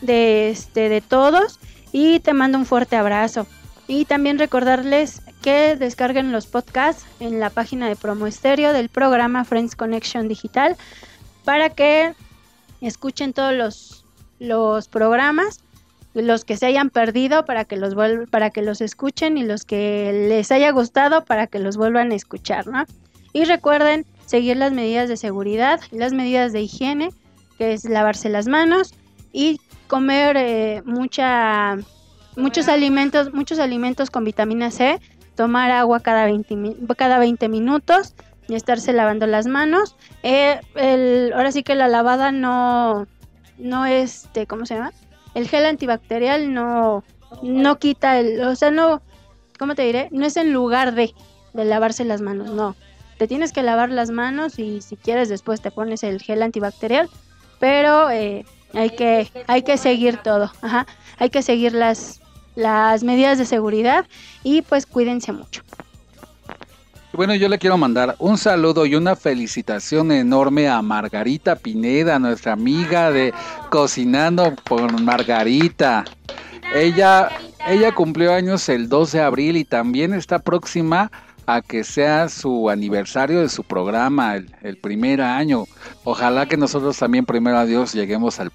de, 0.00 0.50
este, 0.50 0.88
de 0.88 1.00
todos. 1.00 1.60
Y 1.92 2.20
te 2.20 2.32
mando 2.32 2.58
un 2.58 2.66
fuerte 2.66 2.96
abrazo. 2.96 3.46
Y 3.86 4.06
también 4.06 4.38
recordarles 4.38 5.22
que 5.42 5.76
descarguen 5.76 6.32
los 6.32 6.46
podcasts 6.46 7.04
en 7.20 7.40
la 7.40 7.50
página 7.50 7.88
de 7.88 7.96
Promo 7.96 8.26
Estéreo 8.26 8.72
del 8.72 8.88
programa 8.88 9.44
Friends 9.44 9.76
Connection 9.76 10.26
Digital 10.26 10.76
para 11.44 11.70
que 11.70 12.14
escuchen 12.80 13.32
todos 13.32 13.54
los, 13.54 14.04
los 14.38 14.88
programas 14.88 15.60
los 16.22 16.44
que 16.44 16.56
se 16.56 16.66
hayan 16.66 16.90
perdido 16.90 17.44
para 17.44 17.64
que 17.64 17.76
los 17.76 17.94
para 18.30 18.50
que 18.50 18.62
los 18.62 18.80
escuchen 18.80 19.38
y 19.38 19.44
los 19.44 19.64
que 19.64 20.26
les 20.28 20.50
haya 20.52 20.70
gustado 20.70 21.24
para 21.24 21.46
que 21.46 21.58
los 21.58 21.76
vuelvan 21.76 22.12
a 22.12 22.14
escuchar, 22.14 22.66
¿no? 22.66 22.84
Y 23.32 23.44
recuerden 23.44 24.06
seguir 24.26 24.56
las 24.56 24.72
medidas 24.72 25.08
de 25.08 25.16
seguridad, 25.16 25.80
las 25.90 26.12
medidas 26.12 26.52
de 26.52 26.62
higiene, 26.62 27.10
que 27.56 27.72
es 27.72 27.84
lavarse 27.84 28.28
las 28.28 28.46
manos 28.46 28.94
y 29.32 29.60
comer 29.86 30.36
eh, 30.36 30.82
mucha 30.84 31.76
muchos 32.36 32.68
alimentos, 32.68 33.34
muchos 33.34 33.58
alimentos 33.58 34.10
con 34.10 34.24
vitamina 34.24 34.70
C, 34.70 35.00
tomar 35.34 35.70
agua 35.70 36.00
cada 36.00 36.24
20, 36.24 36.76
cada 36.96 37.18
20 37.18 37.48
minutos 37.48 38.14
y 38.48 38.54
estarse 38.54 38.92
lavando 38.92 39.26
las 39.26 39.46
manos. 39.46 39.96
Eh, 40.22 40.60
el, 40.74 41.32
ahora 41.34 41.52
sí 41.52 41.62
que 41.62 41.74
la 41.74 41.88
lavada 41.88 42.32
no, 42.32 43.06
no 43.58 43.86
este, 43.86 44.46
¿cómo 44.46 44.66
se 44.66 44.74
llama? 44.74 44.92
El 45.34 45.48
gel 45.48 45.66
antibacterial 45.66 46.52
no, 46.52 47.04
no 47.42 47.78
quita 47.78 48.18
el, 48.18 48.40
o 48.42 48.56
sea, 48.56 48.70
no, 48.70 49.02
¿cómo 49.58 49.74
te 49.74 49.82
diré? 49.82 50.08
No 50.10 50.26
es 50.26 50.36
en 50.36 50.52
lugar 50.52 50.94
de, 50.94 51.14
de 51.52 51.64
lavarse 51.64 52.04
las 52.04 52.20
manos, 52.20 52.50
no. 52.50 52.76
Te 53.18 53.26
tienes 53.26 53.52
que 53.52 53.62
lavar 53.62 53.90
las 53.90 54.10
manos 54.10 54.58
y 54.58 54.80
si 54.80 54.96
quieres 54.96 55.28
después 55.28 55.60
te 55.60 55.70
pones 55.70 56.02
el 56.04 56.20
gel 56.22 56.42
antibacterial, 56.42 57.10
pero 57.58 58.10
eh, 58.10 58.44
hay 58.74 58.90
que, 58.90 59.30
hay 59.46 59.62
que 59.62 59.76
seguir 59.76 60.18
todo, 60.18 60.52
ajá, 60.62 60.86
hay 61.18 61.30
que 61.30 61.42
seguir 61.42 61.72
las, 61.72 62.20
las 62.54 63.02
medidas 63.02 63.38
de 63.38 63.44
seguridad 63.44 64.06
y 64.44 64.62
pues 64.62 64.86
cuídense 64.86 65.32
mucho. 65.32 65.62
Bueno, 67.12 67.34
yo 67.34 67.48
le 67.48 67.58
quiero 67.58 67.78
mandar 67.78 68.16
un 68.18 68.36
saludo 68.36 68.84
y 68.84 68.94
una 68.94 69.16
felicitación 69.16 70.12
enorme 70.12 70.68
a 70.68 70.82
Margarita 70.82 71.56
Pineda, 71.56 72.18
nuestra 72.18 72.52
amiga 72.52 73.10
de 73.10 73.32
Cocinando 73.70 74.54
por 74.68 74.92
Margarita. 75.00 76.04
Ella, 76.74 77.30
ella 77.66 77.94
cumplió 77.94 78.34
años 78.34 78.68
el 78.68 78.90
2 78.90 79.12
de 79.12 79.20
abril 79.22 79.56
y 79.56 79.64
también 79.64 80.12
está 80.12 80.40
próxima 80.40 81.10
a 81.48 81.62
que 81.62 81.82
sea 81.82 82.28
su 82.28 82.68
aniversario 82.68 83.40
de 83.40 83.48
su 83.48 83.64
programa, 83.64 84.36
el, 84.36 84.76
primer 84.76 85.22
año. 85.22 85.64
Ojalá 86.04 86.44
que 86.44 86.58
nosotros 86.58 86.98
también, 86.98 87.24
primero 87.24 87.56
a 87.56 87.64
Dios, 87.64 87.94
lleguemos 87.94 88.38
al, 88.38 88.50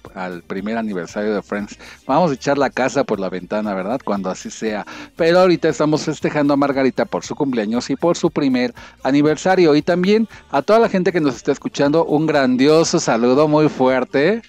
primer 0.46 0.78
aniversario 0.78 1.34
de 1.34 1.42
Friends. 1.42 1.76
Vamos 2.06 2.30
a 2.30 2.34
echar 2.34 2.56
la 2.56 2.70
casa 2.70 3.02
por 3.02 3.18
la 3.18 3.28
ventana, 3.28 3.74
¿verdad? 3.74 4.00
Cuando 4.04 4.30
así 4.30 4.48
sea. 4.48 4.86
Pero 5.16 5.40
ahorita 5.40 5.68
estamos 5.68 6.04
festejando 6.04 6.54
a 6.54 6.56
Margarita 6.56 7.04
por 7.04 7.24
su 7.24 7.34
cumpleaños 7.34 7.90
y 7.90 7.96
por 7.96 8.16
su 8.16 8.30
primer 8.30 8.72
aniversario. 9.02 9.74
Y 9.74 9.82
también 9.82 10.28
a 10.52 10.62
toda 10.62 10.78
la 10.78 10.88
gente 10.88 11.10
que 11.10 11.20
nos 11.20 11.34
está 11.34 11.50
escuchando, 11.50 12.04
un 12.04 12.26
grandioso 12.26 13.00
saludo 13.00 13.48
muy 13.48 13.68
fuerte. 13.68 14.42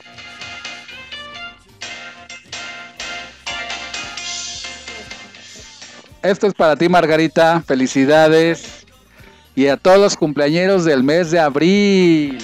Esto 6.26 6.48
es 6.48 6.56
para 6.56 6.76
ti, 6.76 6.90
Margarita. 6.90 7.62
Felicidades. 7.62 8.88
Y 9.54 9.68
a 9.68 9.78
todos 9.78 10.00
los 10.00 10.18
cumpleañeros 10.18 10.84
del 10.84 11.04
mes 11.04 11.30
de 11.30 11.40
abril. 11.40 12.40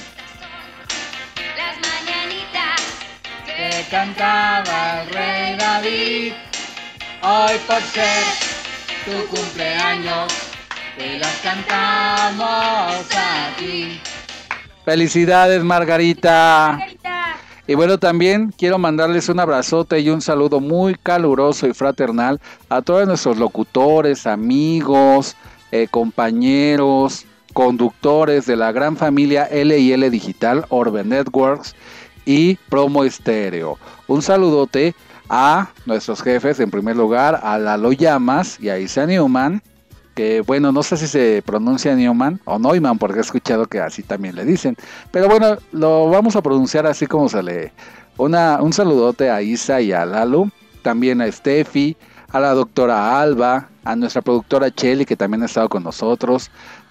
Las 1.57 1.77
mañanitas 1.81 2.81
que 3.43 3.85
cantaba 3.89 5.01
el 5.01 5.09
rey 5.09 5.57
David. 5.57 6.33
Hoy 7.23 7.57
por 7.65 7.81
ser 7.81 8.23
tu 9.03 9.35
cumpleaños, 9.35 10.31
te 10.95 11.17
las 11.17 11.35
cantamos 11.37 13.07
a 13.15 13.55
ti. 13.57 13.99
Felicidades, 14.85 15.63
Margarita. 15.63 16.77
Y 17.71 17.75
bueno, 17.75 17.97
también 17.97 18.53
quiero 18.57 18.77
mandarles 18.79 19.29
un 19.29 19.39
abrazote 19.39 20.01
y 20.01 20.09
un 20.09 20.21
saludo 20.21 20.59
muy 20.59 20.93
caluroso 20.95 21.67
y 21.67 21.73
fraternal 21.73 22.41
a 22.67 22.81
todos 22.81 23.07
nuestros 23.07 23.37
locutores, 23.37 24.27
amigos, 24.27 25.37
eh, 25.71 25.87
compañeros, 25.89 27.25
conductores 27.53 28.45
de 28.45 28.57
la 28.57 28.73
gran 28.73 28.97
familia 28.97 29.47
LL 29.49 30.09
Digital, 30.09 30.65
Orbe 30.67 31.05
Networks 31.05 31.73
y 32.25 32.55
Promo 32.67 33.05
Estéreo. 33.05 33.77
Un 34.05 34.21
saludote 34.21 34.93
a 35.29 35.69
nuestros 35.85 36.21
jefes, 36.21 36.59
en 36.59 36.71
primer 36.71 36.97
lugar, 36.97 37.39
a 37.41 37.57
Lalo 37.57 37.93
Llamas 37.93 38.59
y 38.59 38.67
a 38.67 38.79
Isa 38.79 39.05
Newman, 39.05 39.63
bueno, 40.45 40.71
no 40.71 40.83
sé 40.83 40.97
si 40.97 41.07
se 41.07 41.43
pronuncia 41.45 41.95
Newman 41.95 42.39
o 42.45 42.59
Neumann, 42.59 42.97
porque 42.97 43.19
he 43.19 43.21
escuchado 43.21 43.65
que 43.65 43.79
así 43.79 44.03
también 44.03 44.35
le 44.35 44.45
dicen. 44.45 44.75
Pero 45.11 45.27
bueno, 45.27 45.57
lo 45.71 46.09
vamos 46.09 46.35
a 46.35 46.41
pronunciar 46.41 46.85
así 46.85 47.07
como 47.07 47.29
se 47.29 47.43
lee. 47.43 47.71
Una, 48.17 48.61
un 48.61 48.73
saludote 48.73 49.29
a 49.29 49.41
Isa 49.41 49.81
y 49.81 49.91
a 49.91 50.05
Lalo, 50.05 50.49
también 50.81 51.21
a 51.21 51.31
Steffi, 51.31 51.95
a 52.29 52.39
la 52.39 52.53
doctora 52.53 53.19
Alba, 53.21 53.69
a 53.83 53.95
nuestra 53.95 54.21
productora 54.21 54.71
Chelly, 54.71 55.05
que 55.05 55.15
también 55.15 55.43
ha 55.43 55.45
estado 55.45 55.69
con 55.69 55.83
nosotros, 55.83 56.49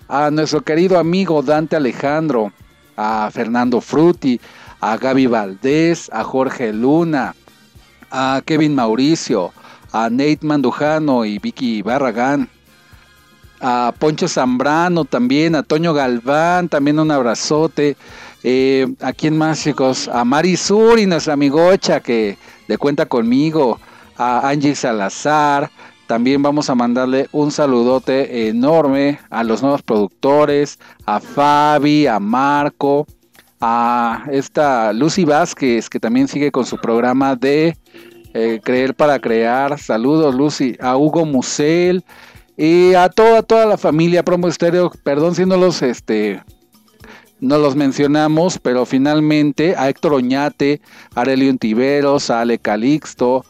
a 0.08 0.30
nuestro 0.30 0.62
querido 0.62 0.98
amigo 0.98 1.42
Dante 1.42 1.76
Alejandro, 1.76 2.52
a 2.96 3.30
Fernando 3.32 3.80
Frutti, 3.80 4.40
a 4.80 4.96
Gaby 4.96 5.26
Valdés, 5.26 6.10
a 6.12 6.24
Jorge 6.24 6.72
Luna, 6.72 7.34
a 8.10 8.42
Kevin 8.44 8.74
Mauricio, 8.74 9.52
a 9.92 10.10
Nate 10.10 10.40
Mandujano 10.42 11.24
y 11.24 11.38
Vicky 11.38 11.82
Barragán, 11.82 12.48
a 13.60 13.92
Poncho 13.98 14.26
Zambrano 14.28 15.04
también, 15.04 15.54
a 15.54 15.62
Toño 15.62 15.92
Galván, 15.92 16.68
también 16.68 16.98
un 16.98 17.10
abrazote. 17.10 17.96
Eh, 18.42 18.86
¿A 19.00 19.12
quién 19.12 19.36
más, 19.36 19.62
chicos? 19.62 20.08
A 20.08 20.24
Mari 20.24 20.56
Suri, 20.56 21.06
nuestra 21.06 21.34
amigocha 21.34 22.00
que 22.00 22.38
le 22.66 22.78
cuenta 22.78 23.06
conmigo. 23.06 23.78
A 24.16 24.48
Angie 24.48 24.74
Salazar. 24.74 25.70
También 26.06 26.42
vamos 26.42 26.68
a 26.68 26.74
mandarle 26.74 27.28
un 27.30 27.52
saludote 27.52 28.48
enorme 28.48 29.20
a 29.30 29.44
los 29.44 29.62
nuevos 29.62 29.82
productores, 29.82 30.78
a 31.06 31.20
Fabi, 31.20 32.08
a 32.08 32.18
Marco, 32.18 33.06
a 33.60 34.24
esta 34.32 34.92
Lucy 34.92 35.24
Vázquez, 35.24 35.88
que 35.88 36.00
también 36.00 36.26
sigue 36.26 36.50
con 36.50 36.66
su 36.66 36.78
programa 36.78 37.36
de 37.36 37.76
eh, 38.34 38.60
Creer 38.64 38.94
para 38.94 39.20
Crear. 39.20 39.78
Saludos, 39.78 40.34
Lucy. 40.34 40.76
A 40.80 40.96
Hugo 40.96 41.24
Musel, 41.24 42.04
y 42.62 42.92
a 42.92 43.08
toda, 43.08 43.42
toda 43.42 43.64
la 43.64 43.78
familia 43.78 44.22
Promo 44.22 44.46
Estéreo, 44.46 44.92
perdón 45.02 45.34
si 45.34 45.46
no 45.46 45.56
los, 45.56 45.80
este, 45.80 46.42
no 47.40 47.56
los 47.56 47.74
mencionamos, 47.74 48.58
pero 48.58 48.84
finalmente 48.84 49.74
a 49.78 49.88
Héctor 49.88 50.12
Oñate, 50.12 50.82
a 51.14 51.20
Aurelio 51.20 51.56
Tiveros, 51.56 52.28
a 52.28 52.42
Ale 52.42 52.58
Calixto, 52.58 53.46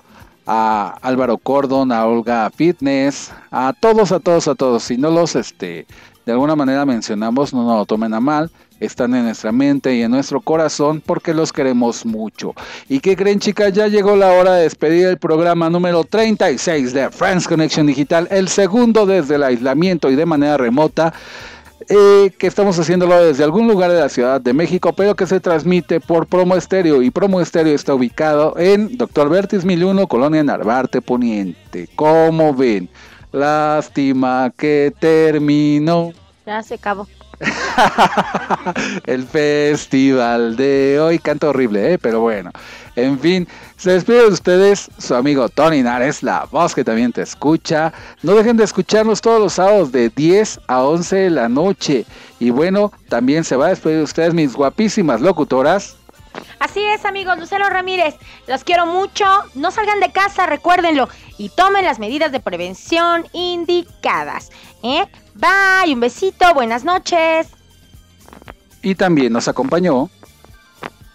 a 0.47 0.97
Álvaro 1.03 1.39
Cordon, 1.39 1.91
a 1.91 2.07
Olga 2.07 2.49
Fitness, 2.55 3.33
a 3.51 3.75
todos, 3.81 4.13
a 4.13 4.21
todos, 4.21 4.47
a 4.47 4.55
todos. 4.55 4.85
Si 4.85 4.97
no 4.97 5.11
los, 5.11 5.35
este, 5.35 5.89
de 6.25 6.31
alguna 6.31 6.55
manera 6.55 6.87
mencionamos, 6.87 7.53
no 7.53 7.65
nos 7.65 7.79
lo 7.79 7.87
tomen 7.87 8.15
a 8.15 8.21
mal 8.21 8.49
están 8.81 9.15
en 9.15 9.25
nuestra 9.25 9.53
mente 9.53 9.95
y 9.95 10.03
en 10.03 10.11
nuestro 10.11 10.41
corazón 10.41 11.03
porque 11.05 11.35
los 11.35 11.53
queremos 11.53 12.05
mucho. 12.05 12.55
¿Y 12.89 13.01
qué 13.01 13.15
creen 13.15 13.39
chicas? 13.39 13.73
Ya 13.73 13.87
llegó 13.87 14.17
la 14.17 14.33
hora 14.33 14.55
de 14.55 14.63
despedir 14.63 15.07
el 15.07 15.19
programa 15.19 15.71
número 15.71 16.05
36 16.05 16.93
de 16.93 17.11
Friends 17.11 17.47
Connection 17.47 17.87
Digital, 17.87 18.27
el 18.31 18.49
segundo 18.49 19.07
desde 19.07 19.37
el 19.37 19.43
aislamiento 19.43 20.11
y 20.11 20.17
de 20.17 20.27
manera 20.27 20.57
remota. 20.57 21.13
Eh, 21.89 22.31
que 22.39 22.47
estamos 22.47 22.79
haciéndolo 22.79 23.25
desde 23.25 23.43
algún 23.43 23.67
lugar 23.67 23.91
de 23.91 23.99
la 23.99 24.09
Ciudad 24.09 24.41
de 24.41 24.53
México, 24.53 24.93
pero 24.93 25.17
que 25.17 25.27
se 25.27 25.41
transmite 25.41 25.99
por 25.99 26.27
Promo 26.27 26.55
Estéreo. 26.55 27.03
Y 27.03 27.11
Promo 27.11 27.41
Estéreo 27.41 27.75
está 27.75 27.95
ubicado 27.95 28.55
en 28.59 28.97
Dr. 28.99 29.29
Vertis 29.31 29.65
1001, 29.65 30.07
Colonia 30.07 30.45
Narvarte 30.45 31.01
Poniente. 31.01 31.89
¿Cómo 31.97 32.55
ven? 32.55 32.89
Lástima 33.33 34.53
que 34.57 34.93
terminó. 35.01 36.13
Ya 36.47 36.63
se 36.63 36.75
acabó. 36.75 37.09
el 39.07 39.27
festival 39.27 40.57
de 40.57 40.99
hoy. 41.01 41.19
Canto 41.19 41.51
horrible, 41.51 41.95
¿eh? 41.95 41.99
pero 41.99 42.21
bueno. 42.21 42.51
En 42.97 43.19
fin, 43.19 43.49
se 43.77 43.93
despide 43.93 44.23
de 44.23 44.29
ustedes 44.29 44.91
su 44.99 45.15
amigo 45.15 45.49
Tony 45.49 45.83
Nares, 45.83 46.23
la 46.23 46.47
voz 46.51 46.75
que 46.75 46.85
también 46.85 47.13
te 47.13 47.23
escucha. 47.23 47.93
No 48.23 48.35
dejen 48.35 48.57
de 48.57 48.65
escucharnos 48.65 49.21
todos 49.21 49.41
los 49.41 49.55
sábados 49.55 49.93
de 49.93 50.11
10 50.11 50.61
a 50.67 50.83
11 50.83 51.17
de 51.17 51.31
la 51.31 51.49
noche. 51.49 52.05
Y 52.39 52.51
bueno, 52.51 52.93
también 53.09 53.45
se 53.45 53.57
va 53.57 53.67
a 53.67 53.71
despedir 53.71 53.99
de 53.99 54.05
ustedes 54.05 54.35
mis 54.35 54.55
guapísimas 54.55 55.21
locutoras. 55.21 55.97
Así 56.59 56.85
es, 56.85 57.05
amigos, 57.05 57.39
Lucero 57.39 57.69
Ramírez, 57.69 58.15
los 58.47 58.65
quiero 58.65 58.87
mucho. 58.87 59.25
No 59.55 59.71
salgan 59.71 60.01
de 60.01 60.13
casa, 60.13 60.47
recuérdenlo, 60.47 61.09
y 61.39 61.49
tomen 61.49 61.85
las 61.85 61.99
medidas 61.99 62.33
de 62.33 62.41
prevención 62.41 63.27
indicadas. 63.33 64.51
¿eh? 64.83 65.07
Bye, 65.35 65.95
un 65.95 66.01
besito, 66.01 66.53
buenas 66.55 66.85
noches. 66.85 67.49
Y 68.83 68.95
también 68.95 69.33
nos 69.33 69.49
acompañó. 69.49 70.11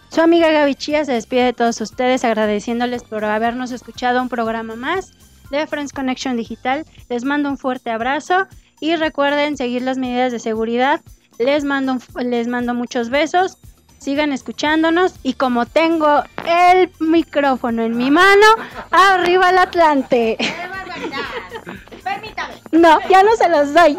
Su 0.10 0.22
amiga 0.22 0.52
Gaby 0.52 0.76
Chía 0.76 1.04
se 1.04 1.14
despide 1.14 1.46
de 1.46 1.54
todos 1.54 1.82
ustedes 1.82 2.24
agradeciéndoles 2.24 3.04
por 3.04 3.26
habernos 3.26 3.72
escuchado 3.72 4.22
un 4.22 4.30
programa 4.30 4.76
más 4.76 5.12
de 5.52 5.68
Friends 5.68 5.92
Connection 5.92 6.38
Digital. 6.38 6.86
Les 7.10 7.24
mando 7.24 7.50
un 7.50 7.58
fuerte 7.58 7.90
abrazo 7.90 8.48
y 8.80 8.96
recuerden 8.96 9.58
seguir 9.58 9.82
las 9.82 9.98
medidas 9.98 10.32
de 10.32 10.40
seguridad. 10.40 11.02
Les 11.38 11.64
mando, 11.64 11.98
les 12.24 12.48
mando 12.48 12.74
muchos 12.74 13.10
besos 13.10 13.58
sigan 14.06 14.32
escuchándonos 14.32 15.16
y 15.24 15.34
como 15.34 15.66
tengo 15.66 16.24
el 16.46 16.92
micrófono 17.00 17.82
en 17.82 17.98
mi 17.98 18.12
mano, 18.12 18.46
arriba 18.92 19.50
el 19.50 19.58
Atlante. 19.58 20.38
Permítame. 22.16 22.54
No, 22.72 23.00
ya 23.10 23.24
no 23.24 23.36
se 23.36 23.50
los 23.50 23.74
doy. 23.74 23.98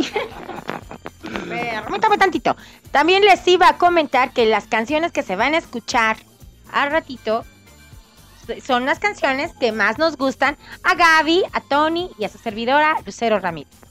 Permítame 1.49 2.19
tantito. 2.19 2.57
También 2.91 3.25
les 3.25 3.47
iba 3.47 3.69
a 3.69 3.79
comentar 3.79 4.33
que 4.33 4.47
las 4.47 4.67
canciones 4.67 5.13
que 5.13 5.23
se 5.23 5.37
van 5.37 5.55
a 5.55 5.59
escuchar 5.59 6.17
al 6.73 6.91
ratito 6.91 7.45
son 8.65 8.87
las 8.87 8.99
canciones 8.99 9.53
que 9.59 9.73
más 9.73 9.99
nos 9.99 10.17
gustan 10.17 10.57
a 10.83 10.95
Gaby, 10.95 11.45
a 11.53 11.61
Tony 11.61 12.11
y 12.19 12.25
a 12.25 12.29
su 12.29 12.39
servidora 12.39 12.97
Lucero 13.05 13.39
Ramírez. 13.39 13.86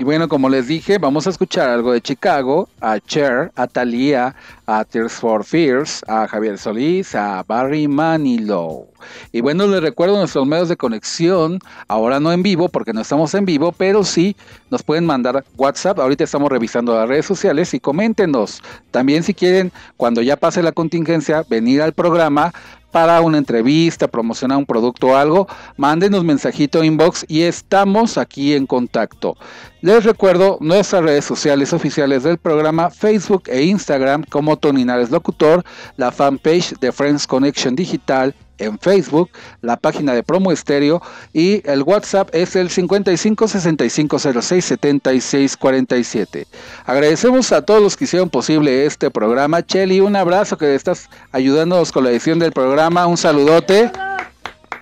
Y 0.00 0.04
bueno, 0.04 0.28
como 0.28 0.48
les 0.48 0.68
dije, 0.68 0.98
vamos 0.98 1.26
a 1.26 1.30
escuchar 1.30 1.68
algo 1.68 1.92
de 1.92 2.00
Chicago, 2.00 2.68
a 2.80 3.00
Cher, 3.00 3.50
a 3.56 3.66
Thalía, 3.66 4.36
a 4.64 4.84
Tears 4.84 5.14
for 5.14 5.42
Fears, 5.44 6.04
a 6.06 6.28
Javier 6.28 6.56
Solís, 6.56 7.16
a 7.16 7.42
Barry 7.42 7.88
Manilow. 7.88 8.86
Y 9.32 9.40
bueno, 9.40 9.66
les 9.66 9.82
recuerdo 9.82 10.16
nuestros 10.16 10.46
medios 10.46 10.68
de 10.68 10.76
conexión, 10.76 11.58
ahora 11.88 12.20
no 12.20 12.30
en 12.30 12.44
vivo 12.44 12.68
porque 12.68 12.92
no 12.92 13.00
estamos 13.00 13.34
en 13.34 13.44
vivo, 13.44 13.72
pero 13.72 14.04
sí 14.04 14.36
nos 14.70 14.84
pueden 14.84 15.04
mandar 15.04 15.44
WhatsApp. 15.56 15.98
Ahorita 15.98 16.22
estamos 16.22 16.48
revisando 16.48 16.94
las 16.94 17.08
redes 17.08 17.26
sociales 17.26 17.74
y 17.74 17.80
coméntenos. 17.80 18.62
También 18.92 19.24
si 19.24 19.34
quieren, 19.34 19.72
cuando 19.96 20.22
ya 20.22 20.36
pase 20.36 20.62
la 20.62 20.70
contingencia, 20.70 21.44
venir 21.48 21.82
al 21.82 21.92
programa 21.92 22.52
para 22.90 23.20
una 23.20 23.38
entrevista, 23.38 24.08
promocionar 24.08 24.58
un 24.58 24.66
producto 24.66 25.08
o 25.08 25.16
algo, 25.16 25.46
mándenos 25.76 26.24
mensajito 26.24 26.82
inbox 26.82 27.24
y 27.28 27.42
estamos 27.42 28.16
aquí 28.16 28.54
en 28.54 28.66
contacto. 28.66 29.36
Les 29.80 30.02
recuerdo 30.02 30.58
nuestras 30.60 31.04
redes 31.04 31.24
sociales 31.24 31.72
oficiales 31.72 32.24
del 32.24 32.36
programa, 32.36 32.90
Facebook 32.90 33.44
e 33.46 33.62
Instagram 33.62 34.24
como 34.28 34.56
Toninares 34.56 35.10
Locutor, 35.10 35.64
la 35.96 36.10
fanpage 36.10 36.74
de 36.80 36.90
Friends 36.90 37.28
Connection 37.28 37.76
Digital 37.76 38.34
en 38.58 38.76
Facebook, 38.80 39.30
la 39.60 39.76
página 39.76 40.14
de 40.14 40.24
Promo 40.24 40.50
Estéreo 40.50 41.00
y 41.32 41.62
el 41.64 41.84
WhatsApp 41.84 42.28
es 42.32 42.56
el 42.56 42.70
55 42.70 43.46
65 43.46 44.18
06 44.18 44.64
76 44.64 45.56
47. 45.56 46.46
Agradecemos 46.84 47.52
a 47.52 47.62
todos 47.62 47.80
los 47.80 47.96
que 47.96 48.04
hicieron 48.04 48.30
posible 48.30 48.84
este 48.84 49.12
programa. 49.12 49.64
Chelly, 49.64 50.00
un 50.00 50.16
abrazo 50.16 50.58
que 50.58 50.74
estás 50.74 51.08
ayudándonos 51.30 51.92
con 51.92 52.02
la 52.02 52.10
edición 52.10 52.40
del 52.40 52.50
programa. 52.50 53.06
Un 53.06 53.16
saludote. 53.16 53.92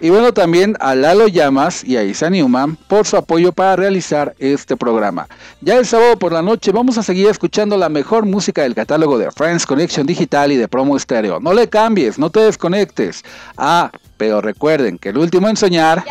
Y 0.00 0.10
bueno, 0.10 0.32
también 0.32 0.76
a 0.80 0.94
Lalo 0.94 1.28
Llamas 1.28 1.82
y 1.82 1.96
a 1.96 2.04
Isa 2.04 2.28
Newman 2.30 2.76
por 2.88 3.06
su 3.06 3.16
apoyo 3.16 3.52
para 3.52 3.76
realizar 3.76 4.34
este 4.38 4.76
programa. 4.76 5.26
Ya 5.60 5.76
el 5.76 5.86
sábado 5.86 6.18
por 6.18 6.32
la 6.32 6.42
noche 6.42 6.72
vamos 6.72 6.98
a 6.98 7.02
seguir 7.02 7.28
escuchando 7.28 7.76
la 7.76 7.88
mejor 7.88 8.26
música 8.26 8.62
del 8.62 8.74
catálogo 8.74 9.18
de 9.18 9.30
Friends 9.30 9.66
Connection 9.66 10.06
Digital 10.06 10.52
y 10.52 10.56
de 10.56 10.68
Promo 10.68 10.96
Estéreo. 10.96 11.40
No 11.40 11.54
le 11.54 11.68
cambies, 11.68 12.18
no 12.18 12.30
te 12.30 12.40
desconectes. 12.40 13.22
Ah, 13.56 13.90
pero 14.16 14.40
recuerden 14.40 14.98
que 14.98 15.10
el 15.10 15.18
último 15.18 15.48
en 15.48 15.56
soñar. 15.56 16.04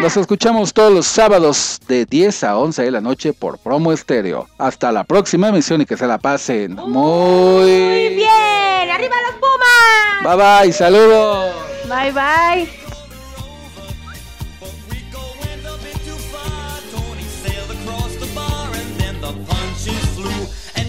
Nos 0.00 0.16
escuchamos 0.18 0.74
todos 0.74 0.92
los 0.92 1.06
sábados 1.06 1.80
de 1.88 2.04
10 2.04 2.44
a 2.44 2.58
11 2.58 2.82
de 2.82 2.90
la 2.90 3.00
noche 3.00 3.32
por 3.32 3.58
Promo 3.58 3.92
Estéreo. 3.92 4.46
Hasta 4.58 4.92
la 4.92 5.04
próxima 5.04 5.48
emisión 5.48 5.80
y 5.80 5.86
que 5.86 5.96
se 5.96 6.06
la 6.06 6.18
pasen 6.18 6.74
muy, 6.74 6.92
muy 6.92 8.08
bien. 8.14 8.90
¡Arriba 8.92 9.16
los 9.26 9.36
Pumas! 9.40 10.36
Bye 10.36 10.66
bye, 10.66 10.72
saludos. 10.72 11.55
Bye 11.88 12.10
bye. 12.10 12.86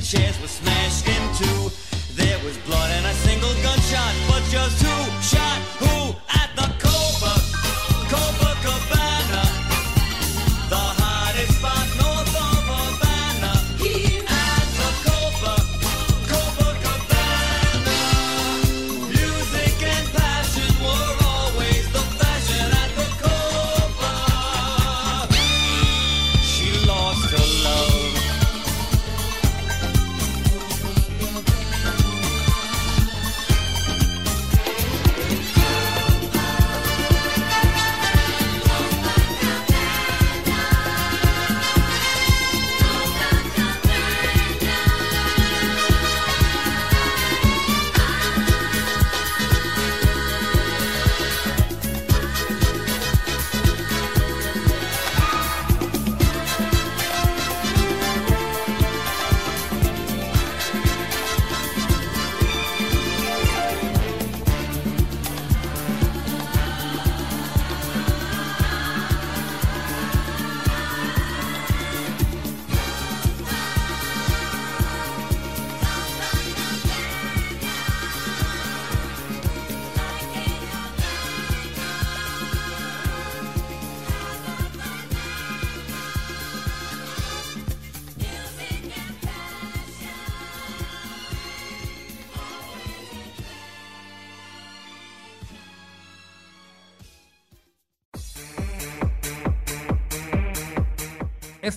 chairs 0.07 0.39
were 0.39 0.47
smashed 0.47 1.05
in 1.05 1.23
two. 1.35 1.69
There 2.15 2.39
was 2.45 2.57
blood 2.59 2.89
and 2.91 3.05
a 3.05 3.13
single 3.27 3.53
gunshot, 3.61 4.15
but 4.29 4.41
just 4.49 4.79
shot 5.21 5.59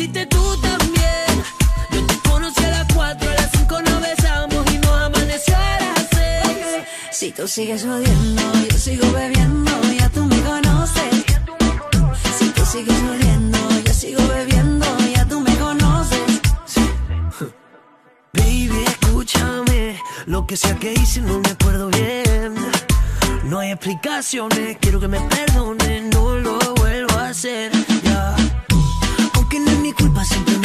conociste 0.00 0.26
tú 0.26 0.56
también. 0.60 1.44
Yo 1.90 2.06
te 2.06 2.28
conocí 2.28 2.64
a 2.64 2.70
las 2.70 2.86
4, 2.94 3.30
a 3.30 3.34
las 3.34 3.50
5 3.52 3.82
nos 3.82 4.00
besamos 4.00 4.72
y 4.72 4.78
nos 4.78 5.00
amaneció 5.02 5.54
a 5.56 5.78
las 5.80 6.08
6. 6.10 6.84
Si 7.12 7.32
tú 7.32 7.46
sigues 7.46 7.84
jodiendo, 7.84 8.42
yo 8.70 8.78
sigo 8.78 9.10
bebiendo, 9.12 9.72
ya 9.98 10.08
tú 10.08 10.24
me 10.24 10.40
conoces. 10.40 11.24
Si 12.38 12.48
tú 12.50 12.64
sigues 12.64 12.96
jodiendo, 13.06 13.58
yo 13.84 13.92
sigo 13.92 14.22
bebiendo, 14.28 14.86
ya 15.14 15.26
tú 15.26 15.40
me 15.40 15.54
conoces. 15.56 16.40
Baby, 18.32 18.84
escúchame. 18.86 20.00
Lo 20.26 20.46
que 20.46 20.56
sea 20.56 20.76
que 20.76 20.94
hice 20.94 21.20
no 21.20 21.40
me 21.40 21.50
acuerdo 21.50 21.90
bien. 21.90 22.54
No 23.44 23.58
hay 23.58 23.72
explicaciones, 23.72 24.78
quiero 24.80 24.98
que 25.00 25.08
me 25.08 25.20
perdones, 25.20 26.02
no 26.14 26.36
lo 26.36 26.58
vuelvo 26.76 27.18
a 27.18 27.28
hacer. 27.28 27.70
Ya. 28.02 28.34
Es 28.36 28.59
culpa, 29.92 30.24
siempre 30.24 30.59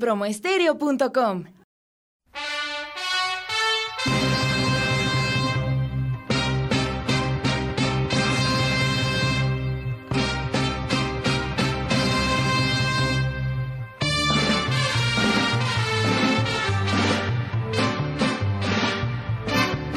promoestereo.com. 0.00 1.44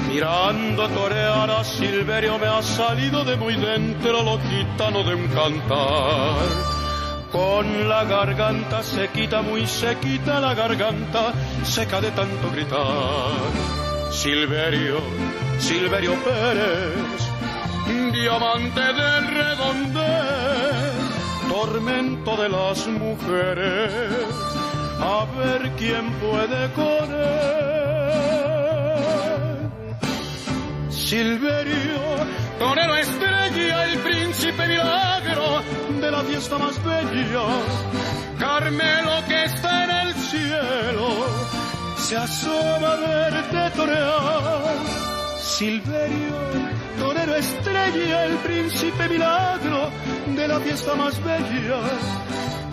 Mirando 0.09 0.87
torear 0.89 1.49
a 1.49 1.63
Silverio 1.63 2.37
me 2.37 2.45
ha 2.45 2.61
salido 2.61 3.25
de 3.25 3.35
muy 3.35 3.55
dentro 3.55 4.21
lo 4.21 4.37
gitano 4.39 5.03
de 5.03 5.15
un 5.15 5.27
cantar. 5.29 6.72
Con 7.33 7.89
la 7.89 8.03
garganta 8.03 8.83
se 8.83 9.07
quita 9.07 9.41
muy 9.41 9.65
sequita 9.65 10.39
la 10.39 10.53
garganta, 10.53 11.33
seca 11.63 11.99
de 11.99 12.11
tanto 12.11 12.51
gritar. 12.51 13.31
Silverio, 14.11 14.99
Silverio 15.57 16.13
Pérez, 16.23 17.31
diamante 18.13 18.81
del 18.81 19.27
redondel, 19.39 20.91
tormento 21.49 22.37
de 22.37 22.49
las 22.49 22.87
mujeres, 22.87 24.13
a 24.99 25.25
ver 25.35 25.71
quién 25.75 26.11
puede 26.21 26.71
con 26.73 27.15
él. 27.15 27.63
Silverio, 30.91 32.03
torero 32.63 32.95
estrella, 32.95 33.85
el 33.89 33.99
príncipe 33.99 34.67
milagro 34.67 35.61
de 36.01 36.09
la 36.11 36.21
fiesta 36.23 36.57
más 36.57 36.75
bella. 36.83 37.45
Carmelo 38.39 39.15
que 39.27 39.43
está 39.43 39.83
en 39.83 39.91
el 40.03 40.13
cielo, 40.29 41.07
se 41.97 42.15
asoma 42.15 42.89
a 42.93 42.95
verte 42.95 43.61
torear. 43.75 44.75
Silverio, 45.39 46.37
torero 46.99 47.35
estrella, 47.35 48.25
el 48.29 48.35
príncipe 48.47 49.09
milagro 49.09 49.91
de 50.27 50.47
la 50.47 50.59
fiesta 50.61 50.95
más 50.95 51.15
bella. 51.21 51.81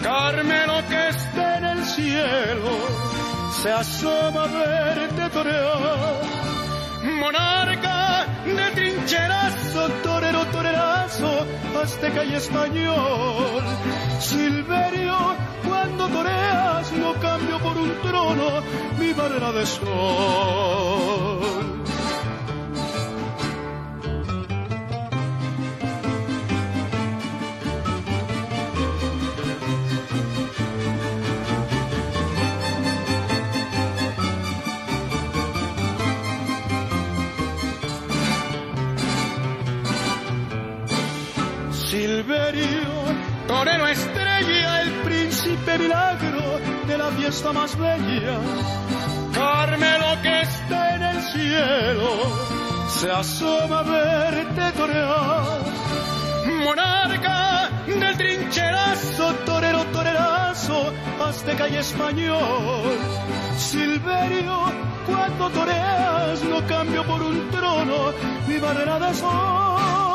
Carmelo 0.02 0.76
que 0.88 1.08
está 1.08 1.58
en 1.58 1.64
el 1.64 1.84
cielo, 1.84 2.72
se 3.60 3.72
asoma 3.72 4.44
a 4.44 4.46
verte 4.46 5.30
torear 5.30 6.40
monarca 7.02 8.26
de 8.44 8.70
trincherazo, 8.74 9.88
torero, 10.02 10.44
torerazo, 10.46 11.46
azteca 11.82 12.24
y 12.24 12.34
español. 12.34 13.62
Silverio, 14.20 15.36
cuando 15.66 16.08
toreas, 16.08 16.92
no 16.92 17.14
cambio 17.14 17.58
por 17.58 17.76
un 17.76 17.92
trono 18.02 18.62
mi 18.98 19.12
barrera 19.12 19.52
de 19.52 19.66
sol. 19.66 21.49
Silverio, 42.30 42.92
torero 43.48 43.88
estrella, 43.88 44.82
el 44.82 44.90
príncipe 45.02 45.78
milagro 45.78 46.60
de 46.86 46.96
la 46.96 47.10
fiesta 47.10 47.52
más 47.52 47.76
bella. 47.76 48.38
Carmelo 49.34 50.22
que 50.22 50.42
está 50.42 50.94
en 50.94 51.02
el 51.02 51.22
cielo, 51.22 52.08
se 52.88 53.10
asoma 53.10 53.80
a 53.80 53.82
verte 53.82 54.72
torear. 54.78 55.58
Monarca 56.62 57.68
del 57.88 58.16
trincherazo, 58.16 59.34
torero, 59.44 59.84
torerazo, 59.86 60.92
azteca 61.26 61.68
y 61.68 61.76
español. 61.78 62.96
Silverio, 63.56 64.56
cuando 65.04 65.50
toreas, 65.50 66.44
no 66.44 66.64
cambio 66.68 67.04
por 67.04 67.22
un 67.22 67.50
trono 67.50 68.12
mi 68.46 68.56
barrera 68.58 69.00
de 69.00 69.14
sol. 69.14 70.09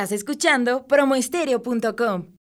Estás 0.00 0.12
escuchando 0.12 0.86
promoestereo.com. 0.86 2.39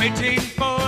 waiting 0.00 0.40
for 0.40 0.79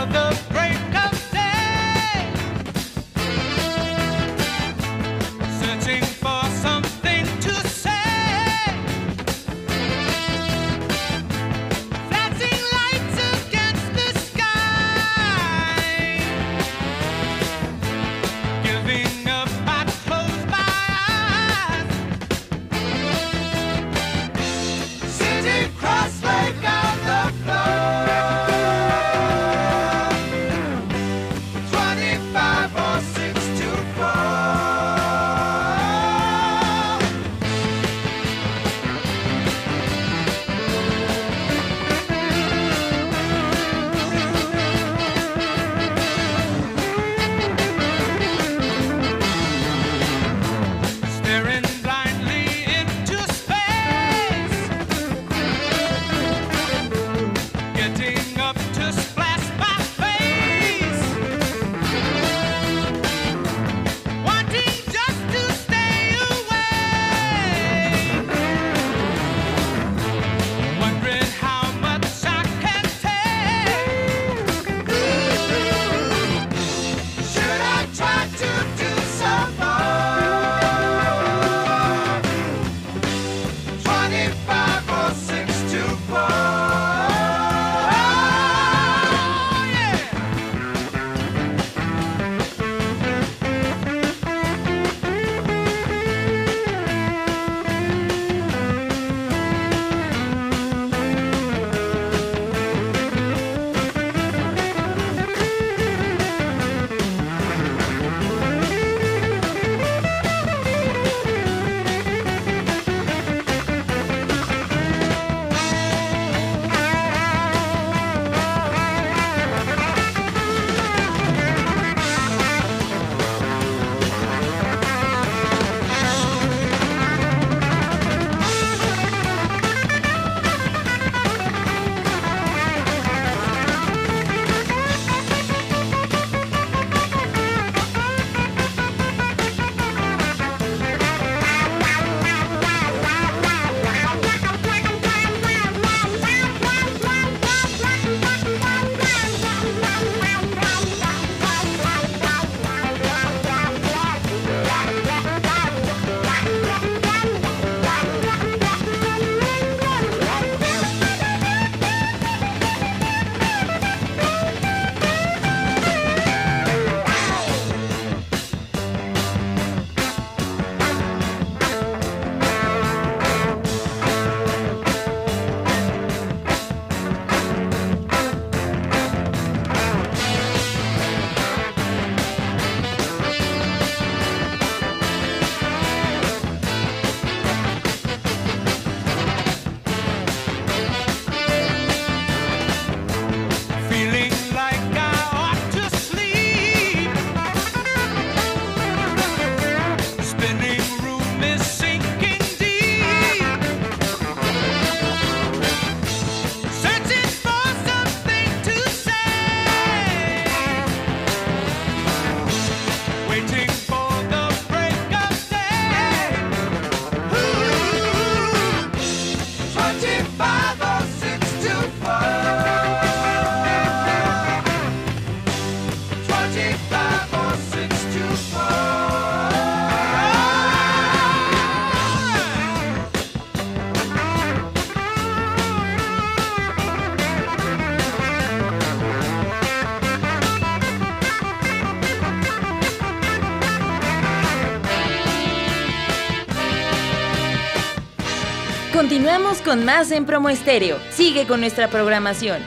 Continuamos 249.13 249.61
con 249.61 249.85
más 249.85 250.11
en 250.11 250.25
Promo 250.25 250.49
Estéreo. 250.49 250.99
Sigue 251.11 251.47
con 251.47 251.61
nuestra 251.61 251.89
programación. 251.89 252.63